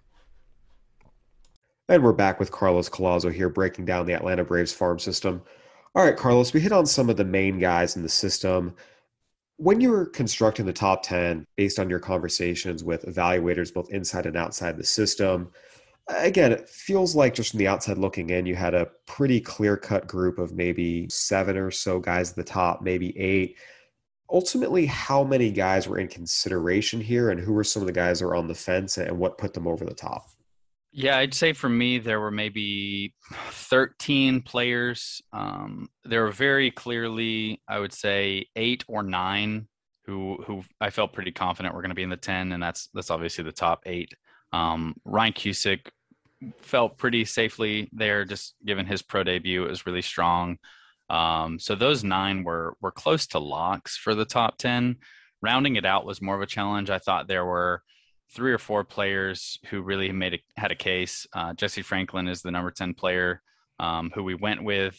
And 1.91 2.05
we're 2.05 2.13
back 2.13 2.39
with 2.39 2.53
Carlos 2.53 2.87
Collazo 2.87 3.33
here, 3.33 3.49
breaking 3.49 3.83
down 3.83 4.05
the 4.05 4.13
Atlanta 4.13 4.45
Braves 4.45 4.71
farm 4.71 4.97
system. 4.97 5.41
All 5.93 6.05
right, 6.05 6.15
Carlos, 6.15 6.53
we 6.53 6.61
hit 6.61 6.71
on 6.71 6.85
some 6.85 7.09
of 7.09 7.17
the 7.17 7.25
main 7.25 7.59
guys 7.59 7.97
in 7.97 8.01
the 8.01 8.07
system. 8.07 8.77
When 9.57 9.81
you 9.81 9.89
were 9.89 10.05
constructing 10.05 10.65
the 10.65 10.71
top 10.71 11.03
10, 11.03 11.45
based 11.57 11.79
on 11.79 11.89
your 11.89 11.99
conversations 11.99 12.81
with 12.81 13.03
evaluators 13.03 13.73
both 13.73 13.89
inside 13.89 14.25
and 14.25 14.37
outside 14.37 14.77
the 14.77 14.85
system, 14.85 15.51
again, 16.07 16.53
it 16.53 16.69
feels 16.69 17.13
like 17.13 17.33
just 17.33 17.51
from 17.51 17.57
the 17.57 17.67
outside 17.67 17.97
looking 17.97 18.29
in, 18.29 18.45
you 18.45 18.55
had 18.55 18.73
a 18.73 18.87
pretty 19.05 19.41
clear 19.41 19.75
cut 19.75 20.07
group 20.07 20.39
of 20.39 20.53
maybe 20.53 21.09
seven 21.09 21.57
or 21.57 21.71
so 21.71 21.99
guys 21.99 22.29
at 22.29 22.37
the 22.37 22.43
top, 22.45 22.81
maybe 22.81 23.19
eight. 23.19 23.57
Ultimately, 24.29 24.85
how 24.85 25.25
many 25.25 25.51
guys 25.51 25.89
were 25.89 25.99
in 25.99 26.07
consideration 26.07 27.01
here, 27.01 27.31
and 27.31 27.39
who 27.41 27.51
were 27.51 27.65
some 27.65 27.81
of 27.81 27.87
the 27.87 27.91
guys 27.91 28.19
that 28.19 28.27
were 28.27 28.35
on 28.37 28.47
the 28.47 28.55
fence, 28.55 28.97
and 28.97 29.19
what 29.19 29.37
put 29.37 29.53
them 29.53 29.67
over 29.67 29.83
the 29.83 29.93
top? 29.93 30.29
Yeah, 30.93 31.17
I'd 31.17 31.33
say 31.33 31.53
for 31.53 31.69
me, 31.69 31.99
there 31.99 32.19
were 32.19 32.31
maybe 32.31 33.13
13 33.51 34.41
players. 34.41 35.21
Um, 35.31 35.87
there 36.03 36.23
were 36.23 36.31
very 36.31 36.69
clearly, 36.69 37.61
I 37.67 37.79
would 37.79 37.93
say, 37.93 38.47
eight 38.57 38.83
or 38.87 39.01
nine 39.01 39.67
who 40.05 40.43
who 40.45 40.63
I 40.81 40.89
felt 40.89 41.13
pretty 41.13 41.31
confident 41.31 41.73
were 41.73 41.81
going 41.81 41.91
to 41.91 41.95
be 41.95 42.03
in 42.03 42.09
the 42.09 42.17
10, 42.17 42.51
and 42.51 42.61
that's 42.61 42.89
that's 42.93 43.09
obviously 43.09 43.43
the 43.45 43.53
top 43.53 43.83
eight. 43.85 44.13
Um, 44.51 44.95
Ryan 45.05 45.31
Cusick 45.33 45.87
felt 46.57 46.97
pretty 46.97 47.23
safely 47.23 47.89
there, 47.93 48.25
just 48.25 48.55
given 48.65 48.85
his 48.85 49.01
pro 49.01 49.23
debut. 49.23 49.63
It 49.63 49.69
was 49.69 49.85
really 49.85 50.01
strong. 50.01 50.57
Um, 51.09 51.59
so 51.59 51.75
those 51.75 52.03
nine 52.03 52.43
were 52.43 52.75
were 52.81 52.91
close 52.91 53.27
to 53.27 53.39
locks 53.39 53.95
for 53.97 54.13
the 54.15 54.25
top 54.25 54.57
10. 54.57 54.97
Rounding 55.41 55.75
it 55.77 55.85
out 55.85 56.05
was 56.05 56.21
more 56.21 56.35
of 56.35 56.41
a 56.41 56.45
challenge. 56.45 56.89
I 56.89 56.99
thought 56.99 57.27
there 57.27 57.45
were 57.45 57.81
three 58.33 58.53
or 58.53 58.57
four 58.57 58.83
players 58.83 59.59
who 59.69 59.81
really 59.81 60.11
made 60.11 60.35
a, 60.35 60.39
had 60.59 60.71
a 60.71 60.75
case. 60.75 61.27
Uh, 61.33 61.53
Jesse 61.53 61.81
Franklin 61.81 62.27
is 62.27 62.41
the 62.41 62.51
number 62.51 62.71
10 62.71 62.93
player 62.93 63.41
um, 63.79 64.11
who 64.13 64.23
we 64.23 64.35
went 64.35 64.63
with, 64.63 64.97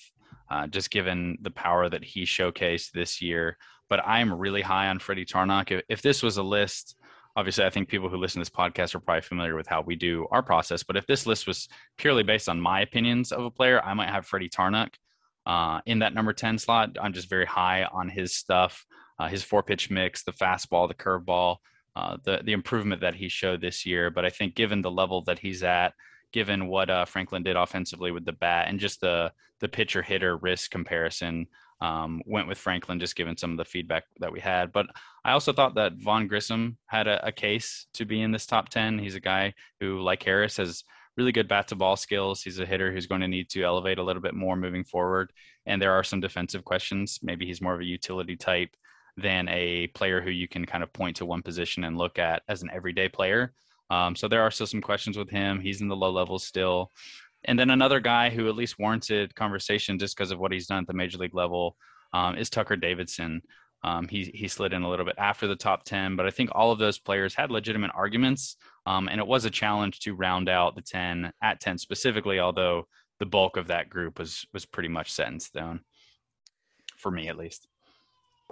uh, 0.51 0.67
just 0.67 0.91
given 0.91 1.39
the 1.41 1.51
power 1.51 1.89
that 1.89 2.05
he 2.05 2.25
showcased 2.25 2.91
this 2.93 3.23
year. 3.23 3.57
But 3.89 4.07
I'm 4.07 4.33
really 4.33 4.63
high 4.63 4.89
on 4.89 4.99
Freddy 4.99 5.25
Tarnok. 5.25 5.71
If, 5.71 5.83
if 5.89 6.03
this 6.03 6.23
was 6.23 6.37
a 6.37 6.43
list, 6.43 6.97
obviously, 7.37 7.65
I 7.65 7.71
think 7.71 7.89
people 7.89 8.09
who 8.09 8.17
listen 8.17 8.41
to 8.41 8.51
this 8.51 8.57
podcast 8.57 8.95
are 8.95 9.01
probably 9.01 9.23
familiar 9.23 9.57
with 9.57 9.67
how 9.67 9.81
we 9.81 9.97
do 9.97 10.27
our 10.31 10.43
process. 10.43 10.83
But 10.83 10.97
if 10.97 11.07
this 11.07 11.27
list 11.27 11.47
was 11.47 11.69
purely 11.97 12.23
based 12.23 12.49
on 12.49 12.61
my 12.61 12.81
opinions 12.81 13.33
of 13.33 13.45
a 13.45 13.51
player, 13.51 13.83
I 13.83 13.95
might 13.95 14.11
have 14.11 14.27
Freddy 14.27 14.49
Tarnok 14.49 14.95
uh, 15.47 15.81
in 15.87 16.01
that 16.01 16.15
number 16.15 16.33
10 16.33 16.59
slot. 16.59 16.97
I'm 17.01 17.13
just 17.13 17.31
very 17.31 17.47
high 17.47 17.85
on 17.85 18.09
his 18.09 18.35
stuff, 18.35 18.85
uh, 19.19 19.29
his 19.29 19.43
four 19.43 19.63
pitch 19.63 19.91
mix, 19.91 20.23
the 20.23 20.33
fastball, 20.33 20.89
the 20.89 20.95
curveball 20.95 21.57
uh, 21.97 22.17
the 22.25 22.41
the 22.45 22.53
improvement 22.53 23.01
that 23.01 23.15
he 23.15 23.29
showed 23.29 23.61
this 23.61 23.85
year. 23.85 24.11
But 24.11 24.25
I 24.25 24.31
think 24.31 24.55
given 24.55 24.83
the 24.83 24.91
level 24.91 25.23
that 25.23 25.39
he's 25.39 25.63
at, 25.63 25.95
given 26.33 26.67
what 26.67 26.91
uh, 26.91 27.05
Franklin 27.05 27.43
did 27.43 27.57
offensively 27.57 28.11
with 28.11 28.25
the 28.25 28.33
bat, 28.33 28.69
and 28.69 28.81
just 28.81 29.01
the 29.01 29.33
the 29.61 29.69
pitcher 29.69 30.03
hitter 30.03 30.37
risk 30.37 30.71
comparison, 30.71 31.47
um, 31.81 32.23
went 32.27 32.49
with 32.49 32.59
Franklin. 32.59 33.01
Just 33.01 33.17
given 33.17 33.37
some 33.37 33.53
of 33.53 33.59
the 33.59 33.65
feedback 33.65 34.05
that 34.21 34.33
we 34.33 34.41
had, 34.41 34.73
but 34.73 34.87
I 35.25 35.33
also 35.33 35.53
thought 35.53 35.75
that 35.77 35.95
Vaughn 35.99 36.27
Grissom 36.27 36.79
had 36.87 37.07
a, 37.07 37.27
a 37.27 37.33
case 37.33 37.87
to 37.95 38.05
be 38.05 38.23
in 38.23 38.33
this 38.33 38.47
top 38.47 38.69
ten. 38.69 38.99
He's 38.99 39.15
a 39.15 39.21
guy 39.21 39.55
who, 39.81 40.01
like 40.01 40.23
Harris, 40.23 40.57
has 40.57 40.85
really 41.17 41.33
good 41.33 41.47
bat 41.47 41.69
to 41.69 41.77
ball 41.77 41.95
skills. 41.97 42.43
He's 42.43 42.59
a 42.59 42.65
hitter 42.65 42.91
who's 42.91 43.07
going 43.07 43.21
to 43.21 43.29
need 43.29 43.51
to 43.51 43.63
elevate 43.63 43.99
a 43.99 44.03
little 44.03 44.23
bit 44.23 44.35
more 44.35 44.57
moving 44.57 44.83
forward. 44.83 45.31
And 45.67 45.81
there 45.81 45.93
are 45.93 46.03
some 46.03 46.21
defensive 46.21 46.65
questions. 46.65 47.21
Maybe 47.23 47.45
he's 47.45 47.61
more 47.61 47.75
of 47.75 47.81
a 47.81 47.85
utility 47.85 48.35
type 48.35 48.75
than 49.17 49.49
a 49.49 49.89
player 49.89 50.21
who 50.21 50.31
you 50.31 50.49
can 50.49 50.65
kind 50.65 50.83
of 50.83 50.93
point 50.93 51.17
to 51.17 51.27
one 51.27 51.43
position 51.43 51.85
and 51.85 51.99
look 51.99 52.19
at 52.19 52.43
as 52.49 52.63
an 52.63 52.71
everyday 52.73 53.09
player. 53.09 53.53
Um, 53.91 54.17
so 54.17 54.27
there 54.27 54.43
are 54.43 54.51
still 54.51 54.67
some 54.67 54.81
questions 54.81 55.19
with 55.19 55.29
him. 55.29 55.61
He's 55.61 55.81
in 55.83 55.89
the 55.89 55.97
low 55.97 56.11
levels 56.11 56.45
still. 56.45 56.91
And 57.45 57.59
then 57.59 57.71
another 57.71 58.01
guy 58.01 58.31
who 58.31 58.49
at 58.49 58.55
least 58.55 58.79
warranted 58.79 59.35
conversation 59.35 59.99
just 59.99 60.17
because 60.17 60.31
of 60.31 60.39
what 60.39 60.53
he's 60.53 60.67
done 60.67 60.83
at 60.83 60.87
the 60.87 60.93
major 60.95 61.19
league 61.19 61.35
level 61.35 61.77
um, 62.13 62.37
is 62.37 62.49
Tucker 62.49 62.77
Davidson. 62.77 63.43
Um, 63.85 64.07
he 64.07 64.31
he 64.33 64.47
slid 64.47 64.73
in 64.73 64.83
a 64.83 64.89
little 64.89 65.05
bit 65.05 65.17
after 65.19 65.49
the 65.49 65.57
top 65.57 65.83
ten, 65.83 66.15
but 66.15 66.25
I 66.25 66.31
think 66.31 66.51
all 66.53 66.71
of 66.71 66.79
those 66.79 67.01
players 67.01 67.35
had 67.35 67.51
legitimate 67.51 67.91
arguments, 67.95 68.57
um, 68.87 69.09
and 69.09 69.19
it 69.19 69.27
was 69.27 69.45
a 69.45 69.51
challenge 69.51 69.99
to 70.01 70.15
round 70.15 70.49
out 70.49 70.77
the 70.77 70.83
ten 70.83 71.33
at 71.43 71.61
ten 71.61 71.79
specifically. 71.79 72.39
Although 72.39 72.87
the 73.19 73.27
bulk 73.27 73.57
of 73.57 73.67
that 73.67 73.91
group 73.91 74.21
was 74.21 74.47
was 74.53 74.65
pretty 74.65 74.89
much 74.89 75.13
set 75.13 75.29
in 75.29 75.41
stone, 75.41 75.81
for 76.97 77.11
me 77.11 77.29
at 77.29 77.37
least. 77.37 77.67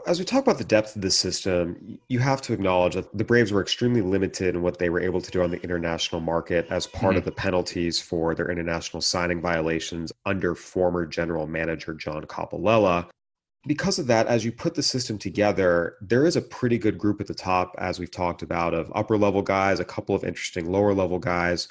As 0.06 0.18
we 0.18 0.24
talk 0.24 0.42
about 0.42 0.58
the 0.58 0.64
depth 0.64 0.96
of 0.96 1.02
the 1.02 1.10
system, 1.10 1.98
you 2.08 2.18
have 2.20 2.40
to 2.42 2.52
acknowledge 2.52 2.94
that 2.94 3.16
the 3.16 3.24
Braves 3.24 3.52
were 3.52 3.60
extremely 3.60 4.00
limited 4.00 4.54
in 4.54 4.62
what 4.62 4.78
they 4.78 4.88
were 4.88 5.00
able 5.00 5.20
to 5.20 5.30
do 5.30 5.42
on 5.42 5.50
the 5.50 5.62
international 5.62 6.20
market 6.20 6.66
as 6.70 6.86
part 6.86 7.14
Mhm. 7.14 7.18
of 7.18 7.24
the 7.24 7.32
penalties 7.32 8.00
for 8.00 8.34
their 8.34 8.50
international 8.50 9.00
signing 9.00 9.40
violations 9.40 10.12
under 10.24 10.54
former 10.54 11.06
general 11.06 11.46
manager 11.46 11.94
John 11.94 12.24
Coppolella. 12.24 13.08
Because 13.66 13.98
of 13.98 14.06
that, 14.06 14.26
as 14.26 14.44
you 14.44 14.52
put 14.52 14.74
the 14.74 14.82
system 14.82 15.18
together, 15.18 15.96
there 16.00 16.24
is 16.24 16.34
a 16.36 16.40
pretty 16.42 16.78
good 16.78 16.96
group 16.96 17.20
at 17.20 17.26
the 17.26 17.34
top, 17.34 17.74
as 17.78 17.98
we've 17.98 18.10
talked 18.10 18.42
about, 18.42 18.72
of 18.72 18.90
upper 18.94 19.18
level 19.18 19.42
guys, 19.42 19.80
a 19.80 19.84
couple 19.84 20.14
of 20.14 20.24
interesting 20.24 20.70
lower 20.70 20.94
level 20.94 21.18
guys. 21.18 21.68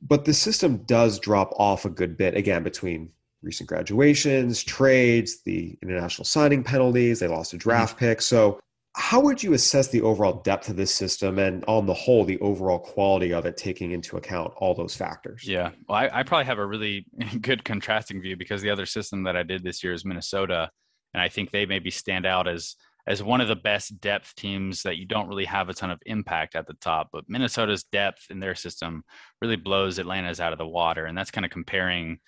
But 0.00 0.24
the 0.24 0.32
system 0.32 0.78
does 0.78 1.18
drop 1.18 1.52
off 1.56 1.84
a 1.84 1.90
good 1.90 2.16
bit, 2.16 2.34
again, 2.34 2.62
between 2.62 3.10
recent 3.42 3.68
graduations, 3.68 4.62
trades, 4.62 5.42
the 5.42 5.78
international 5.82 6.24
signing 6.24 6.62
penalties. 6.62 7.20
They 7.20 7.28
lost 7.28 7.52
a 7.52 7.56
mm-hmm. 7.56 7.68
draft 7.68 7.98
pick. 7.98 8.20
So, 8.20 8.60
how 8.96 9.20
would 9.20 9.40
you 9.40 9.52
assess 9.52 9.86
the 9.88 10.02
overall 10.02 10.42
depth 10.42 10.68
of 10.68 10.74
this 10.74 10.92
system 10.92 11.38
and, 11.38 11.64
on 11.66 11.86
the 11.86 11.94
whole, 11.94 12.24
the 12.24 12.40
overall 12.40 12.80
quality 12.80 13.32
of 13.32 13.46
it, 13.46 13.56
taking 13.56 13.92
into 13.92 14.16
account 14.16 14.52
all 14.56 14.74
those 14.74 14.96
factors? 14.96 15.46
Yeah. 15.46 15.70
Well, 15.88 15.98
I, 15.98 16.10
I 16.12 16.22
probably 16.24 16.46
have 16.46 16.58
a 16.58 16.66
really 16.66 17.06
good 17.40 17.64
contrasting 17.64 18.20
view 18.20 18.36
because 18.36 18.62
the 18.62 18.70
other 18.70 18.86
system 18.86 19.22
that 19.24 19.36
I 19.36 19.44
did 19.44 19.62
this 19.62 19.84
year 19.84 19.92
is 19.92 20.04
Minnesota. 20.04 20.70
and 21.14 21.22
I 21.22 21.28
think 21.28 21.50
they 21.50 21.66
maybe 21.66 21.90
stand 21.90 22.26
out 22.26 22.48
as 22.48 22.74
as 23.06 23.22
one 23.22 23.40
of 23.40 23.48
the 23.48 23.56
best 23.56 24.00
depth 24.00 24.34
teams 24.36 24.82
that 24.82 24.96
you 24.96 25.06
don't 25.06 25.28
really 25.28 25.44
have 25.44 25.68
a 25.68 25.74
ton 25.74 25.90
of 25.90 25.98
impact 26.06 26.54
at 26.54 26.66
the 26.66 26.74
top. 26.74 27.08
But 27.12 27.28
Minnesota's 27.28 27.84
depth 27.84 28.26
in 28.30 28.40
their 28.40 28.54
system 28.54 29.04
really 29.40 29.56
blows 29.56 29.98
Atlanta's 29.98 30.40
out 30.40 30.52
of 30.52 30.58
the 30.58 30.66
water, 30.66 31.06
and 31.06 31.16
that's 31.16 31.30
kind 31.30 31.44
of 31.44 31.50
comparing 31.50 32.18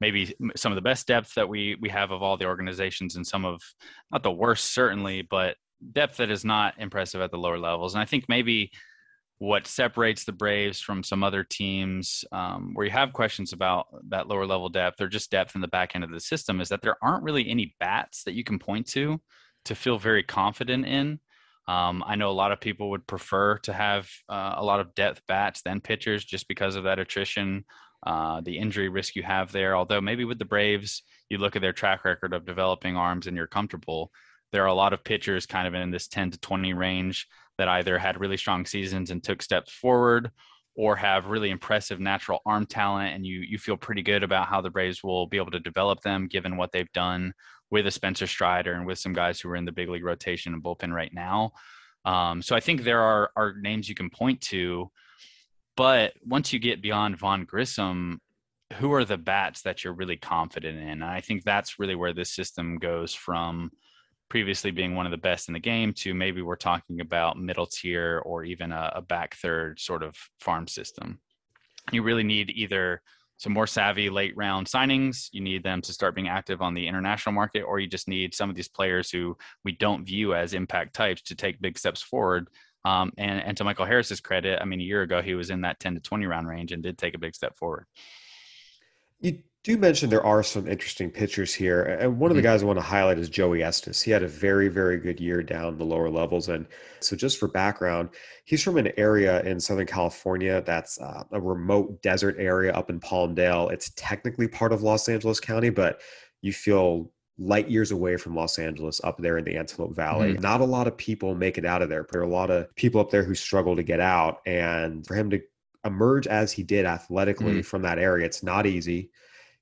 maybe 0.00 0.34
some 0.56 0.72
of 0.72 0.76
the 0.76 0.82
best 0.82 1.06
depth 1.06 1.34
that 1.34 1.48
we 1.48 1.76
we 1.80 1.88
have 1.88 2.10
of 2.10 2.22
all 2.22 2.36
the 2.36 2.46
organizations, 2.46 3.16
and 3.16 3.26
some 3.26 3.44
of 3.44 3.60
not 4.10 4.22
the 4.22 4.30
worst 4.30 4.72
certainly, 4.72 5.22
but 5.22 5.56
depth 5.92 6.18
that 6.18 6.30
is 6.30 6.44
not 6.44 6.74
impressive 6.78 7.20
at 7.20 7.30
the 7.30 7.38
lower 7.38 7.58
levels. 7.58 7.94
And 7.94 8.02
I 8.02 8.06
think 8.06 8.24
maybe 8.28 8.70
what 9.38 9.66
separates 9.66 10.24
the 10.24 10.32
Braves 10.32 10.80
from 10.80 11.02
some 11.02 11.22
other 11.22 11.44
teams 11.44 12.24
um, 12.32 12.70
where 12.72 12.86
you 12.86 12.92
have 12.92 13.12
questions 13.12 13.52
about 13.52 13.86
that 14.08 14.28
lower 14.28 14.46
level 14.46 14.70
depth 14.70 15.00
or 15.00 15.08
just 15.08 15.30
depth 15.30 15.54
in 15.54 15.60
the 15.60 15.68
back 15.68 15.94
end 15.94 16.04
of 16.04 16.10
the 16.10 16.20
system 16.20 16.60
is 16.60 16.70
that 16.70 16.80
there 16.80 16.96
aren't 17.02 17.22
really 17.22 17.48
any 17.48 17.74
bats 17.78 18.24
that 18.24 18.34
you 18.34 18.44
can 18.44 18.58
point 18.58 18.86
to 18.88 19.20
to 19.66 19.74
feel 19.74 19.98
very 19.98 20.22
confident 20.22 20.86
in. 20.86 21.20
Um, 21.68 22.02
I 22.06 22.14
know 22.14 22.30
a 22.30 22.32
lot 22.32 22.52
of 22.52 22.60
people 22.60 22.90
would 22.90 23.06
prefer 23.06 23.58
to 23.58 23.72
have 23.72 24.08
uh, 24.28 24.54
a 24.56 24.64
lot 24.64 24.80
of 24.80 24.94
depth 24.94 25.20
bats 25.26 25.62
than 25.62 25.80
pitchers 25.80 26.24
just 26.24 26.48
because 26.48 26.76
of 26.76 26.84
that 26.84 27.00
attrition, 27.00 27.64
uh, 28.06 28.40
the 28.40 28.56
injury 28.56 28.88
risk 28.88 29.16
you 29.16 29.24
have 29.24 29.50
there. 29.50 29.76
Although 29.76 30.00
maybe 30.00 30.24
with 30.24 30.38
the 30.38 30.44
Braves, 30.44 31.02
you 31.28 31.38
look 31.38 31.56
at 31.56 31.62
their 31.62 31.72
track 31.72 32.04
record 32.04 32.32
of 32.32 32.46
developing 32.46 32.96
arms 32.96 33.26
and 33.26 33.36
you're 33.36 33.48
comfortable. 33.48 34.12
There 34.52 34.62
are 34.62 34.68
a 34.68 34.74
lot 34.74 34.92
of 34.92 35.02
pitchers 35.02 35.44
kind 35.44 35.66
of 35.66 35.74
in 35.74 35.90
this 35.90 36.06
10 36.06 36.30
to 36.30 36.38
20 36.38 36.72
range 36.72 37.26
that 37.58 37.68
either 37.68 37.98
had 37.98 38.20
really 38.20 38.36
strong 38.36 38.64
seasons 38.64 39.10
and 39.10 39.22
took 39.22 39.42
steps 39.42 39.72
forward 39.72 40.30
or 40.76 40.94
have 40.94 41.26
really 41.26 41.50
impressive 41.50 41.98
natural 41.98 42.40
arm 42.46 42.66
talent 42.66 43.14
and 43.14 43.26
you 43.26 43.40
you 43.40 43.58
feel 43.58 43.76
pretty 43.76 44.02
good 44.02 44.22
about 44.22 44.46
how 44.46 44.60
the 44.60 44.70
Braves 44.70 45.02
will 45.02 45.26
be 45.26 45.38
able 45.38 45.50
to 45.50 45.58
develop 45.58 46.00
them 46.02 46.28
given 46.28 46.56
what 46.56 46.70
they've 46.70 46.92
done 46.92 47.32
with 47.70 47.86
a 47.86 47.90
Spencer 47.90 48.26
Strider 48.26 48.74
and 48.74 48.86
with 48.86 48.98
some 48.98 49.14
guys 49.14 49.40
who 49.40 49.48
are 49.50 49.56
in 49.56 49.64
the 49.64 49.72
big 49.72 49.88
league 49.88 50.04
rotation 50.04 50.54
and 50.54 50.62
bullpen 50.62 50.92
right 50.92 51.12
now. 51.12 51.50
Um, 52.04 52.40
so 52.40 52.54
I 52.54 52.60
think 52.60 52.82
there 52.84 53.00
are 53.00 53.30
are 53.34 53.54
names 53.60 53.88
you 53.88 53.96
can 53.96 54.10
point 54.10 54.40
to, 54.42 54.90
but 55.76 56.14
once 56.24 56.52
you 56.52 56.58
get 56.58 56.82
beyond 56.82 57.18
Vaughn 57.18 57.44
Grissom, 57.44 58.20
who 58.74 58.92
are 58.92 59.04
the 59.04 59.18
bats 59.18 59.62
that 59.62 59.84
you're 59.84 59.92
really 59.92 60.16
confident 60.16 60.78
in? 60.78 61.02
I 61.02 61.20
think 61.20 61.44
that's 61.44 61.78
really 61.78 61.94
where 61.94 62.12
this 62.12 62.34
system 62.34 62.78
goes 62.78 63.14
from 63.14 63.70
previously 64.28 64.72
being 64.72 64.94
one 64.94 65.06
of 65.06 65.12
the 65.12 65.18
best 65.18 65.48
in 65.48 65.54
the 65.54 65.60
game 65.60 65.92
to 65.92 66.12
maybe 66.12 66.42
we're 66.42 66.56
talking 66.56 67.00
about 67.00 67.38
middle 67.38 67.66
tier 67.66 68.20
or 68.24 68.42
even 68.42 68.72
a, 68.72 68.92
a 68.96 69.02
back 69.02 69.36
third 69.36 69.78
sort 69.78 70.02
of 70.02 70.16
farm 70.40 70.66
system. 70.66 71.20
You 71.92 72.02
really 72.02 72.24
need 72.24 72.50
either 72.50 73.02
some 73.38 73.52
more 73.52 73.66
savvy 73.66 74.10
late 74.10 74.36
round 74.36 74.66
signings. 74.66 75.28
You 75.30 75.42
need 75.42 75.62
them 75.62 75.82
to 75.82 75.92
start 75.92 76.14
being 76.14 76.28
active 76.28 76.62
on 76.62 76.74
the 76.74 76.88
international 76.88 77.34
market, 77.34 77.62
or 77.62 77.78
you 77.78 77.86
just 77.86 78.08
need 78.08 78.34
some 78.34 78.50
of 78.50 78.56
these 78.56 78.68
players 78.68 79.10
who 79.10 79.36
we 79.64 79.72
don't 79.72 80.04
view 80.04 80.34
as 80.34 80.54
impact 80.54 80.94
types 80.94 81.22
to 81.22 81.34
take 81.34 81.60
big 81.60 81.78
steps 81.78 82.02
forward. 82.02 82.48
Um, 82.86 83.12
and, 83.18 83.42
and 83.42 83.56
to 83.56 83.64
Michael 83.64 83.84
Harris's 83.84 84.20
credit, 84.20 84.60
I 84.62 84.64
mean, 84.64 84.80
a 84.80 84.84
year 84.84 85.02
ago 85.02 85.20
he 85.20 85.34
was 85.34 85.50
in 85.50 85.62
that 85.62 85.80
10 85.80 85.94
to 85.94 86.00
20 86.00 86.26
round 86.26 86.46
range 86.46 86.70
and 86.70 86.84
did 86.84 86.96
take 86.96 87.14
a 87.14 87.18
big 87.18 87.34
step 87.34 87.56
forward. 87.56 87.86
You 89.18 89.40
do 89.64 89.76
mention 89.76 90.08
there 90.08 90.24
are 90.24 90.44
some 90.44 90.68
interesting 90.68 91.10
pitchers 91.10 91.52
here. 91.52 91.82
And 91.82 92.20
one 92.20 92.30
of 92.30 92.36
the 92.36 92.42
mm-hmm. 92.42 92.52
guys 92.52 92.62
I 92.62 92.66
want 92.66 92.78
to 92.78 92.84
highlight 92.84 93.18
is 93.18 93.28
Joey 93.28 93.64
Estes. 93.64 94.00
He 94.00 94.12
had 94.12 94.22
a 94.22 94.28
very, 94.28 94.68
very 94.68 94.98
good 94.98 95.18
year 95.18 95.42
down 95.42 95.78
the 95.78 95.84
lower 95.84 96.08
levels. 96.08 96.48
And 96.48 96.64
so, 97.00 97.16
just 97.16 97.40
for 97.40 97.48
background, 97.48 98.10
he's 98.44 98.62
from 98.62 98.76
an 98.76 98.92
area 98.96 99.42
in 99.42 99.58
Southern 99.58 99.86
California 99.86 100.62
that's 100.64 101.00
uh, 101.00 101.24
a 101.32 101.40
remote 101.40 102.00
desert 102.02 102.36
area 102.38 102.72
up 102.72 102.88
in 102.88 103.00
Palmdale. 103.00 103.72
It's 103.72 103.90
technically 103.96 104.46
part 104.46 104.72
of 104.72 104.84
Los 104.84 105.08
Angeles 105.08 105.40
County, 105.40 105.70
but 105.70 106.00
you 106.40 106.52
feel 106.52 107.10
light 107.38 107.68
years 107.68 107.90
away 107.90 108.16
from 108.16 108.34
Los 108.34 108.58
Angeles 108.58 109.00
up 109.04 109.18
there 109.18 109.36
in 109.38 109.44
the 109.44 109.56
Antelope 109.56 109.94
Valley. 109.94 110.32
Mm-hmm. 110.32 110.42
Not 110.42 110.60
a 110.60 110.64
lot 110.64 110.86
of 110.86 110.96
people 110.96 111.34
make 111.34 111.58
it 111.58 111.66
out 111.66 111.82
of 111.82 111.88
there. 111.88 112.06
There 112.10 112.20
are 112.20 112.24
a 112.24 112.28
lot 112.28 112.50
of 112.50 112.74
people 112.76 113.00
up 113.00 113.10
there 113.10 113.24
who 113.24 113.34
struggle 113.34 113.76
to 113.76 113.82
get 113.82 114.00
out. 114.00 114.40
And 114.46 115.06
for 115.06 115.14
him 115.14 115.30
to 115.30 115.40
emerge 115.84 116.26
as 116.26 116.50
he 116.52 116.62
did 116.62 116.86
athletically 116.86 117.52
mm-hmm. 117.52 117.60
from 117.60 117.82
that 117.82 117.98
area, 117.98 118.24
it's 118.24 118.42
not 118.42 118.66
easy. 118.66 119.10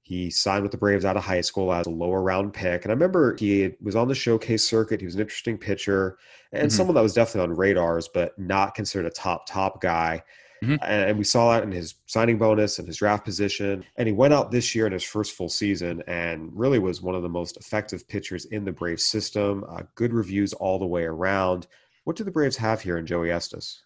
He 0.02 0.30
signed 0.30 0.62
with 0.62 0.70
the 0.70 0.78
Braves 0.78 1.04
out 1.04 1.16
of 1.16 1.24
high 1.24 1.40
school 1.40 1.72
as 1.72 1.86
a 1.86 1.90
lower 1.90 2.22
round 2.22 2.52
pick. 2.52 2.84
And 2.84 2.92
I 2.92 2.94
remember 2.94 3.36
he 3.38 3.72
was 3.80 3.96
on 3.96 4.06
the 4.06 4.14
showcase 4.14 4.64
circuit. 4.64 5.00
He 5.00 5.06
was 5.06 5.14
an 5.14 5.22
interesting 5.22 5.58
pitcher 5.58 6.18
and 6.52 6.68
mm-hmm. 6.68 6.76
someone 6.76 6.94
that 6.94 7.02
was 7.02 7.14
definitely 7.14 7.50
on 7.50 7.56
radars, 7.56 8.08
but 8.08 8.38
not 8.38 8.74
considered 8.74 9.06
a 9.06 9.10
top, 9.10 9.46
top 9.46 9.80
guy. 9.80 10.22
Mm-hmm. 10.64 10.84
And 10.84 11.18
we 11.18 11.24
saw 11.24 11.52
that 11.52 11.62
in 11.62 11.72
his 11.72 11.94
signing 12.06 12.38
bonus 12.38 12.78
and 12.78 12.88
his 12.88 12.98
draft 12.98 13.24
position. 13.24 13.84
And 13.96 14.08
he 14.08 14.12
went 14.12 14.34
out 14.34 14.50
this 14.50 14.74
year 14.74 14.86
in 14.86 14.92
his 14.92 15.04
first 15.04 15.32
full 15.32 15.48
season 15.48 16.02
and 16.06 16.50
really 16.52 16.78
was 16.78 17.02
one 17.02 17.14
of 17.14 17.22
the 17.22 17.28
most 17.28 17.56
effective 17.56 18.06
pitchers 18.08 18.44
in 18.46 18.64
the 18.64 18.72
Braves 18.72 19.04
system. 19.04 19.64
Uh, 19.68 19.82
good 19.94 20.12
reviews 20.12 20.52
all 20.52 20.78
the 20.78 20.86
way 20.86 21.04
around. 21.04 21.66
What 22.04 22.16
do 22.16 22.24
the 22.24 22.30
Braves 22.30 22.56
have 22.56 22.80
here 22.80 22.98
in 22.98 23.06
Joey 23.06 23.30
Estes? 23.30 23.82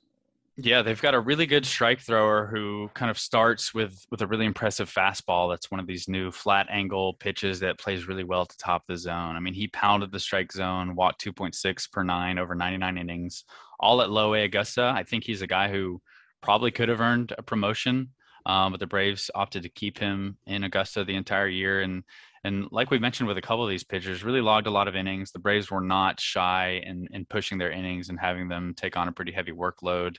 Yeah, 0.61 0.83
they've 0.83 1.01
got 1.01 1.15
a 1.15 1.21
really 1.21 1.47
good 1.47 1.65
strike 1.65 2.01
thrower 2.01 2.47
who 2.47 2.91
kind 2.93 3.13
of 3.13 3.19
starts 3.19 3.73
with 3.73 4.05
with 4.11 4.23
a 4.23 4.27
really 4.27 4.45
impressive 4.45 4.93
fastball. 4.93 5.49
That's 5.49 5.71
one 5.71 5.79
of 5.79 5.87
these 5.87 6.09
new 6.09 6.33
flat 6.33 6.67
angle 6.69 7.15
pitches 7.15 7.61
that 7.61 7.79
plays 7.79 8.09
really 8.09 8.25
well 8.25 8.43
at 8.43 8.49
the 8.49 8.57
top 8.57 8.83
of 8.83 8.89
the 8.89 8.97
zone. 8.97 9.37
I 9.37 9.39
mean, 9.39 9.55
he 9.55 9.69
pounded 9.69 10.11
the 10.11 10.19
strike 10.19 10.53
zone, 10.53 10.97
walked 10.97 11.25
2.6 11.25 11.93
per 11.93 12.03
nine 12.03 12.39
over 12.39 12.57
99 12.57 12.99
innings, 12.99 13.45
all 13.79 14.03
at 14.03 14.11
low 14.11 14.35
A 14.35 14.43
Augusta. 14.43 14.93
I 14.97 15.05
think 15.05 15.23
he's 15.23 15.43
a 15.43 15.47
guy 15.47 15.69
who 15.69 16.03
probably 16.41 16.71
could 16.71 16.89
have 16.89 17.01
earned 17.01 17.33
a 17.37 17.43
promotion, 17.43 18.11
um, 18.47 18.73
but 18.73 18.81
the 18.81 18.87
Braves 18.87 19.31
opted 19.35 19.63
to 19.63 19.69
keep 19.69 19.99
him 19.99 20.39
in 20.47 20.65
Augusta 20.65 21.05
the 21.05 21.17
entire 21.17 21.49
year. 21.49 21.81
And 21.81 22.05
and 22.45 22.69
like 22.71 22.91
we 22.91 22.99
mentioned 22.99 23.27
with 23.27 23.37
a 23.37 23.43
couple 23.43 23.65
of 23.65 23.71
these 23.71 23.85
pitchers, 23.85 24.23
really 24.23 24.41
logged 24.41 24.69
a 24.69 24.71
lot 24.71 24.89
of 24.89 24.95
innings. 24.95 25.33
The 25.33 25.41
Braves 25.41 25.71
were 25.71 25.81
not 25.81 26.21
shy 26.21 26.83
in 26.85 27.09
in 27.11 27.25
pushing 27.25 27.59
their 27.59 27.73
innings 27.73 28.09
and 28.09 28.19
having 28.19 28.49
them 28.49 28.75
take 28.75 28.97
on 28.97 29.09
a 29.09 29.13
pretty 29.13 29.33
heavy 29.33 29.53
workload. 29.53 30.17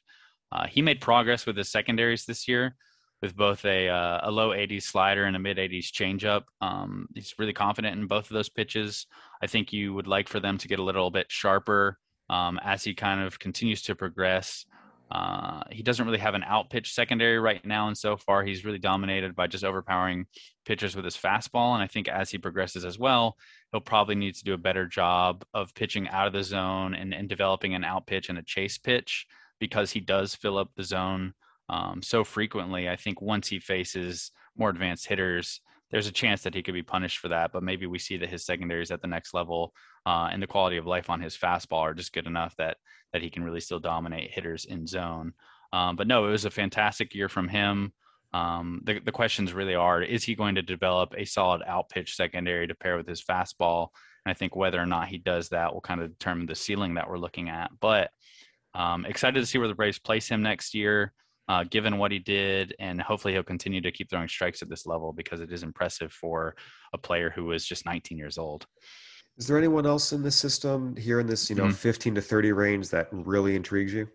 Uh, 0.52 0.68
he 0.68 0.82
made 0.82 1.02
progress 1.02 1.46
with 1.46 1.56
his 1.56 1.70
secondaries 1.70 2.26
this 2.26 2.48
year 2.48 2.76
with 3.22 3.36
both 3.36 3.66
a, 3.66 3.90
uh, 3.90 4.22
a 4.24 4.32
low 4.32 4.50
80s 4.50 4.84
slider 4.84 5.26
and 5.26 5.36
a 5.36 5.40
mid 5.40 5.58
80s 5.58 5.92
changeup. 5.92 6.44
Um, 6.62 7.08
he's 7.14 7.36
really 7.38 7.54
confident 7.54 8.00
in 8.00 8.08
both 8.08 8.26
of 8.26 8.34
those 8.34 8.50
pitches. 8.50 9.08
I 9.42 9.48
think 9.48 9.74
you 9.74 9.94
would 9.94 10.08
like 10.08 10.30
for 10.30 10.40
them 10.40 10.58
to 10.60 10.68
get 10.68 10.80
a 10.80 10.84
little 10.84 11.12
bit 11.12 11.28
sharper 11.30 11.98
um, 12.30 12.60
as 12.64 12.84
he 12.84 12.94
kind 12.94 13.22
of 13.22 13.40
continues 13.40 13.82
to 13.84 13.96
progress. 13.96 14.66
Uh, 15.12 15.62
he 15.72 15.82
doesn't 15.82 16.06
really 16.06 16.20
have 16.20 16.36
an 16.36 16.44
out 16.44 16.70
pitch 16.70 16.94
secondary 16.94 17.40
right 17.40 17.66
now, 17.66 17.88
and 17.88 17.98
so 17.98 18.16
far 18.16 18.44
he's 18.44 18.64
really 18.64 18.78
dominated 18.78 19.36
by 19.36 19.48
just 19.48 19.64
overpowering 19.64 20.26
pitchers 20.66 20.96
with 20.96 21.06
his 21.06 21.18
fastball. 21.18 21.74
And 21.74 21.82
I 21.82 21.88
think 21.88 22.08
as 22.08 22.30
he 22.30 22.38
progresses 22.38 22.86
as 22.86 23.00
well, 23.00 23.36
he'll 23.72 23.82
probably 23.82 24.16
need 24.16 24.36
to 24.36 24.44
do 24.44 24.54
a 24.54 24.58
better 24.58 24.86
job 24.86 25.44
of 25.54 25.74
pitching 25.74 26.08
out 26.10 26.28
of 26.28 26.34
the 26.34 26.44
zone 26.44 26.94
and, 26.94 27.14
and 27.14 27.28
developing 27.28 27.74
an 27.74 27.84
out 27.84 28.06
pitch 28.06 28.30
and 28.30 28.38
a 28.38 28.44
chase 28.44 28.78
pitch 28.78 29.26
because 29.60 29.92
he 29.92 30.00
does 30.00 30.36
fill 30.36 30.58
up 30.58 30.70
the 30.76 30.84
zone 30.84 31.34
um, 31.70 32.02
so 32.02 32.24
frequently. 32.24 32.88
I 32.88 32.96
think 32.96 33.22
once 33.22 33.48
he 33.48 33.60
faces 33.60 34.32
more 34.58 34.70
advanced 34.70 35.08
hitters, 35.08 35.62
there's 35.92 36.08
a 36.08 36.12
chance 36.12 36.44
that 36.44 36.54
he 36.54 36.62
could 36.62 36.74
be 36.74 36.84
punished 36.84 37.18
for 37.18 37.30
that. 37.30 37.52
But 37.52 37.64
maybe 37.64 37.88
we 37.88 38.00
see 38.00 38.18
that 38.18 38.30
his 38.30 38.46
secondaries 38.46 38.92
at 38.92 39.02
the 39.02 39.08
next 39.08 39.34
level 39.34 39.74
uh, 40.06 40.30
and 40.32 40.42
the 40.42 40.48
quality 40.48 40.78
of 40.78 40.86
life 40.86 41.10
on 41.10 41.22
his 41.22 41.38
fastball 41.38 41.80
are 41.80 41.94
just 41.94 42.14
good 42.14 42.28
enough 42.28 42.56
that 42.58 42.78
that 43.14 43.22
he 43.22 43.30
can 43.30 43.44
really 43.44 43.60
still 43.60 43.80
dominate 43.80 44.32
hitters 44.32 44.66
in 44.66 44.88
zone. 44.88 45.34
Um, 45.74 45.96
but 45.96 46.08
no, 46.08 46.28
it 46.28 46.32
was 46.32 46.46
a 46.46 46.52
fantastic 46.52 47.14
year 47.14 47.30
from 47.30 47.48
him. 47.48 47.94
Um, 48.34 48.82
the, 48.84 49.00
the 49.00 49.12
questions 49.12 49.54
really 49.54 49.76
are: 49.76 50.02
Is 50.02 50.24
he 50.24 50.36
going 50.36 50.56
to 50.56 50.62
develop 50.62 51.14
a 51.18 51.26
solid 51.26 51.62
out 51.66 51.90
pitch 51.90 52.16
secondary 52.16 52.68
to 52.68 52.76
pair 52.76 52.98
with 52.98 53.08
his 53.08 53.24
fastball? 53.24 53.90
And 54.26 54.32
I 54.32 54.34
think 54.34 54.56
whether 54.56 54.80
or 54.80 54.86
not 54.86 55.08
he 55.08 55.18
does 55.18 55.50
that 55.50 55.74
will 55.74 55.82
kind 55.82 56.02
of 56.02 56.10
determine 56.18 56.46
the 56.46 56.56
ceiling 56.56 56.96
that 56.96 57.10
we're 57.10 57.18
looking 57.18 57.50
at. 57.50 57.72
But 57.80 58.12
um, 58.76 59.06
excited 59.06 59.40
to 59.40 59.46
see 59.46 59.58
where 59.58 59.68
the 59.68 59.76
Braves 59.76 60.00
place 60.00 60.28
him 60.28 60.44
next 60.44 60.76
year, 60.76 61.14
uh, 61.48 61.64
given 61.64 61.98
what 61.98 62.12
he 62.12 62.20
did, 62.20 62.76
and 62.80 63.02
hopefully 63.02 63.34
he'll 63.34 63.44
continue 63.44 63.82
to 63.82 63.92
keep 63.92 64.10
throwing 64.10 64.28
strikes 64.28 64.62
at 64.62 64.70
this 64.70 64.86
level 64.86 65.12
because 65.14 65.42
it 65.42 65.52
is 65.52 65.64
impressive 65.64 66.12
for 66.12 66.56
a 66.94 66.98
player 66.98 67.32
who 67.32 67.52
is 67.52 67.66
just 67.66 67.86
19 67.86 68.18
years 68.18 68.38
old. 68.38 68.68
Is 69.40 69.48
there 69.48 69.58
anyone 69.58 69.86
else 69.86 70.12
in 70.12 70.22
the 70.22 70.32
system 70.32 70.96
here 70.98 71.22
in 71.22 71.26
this, 71.26 71.50
you 71.50 71.56
know, 71.56 71.64
mm-hmm. 71.64 71.74
15 71.74 72.16
to 72.16 72.22
30 72.22 72.52
range 72.52 72.90
that 72.90 73.08
really 73.12 73.56
intrigues 73.56 73.94
you? 73.94 74.10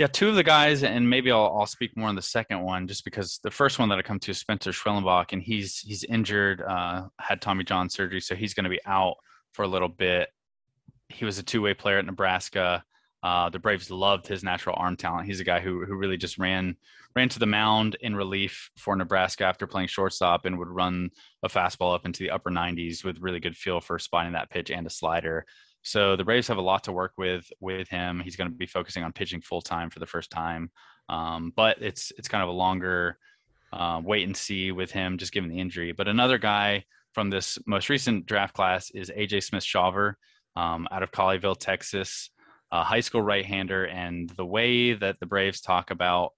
Yeah, 0.00 0.08
two 0.08 0.28
of 0.28 0.34
the 0.34 0.42
guys, 0.42 0.82
and 0.82 1.08
maybe 1.08 1.30
I'll, 1.30 1.56
I'll 1.56 1.66
speak 1.66 1.96
more 1.96 2.08
on 2.08 2.14
the 2.14 2.22
second 2.22 2.60
one, 2.62 2.86
just 2.86 3.04
because 3.04 3.40
the 3.42 3.50
first 3.50 3.78
one 3.78 3.88
that 3.88 3.98
I 3.98 4.02
come 4.02 4.18
to 4.20 4.30
is 4.32 4.38
Spencer 4.38 4.70
Schwellenbach, 4.70 5.32
and 5.32 5.42
he's 5.42 5.78
he's 5.78 6.04
injured, 6.04 6.62
uh, 6.62 7.08
had 7.18 7.40
Tommy 7.40 7.64
John 7.64 7.88
surgery, 7.90 8.20
so 8.20 8.36
he's 8.36 8.54
going 8.54 8.64
to 8.64 8.70
be 8.70 8.80
out 8.86 9.16
for 9.52 9.64
a 9.64 9.68
little 9.68 9.88
bit. 9.88 10.28
He 11.08 11.24
was 11.24 11.38
a 11.38 11.42
two 11.42 11.62
way 11.62 11.74
player 11.74 11.98
at 11.98 12.06
Nebraska. 12.06 12.84
Uh, 13.22 13.50
the 13.50 13.58
Braves 13.58 13.90
loved 13.90 14.26
his 14.26 14.44
natural 14.44 14.76
arm 14.78 14.96
talent. 14.96 15.26
He's 15.26 15.40
a 15.40 15.44
guy 15.44 15.60
who 15.60 15.84
who 15.84 15.94
really 15.96 16.16
just 16.16 16.38
ran 16.38 16.76
ran 17.16 17.28
to 17.30 17.38
the 17.38 17.46
mound 17.46 17.96
in 18.00 18.14
relief 18.14 18.70
for 18.76 18.94
Nebraska 18.94 19.44
after 19.44 19.66
playing 19.66 19.88
shortstop 19.88 20.44
and 20.44 20.58
would 20.58 20.68
run 20.68 21.10
a 21.42 21.48
fastball 21.48 21.94
up 21.94 22.06
into 22.06 22.22
the 22.22 22.30
upper 22.30 22.50
90s 22.50 23.04
with 23.04 23.20
really 23.20 23.40
good 23.40 23.56
feel 23.56 23.80
for 23.80 23.98
spotting 23.98 24.32
that 24.32 24.50
pitch 24.50 24.70
and 24.70 24.86
a 24.86 24.90
slider. 24.90 25.44
So 25.82 26.16
the 26.16 26.24
Braves 26.24 26.48
have 26.48 26.58
a 26.58 26.62
lot 26.62 26.84
to 26.84 26.92
work 26.92 27.12
with 27.16 27.50
with 27.60 27.88
him. 27.88 28.20
He's 28.20 28.36
going 28.36 28.50
to 28.50 28.56
be 28.56 28.66
focusing 28.66 29.02
on 29.02 29.12
pitching 29.12 29.40
full 29.40 29.62
time 29.62 29.90
for 29.90 29.98
the 29.98 30.06
first 30.06 30.30
time, 30.30 30.70
um, 31.08 31.52
but 31.56 31.82
it's 31.82 32.12
it's 32.18 32.28
kind 32.28 32.42
of 32.42 32.48
a 32.48 32.52
longer 32.52 33.18
uh, 33.72 34.00
wait 34.02 34.26
and 34.26 34.36
see 34.36 34.72
with 34.72 34.90
him, 34.90 35.18
just 35.18 35.32
given 35.32 35.50
the 35.50 35.58
injury. 35.58 35.92
But 35.92 36.08
another 36.08 36.38
guy 36.38 36.84
from 37.12 37.30
this 37.30 37.58
most 37.66 37.88
recent 37.88 38.26
draft 38.26 38.54
class 38.54 38.90
is 38.90 39.10
AJ 39.10 39.44
Smith 39.44 39.64
Shawver 39.64 40.14
um, 40.56 40.88
out 40.90 41.02
of 41.02 41.10
Colleyville, 41.10 41.58
Texas, 41.58 42.30
a 42.70 42.84
high 42.84 43.00
school 43.00 43.22
right 43.22 43.44
hander. 43.44 43.86
And 43.86 44.28
the 44.30 44.46
way 44.46 44.92
that 44.94 45.18
the 45.20 45.26
Braves 45.26 45.60
talk 45.60 45.90
about 45.90 46.32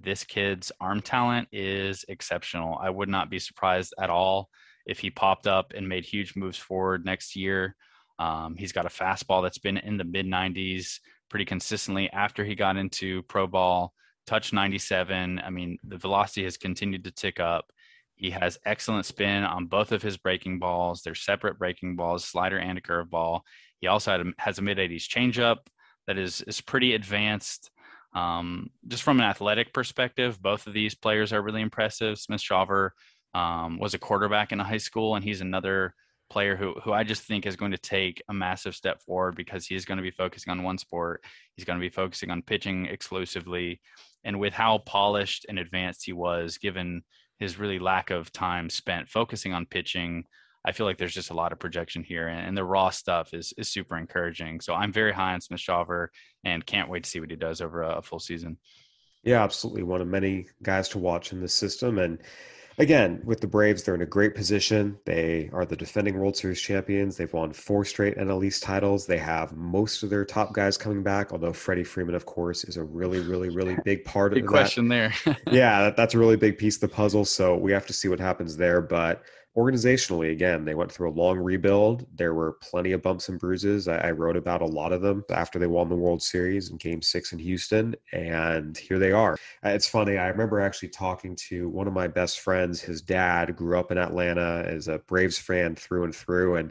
this 0.00 0.24
kid's 0.24 0.72
arm 0.80 1.00
talent 1.00 1.48
is 1.52 2.04
exceptional. 2.08 2.78
I 2.80 2.90
would 2.90 3.08
not 3.08 3.30
be 3.30 3.38
surprised 3.38 3.94
at 3.98 4.10
all 4.10 4.50
if 4.84 4.98
he 4.98 5.10
popped 5.10 5.46
up 5.46 5.72
and 5.74 5.88
made 5.88 6.04
huge 6.04 6.36
moves 6.36 6.58
forward 6.58 7.04
next 7.04 7.34
year. 7.36 7.74
Um, 8.18 8.56
he's 8.56 8.72
got 8.72 8.86
a 8.86 8.90
fastball 8.90 9.42
that's 9.42 9.58
been 9.58 9.76
in 9.76 9.96
the 9.96 10.04
mid 10.04 10.26
90s 10.26 11.00
pretty 11.28 11.44
consistently 11.44 12.10
after 12.10 12.44
he 12.44 12.54
got 12.54 12.76
into 12.76 13.22
pro 13.24 13.46
ball, 13.46 13.92
touch 14.26 14.52
97. 14.52 15.40
I 15.44 15.50
mean, 15.50 15.78
the 15.84 15.98
velocity 15.98 16.44
has 16.44 16.56
continued 16.56 17.04
to 17.04 17.10
tick 17.10 17.40
up. 17.40 17.66
He 18.14 18.30
has 18.30 18.58
excellent 18.64 19.04
spin 19.04 19.44
on 19.44 19.66
both 19.66 19.92
of 19.92 20.02
his 20.02 20.16
breaking 20.16 20.58
balls. 20.58 21.02
They're 21.02 21.14
separate 21.14 21.58
breaking 21.58 21.96
balls, 21.96 22.24
slider 22.24 22.58
and 22.58 22.78
a 22.78 22.80
curveball. 22.80 23.40
He 23.80 23.88
also 23.88 24.32
has 24.38 24.58
a 24.58 24.62
mid 24.62 24.78
80s 24.78 25.06
changeup 25.06 25.58
that 26.06 26.18
is 26.18 26.42
is 26.42 26.60
pretty 26.60 26.94
advanced. 26.94 27.70
Um, 28.14 28.70
just 28.88 29.02
from 29.02 29.20
an 29.20 29.26
athletic 29.26 29.74
perspective, 29.74 30.40
both 30.40 30.66
of 30.66 30.72
these 30.72 30.94
players 30.94 31.32
are 31.32 31.42
really 31.42 31.60
impressive. 31.60 32.18
Smith 32.18 32.40
Shawver 32.40 32.90
um, 33.34 33.78
was 33.78 33.92
a 33.92 33.98
quarterback 33.98 34.52
in 34.52 34.58
high 34.58 34.78
school, 34.78 35.16
and 35.16 35.24
he's 35.24 35.42
another 35.42 35.94
player 36.30 36.56
who 36.56 36.74
who 36.82 36.92
I 36.92 37.04
just 37.04 37.22
think 37.22 37.46
is 37.46 37.56
going 37.56 37.72
to 37.72 37.78
take 37.78 38.22
a 38.28 38.34
massive 38.34 38.74
step 38.74 39.00
forward 39.02 39.36
because 39.36 39.66
he's 39.66 39.84
going 39.84 39.98
to 39.98 40.02
be 40.02 40.10
focusing 40.10 40.50
on 40.50 40.62
one 40.62 40.78
sport. 40.78 41.22
He's 41.54 41.64
going 41.64 41.78
to 41.78 41.84
be 41.84 41.90
focusing 41.90 42.30
on 42.30 42.42
pitching 42.42 42.86
exclusively, 42.86 43.80
and 44.24 44.40
with 44.40 44.52
how 44.52 44.78
polished 44.78 45.46
and 45.48 45.58
advanced 45.58 46.06
he 46.06 46.12
was, 46.12 46.58
given 46.58 47.02
his 47.38 47.58
really 47.58 47.78
lack 47.78 48.10
of 48.10 48.32
time 48.32 48.70
spent 48.70 49.08
focusing 49.08 49.52
on 49.52 49.66
pitching, 49.66 50.24
I 50.66 50.72
feel 50.72 50.84
like 50.84 50.98
there's 50.98 51.14
just 51.14 51.30
a 51.30 51.34
lot 51.34 51.52
of 51.52 51.60
projection 51.60 52.02
here, 52.02 52.26
and, 52.26 52.48
and 52.48 52.56
the 52.56 52.64
raw 52.64 52.90
stuff 52.90 53.32
is 53.32 53.54
is 53.56 53.68
super 53.68 53.96
encouraging. 53.96 54.60
So 54.60 54.74
I'm 54.74 54.92
very 54.92 55.12
high 55.12 55.32
on 55.32 55.40
Smith 55.40 55.60
Shawver, 55.60 56.08
and 56.44 56.66
can't 56.66 56.90
wait 56.90 57.04
to 57.04 57.10
see 57.10 57.20
what 57.20 57.30
he 57.30 57.36
does 57.36 57.60
over 57.60 57.82
a, 57.82 57.98
a 57.98 58.02
full 58.02 58.18
season. 58.18 58.58
Yeah, 59.22 59.42
absolutely. 59.42 59.84
One 59.84 60.00
of 60.00 60.08
many 60.08 60.46
guys 60.62 60.88
to 60.90 60.98
watch 60.98 61.32
in 61.32 61.40
this 61.40 61.54
system, 61.54 61.98
and 61.98 62.18
again, 62.78 63.20
with 63.24 63.40
the 63.40 63.46
Braves, 63.46 63.82
they're 63.82 63.94
in 63.94 64.02
a 64.02 64.06
great 64.06 64.34
position. 64.34 64.98
They 65.04 65.50
are 65.52 65.64
the 65.64 65.76
defending 65.76 66.18
World 66.18 66.36
Series 66.36 66.60
champions. 66.60 67.16
They've 67.16 67.32
won 67.32 67.52
four 67.52 67.84
straight 67.84 68.16
NL 68.16 68.44
East 68.44 68.62
titles. 68.62 69.06
They 69.06 69.18
have 69.18 69.56
most 69.56 70.02
of 70.02 70.10
their 70.10 70.24
top 70.24 70.52
guys 70.52 70.76
coming 70.76 71.02
back, 71.02 71.32
although 71.32 71.52
Freddie 71.52 71.84
Freeman, 71.84 72.14
of 72.14 72.26
course, 72.26 72.64
is 72.64 72.76
a 72.76 72.84
really, 72.84 73.20
really, 73.20 73.50
really 73.50 73.76
big 73.84 74.04
part 74.04 74.34
big 74.34 74.44
of 74.44 74.46
the 74.46 74.50
question 74.50 74.88
there. 74.88 75.12
yeah, 75.50 75.82
that, 75.82 75.96
that's 75.96 76.14
a 76.14 76.18
really 76.18 76.36
big 76.36 76.58
piece 76.58 76.76
of 76.76 76.82
the 76.82 76.88
puzzle. 76.88 77.24
So 77.24 77.56
we 77.56 77.72
have 77.72 77.86
to 77.86 77.92
see 77.92 78.08
what 78.08 78.20
happens 78.20 78.56
there. 78.56 78.80
But 78.80 79.22
organizationally, 79.56 80.32
again, 80.32 80.66
they 80.66 80.74
went 80.74 80.92
through 80.92 81.08
a 81.08 81.18
long 81.18 81.38
rebuild. 81.38 82.06
There 82.14 82.34
were 82.34 82.52
plenty 82.60 82.92
of 82.92 83.00
bumps 83.00 83.30
and 83.30 83.38
bruises. 83.38 83.88
I, 83.88 83.96
I, 83.96 84.10
wrote 84.10 84.36
about 84.36 84.60
a 84.60 84.66
lot 84.66 84.92
of 84.92 85.00
them 85.00 85.24
after 85.30 85.58
they 85.58 85.66
won 85.66 85.88
the 85.88 85.96
World 85.96 86.22
Series 86.22 86.70
in 86.70 86.76
Game 86.76 87.00
Six 87.00 87.32
in 87.32 87.38
Houston, 87.38 87.94
and 88.12 88.76
here 88.76 88.98
they 88.98 89.12
are. 89.12 89.38
Uh, 89.64 89.70
it's 89.70 89.86
funny. 89.86 90.18
I 90.18 90.28
remember 90.28 90.60
actually 90.60 90.90
talking 90.90 91.34
to 91.48 91.70
one 91.70 91.86
of 91.86 91.94
my 91.94 92.06
best 92.06 92.40
friends. 92.40 92.82
His 92.82 93.00
dad 93.00 93.56
grew 93.56 93.78
up 93.78 93.90
in 93.90 93.96
Atlanta 93.96 94.62
as 94.66 94.88
a 94.88 94.98
Braves 94.98 95.38
fan 95.38 95.74
through 95.74 96.04
and 96.04 96.14
through, 96.14 96.56
and 96.56 96.70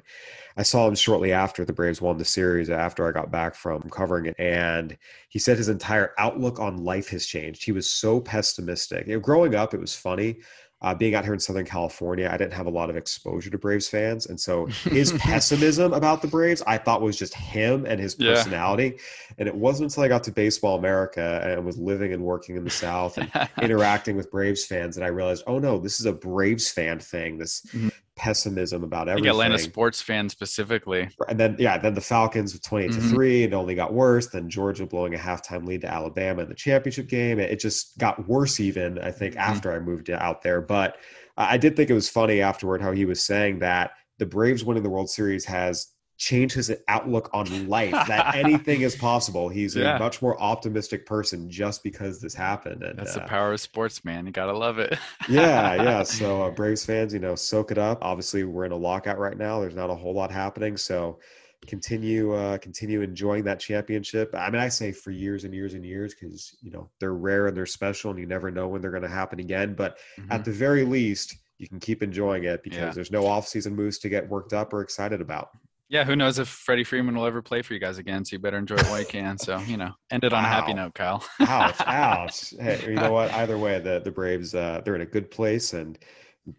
I 0.56 0.62
saw 0.62 0.88
him 0.88 0.96
shortly 0.96 1.34
after 1.34 1.66
the 1.66 1.74
Braves 1.74 2.02
won 2.02 2.20
the 2.20 2.26
series. 2.26 2.70
After 2.70 3.08
I 3.08 3.12
got 3.12 3.32
back 3.32 3.56
from 3.56 3.82
covering 3.90 4.28
it, 4.28 4.36
and 4.38 4.96
he 5.30 5.40
said 5.40 5.58
his 5.58 5.70
entire 5.70 6.14
outlook 6.20 6.60
on 6.60 6.84
life 6.84 7.10
has 7.10 7.26
changed. 7.26 7.66
He 7.66 7.72
was 7.72 7.90
so 7.90 8.20
pessimistic. 8.20 9.08
You 9.08 9.16
know, 9.16 9.20
growing 9.20 9.56
up, 9.56 9.74
it 9.74 9.80
was 9.80 9.96
funny 9.96 10.38
uh, 10.86 10.94
being 10.94 11.16
out 11.16 11.24
here 11.24 11.34
in 11.34 11.40
Southern 11.40 11.66
California, 11.66 12.30
I 12.32 12.38
didn't 12.38 12.54
have 12.54 12.68
a 12.68 12.70
lot 12.70 12.92
of 12.92 12.96
exposure 12.96 13.50
to 13.50 13.58
Braves 13.58 13.88
fans. 13.88 14.28
And 14.28 14.40
so 14.40 14.68
his 14.68 15.12
pessimism 15.18 15.94
about 15.94 16.22
the 16.22 16.28
Braves, 16.28 16.62
I 16.68 16.78
thought 16.78 17.02
was 17.02 17.18
just 17.18 17.34
him 17.34 17.88
and 17.88 18.00
his 18.00 18.14
personality. 18.14 18.94
Yeah. 18.96 19.34
And 19.40 19.48
it 19.48 19.56
wasn't 19.56 19.90
until 19.90 20.04
I 20.04 20.10
got 20.10 20.24
to 20.26 20.32
Baseball 20.32 20.78
America 20.78 21.42
and 21.44 21.66
was 21.66 21.80
living 21.80 22.14
and 22.14 22.22
working 22.22 22.56
in 22.56 22.64
the 22.64 22.70
South 22.70 23.18
and 23.18 23.32
interacting 23.64 24.16
with 24.16 24.30
Braves 24.30 24.64
fans 24.64 24.96
that 24.96 25.04
I 25.04 25.08
realized, 25.08 25.44
oh 25.48 25.58
no, 25.58 25.80
this 25.80 26.00
is 26.00 26.06
a 26.06 26.14
Braves 26.14 26.70
fan 26.70 27.00
thing. 27.00 27.40
This 27.40 27.62
mm-hmm 27.72 27.90
pessimism 28.16 28.84
about 28.84 29.08
everything. 29.10 29.30
Atlanta 29.30 29.60
sports 29.60 30.02
fans 30.02 30.32
specifically. 30.32 31.10
And 31.28 31.40
then 31.40 31.56
yeah, 31.60 31.78
then 31.78 31.94
the 31.94 32.02
Falcons 32.02 32.54
with 32.54 32.64
28 32.64 32.92
mm-hmm. 32.92 33.02
to 33.02 33.08
3, 33.16 33.44
it 33.44 33.54
only 33.54 33.76
got 33.76 33.94
worse. 33.94 34.28
Then 34.28 34.50
Georgia 34.50 34.86
blowing 34.86 35.16
a 35.16 35.18
halftime 35.18 35.68
lead 35.68 35.82
to 35.82 35.92
Alabama 35.92 36.44
in 36.44 36.50
the 36.50 36.56
championship 36.56 37.08
game. 37.08 37.40
It 37.40 37.60
just 37.60 37.98
got 37.98 38.28
worse 38.28 38.60
even, 38.60 39.00
I 39.00 39.12
think, 39.12 39.36
mm-hmm. 39.36 39.52
after 39.52 39.74
I 39.74 39.80
moved 39.80 40.10
out 40.10 40.42
there. 40.42 40.62
But 40.62 40.98
I 41.38 41.58
did 41.58 41.76
think 41.76 41.90
it 41.90 41.94
was 41.94 42.10
funny 42.10 42.42
afterward 42.42 42.82
how 42.82 42.92
he 42.92 43.06
was 43.06 43.24
saying 43.24 43.60
that 43.60 43.92
the 44.18 44.26
Braves 44.26 44.64
winning 44.64 44.84
the 44.84 44.90
World 44.90 45.10
Series 45.10 45.46
has 45.46 45.88
change 46.18 46.54
his 46.54 46.74
outlook 46.88 47.30
on 47.34 47.68
life 47.68 47.92
that 48.08 48.36
anything 48.36 48.82
is 48.82 48.96
possible. 48.96 49.50
He's 49.50 49.76
yeah. 49.76 49.98
a 49.98 50.00
much 50.00 50.22
more 50.22 50.40
optimistic 50.42 51.06
person 51.06 51.50
just 51.50 51.84
because 51.84 52.22
this 52.22 52.34
happened 52.34 52.84
and 52.84 52.98
that's 52.98 53.18
uh, 53.18 53.22
the 53.22 53.28
power 53.28 53.54
of 53.54 53.60
sports 53.60 54.06
man. 54.06 54.26
You 54.26 54.32
gotta 54.32 54.58
love 54.58 54.80
it. 54.80 54.98
Yeah 55.28 55.76
yeah. 55.76 56.04
So 56.04 56.44
uh, 56.44 56.52
braves 56.52 56.86
fans 56.86 57.14
you 57.14 57.20
know 57.20 57.36
soak 57.36 57.72
it 57.72 57.78
up. 57.78 58.00
Obviously 58.02 58.44
we're 58.44 58.66
in 58.66 58.72
a 58.72 58.78
lockout 58.78 59.18
right 59.18 59.38
now. 59.38 59.60
There's 59.60 59.76
not 59.76 59.90
a 59.90 59.96
whole 59.96 60.14
lot 60.14 60.32
happening. 60.32 60.78
So 60.78 61.20
continue 61.68 62.34
uh 62.34 62.58
continue 62.60 63.02
enjoying 63.02 63.44
that 63.46 63.60
championship. 63.60 64.34
I 64.38 64.50
mean 64.50 64.62
i 64.62 64.70
say 64.70 64.92
for 64.92 65.12
years 65.12 65.44
and 65.44 65.54
years 65.54 65.74
and 65.74 65.84
years 65.84 66.14
because 66.14 66.56
you 66.62 66.72
know 66.72 66.90
they're 67.00 67.16
rare 67.16 67.48
and 67.48 67.58
they're 67.58 67.66
special 67.66 68.12
and 68.12 68.20
you 68.20 68.28
never 68.28 68.52
know 68.52 68.68
when 68.68 68.82
they're 68.82 68.92
going 68.92 69.04
to 69.04 69.10
happen 69.10 69.40
again. 69.40 69.74
But 69.74 69.98
mm-hmm. 70.20 70.32
at 70.32 70.46
the 70.46 70.52
very 70.52 70.86
least 70.86 71.36
you 71.58 71.68
can 71.68 71.80
keep 71.80 72.04
enjoying 72.04 72.44
it 72.44 72.64
because 72.64 72.80
yeah. 72.80 72.92
there's 72.92 73.12
no 73.12 73.26
off-season 73.26 73.76
moves 73.76 73.98
to 74.00 74.10
get 74.10 74.28
worked 74.28 74.54
up 74.54 74.74
or 74.74 74.82
excited 74.82 75.22
about 75.22 75.52
yeah, 75.88 76.04
who 76.04 76.16
knows 76.16 76.40
if 76.40 76.48
Freddie 76.48 76.84
Freeman 76.84 77.16
will 77.16 77.26
ever 77.26 77.42
play 77.42 77.62
for 77.62 77.74
you 77.74 77.80
guys 77.80 77.98
again? 77.98 78.26
So 78.26 78.36
you 78.36 78.40
better 78.40 78.58
enjoy 78.58 78.76
it 78.76 78.86
while 78.88 79.00
you 79.00 79.06
can. 79.06 79.38
So 79.38 79.60
you 79.60 79.78
know, 79.78 79.92
end 80.12 80.24
it 80.24 80.34
on 80.34 80.44
Ow. 80.44 80.48
a 80.48 80.50
happy 80.50 80.74
note, 80.74 80.96
Kyle. 80.96 81.24
ouch, 81.42 81.82
ouch. 81.82 82.54
Hey, 82.60 82.82
you 82.88 82.96
know 82.96 83.12
what? 83.12 83.32
Either 83.34 83.58
way, 83.58 83.80
the 83.80 84.02
the 84.04 84.12
Braves 84.12 84.56
uh, 84.56 84.82
they're 84.84 84.96
in 84.96 85.02
a 85.02 85.06
good 85.06 85.30
place 85.30 85.74
and 85.74 86.00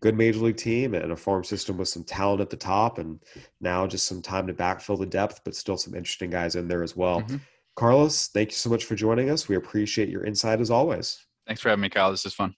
good 0.00 0.16
major 0.16 0.40
league 0.40 0.56
team 0.56 0.94
and 0.94 1.12
a 1.12 1.16
farm 1.16 1.44
system 1.44 1.76
with 1.76 1.88
some 1.88 2.04
talent 2.04 2.40
at 2.40 2.50
the 2.50 2.56
top, 2.56 2.98
and 2.98 3.20
now 3.60 3.86
just 3.86 4.06
some 4.06 4.22
time 4.22 4.46
to 4.46 4.54
backfill 4.54 4.98
the 4.98 5.06
depth, 5.06 5.40
but 5.44 5.54
still 5.54 5.76
some 5.76 5.94
interesting 5.94 6.30
guys 6.30 6.56
in 6.56 6.68
there 6.68 6.82
as 6.82 6.96
well. 6.96 7.22
Mm-hmm. 7.22 7.36
Carlos, 7.74 8.28
thank 8.28 8.50
you 8.50 8.56
so 8.56 8.70
much 8.70 8.84
for 8.84 8.94
joining 8.94 9.30
us. 9.30 9.48
We 9.48 9.56
appreciate 9.56 10.08
your 10.08 10.24
insight 10.24 10.60
as 10.60 10.70
always. 10.70 11.24
Thanks 11.46 11.60
for 11.60 11.68
having 11.68 11.82
me, 11.82 11.88
Kyle. 11.88 12.10
This 12.10 12.26
is 12.26 12.34
fun. 12.34 12.54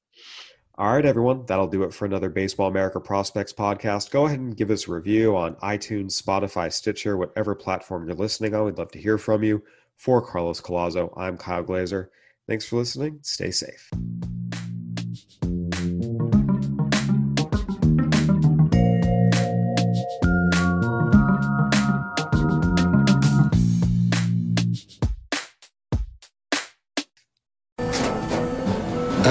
All 0.78 0.92
right, 0.92 1.04
everyone. 1.04 1.44
That'll 1.46 1.66
do 1.66 1.82
it 1.82 1.92
for 1.92 2.04
another 2.04 2.28
Baseball 2.28 2.68
America 2.68 3.00
Prospects 3.00 3.52
podcast. 3.52 4.12
Go 4.12 4.26
ahead 4.26 4.38
and 4.38 4.56
give 4.56 4.70
us 4.70 4.86
a 4.86 4.92
review 4.92 5.36
on 5.36 5.56
iTunes, 5.56 6.22
Spotify, 6.22 6.72
Stitcher, 6.72 7.16
whatever 7.16 7.56
platform 7.56 8.06
you're 8.06 8.14
listening 8.16 8.54
on. 8.54 8.64
We'd 8.64 8.78
love 8.78 8.92
to 8.92 9.00
hear 9.00 9.18
from 9.18 9.42
you. 9.42 9.60
For 9.96 10.22
Carlos 10.22 10.60
Collazo, 10.60 11.12
I'm 11.16 11.36
Kyle 11.36 11.64
Glaser. 11.64 12.12
Thanks 12.46 12.64
for 12.64 12.76
listening. 12.76 13.18
Stay 13.22 13.50
safe. 13.50 13.90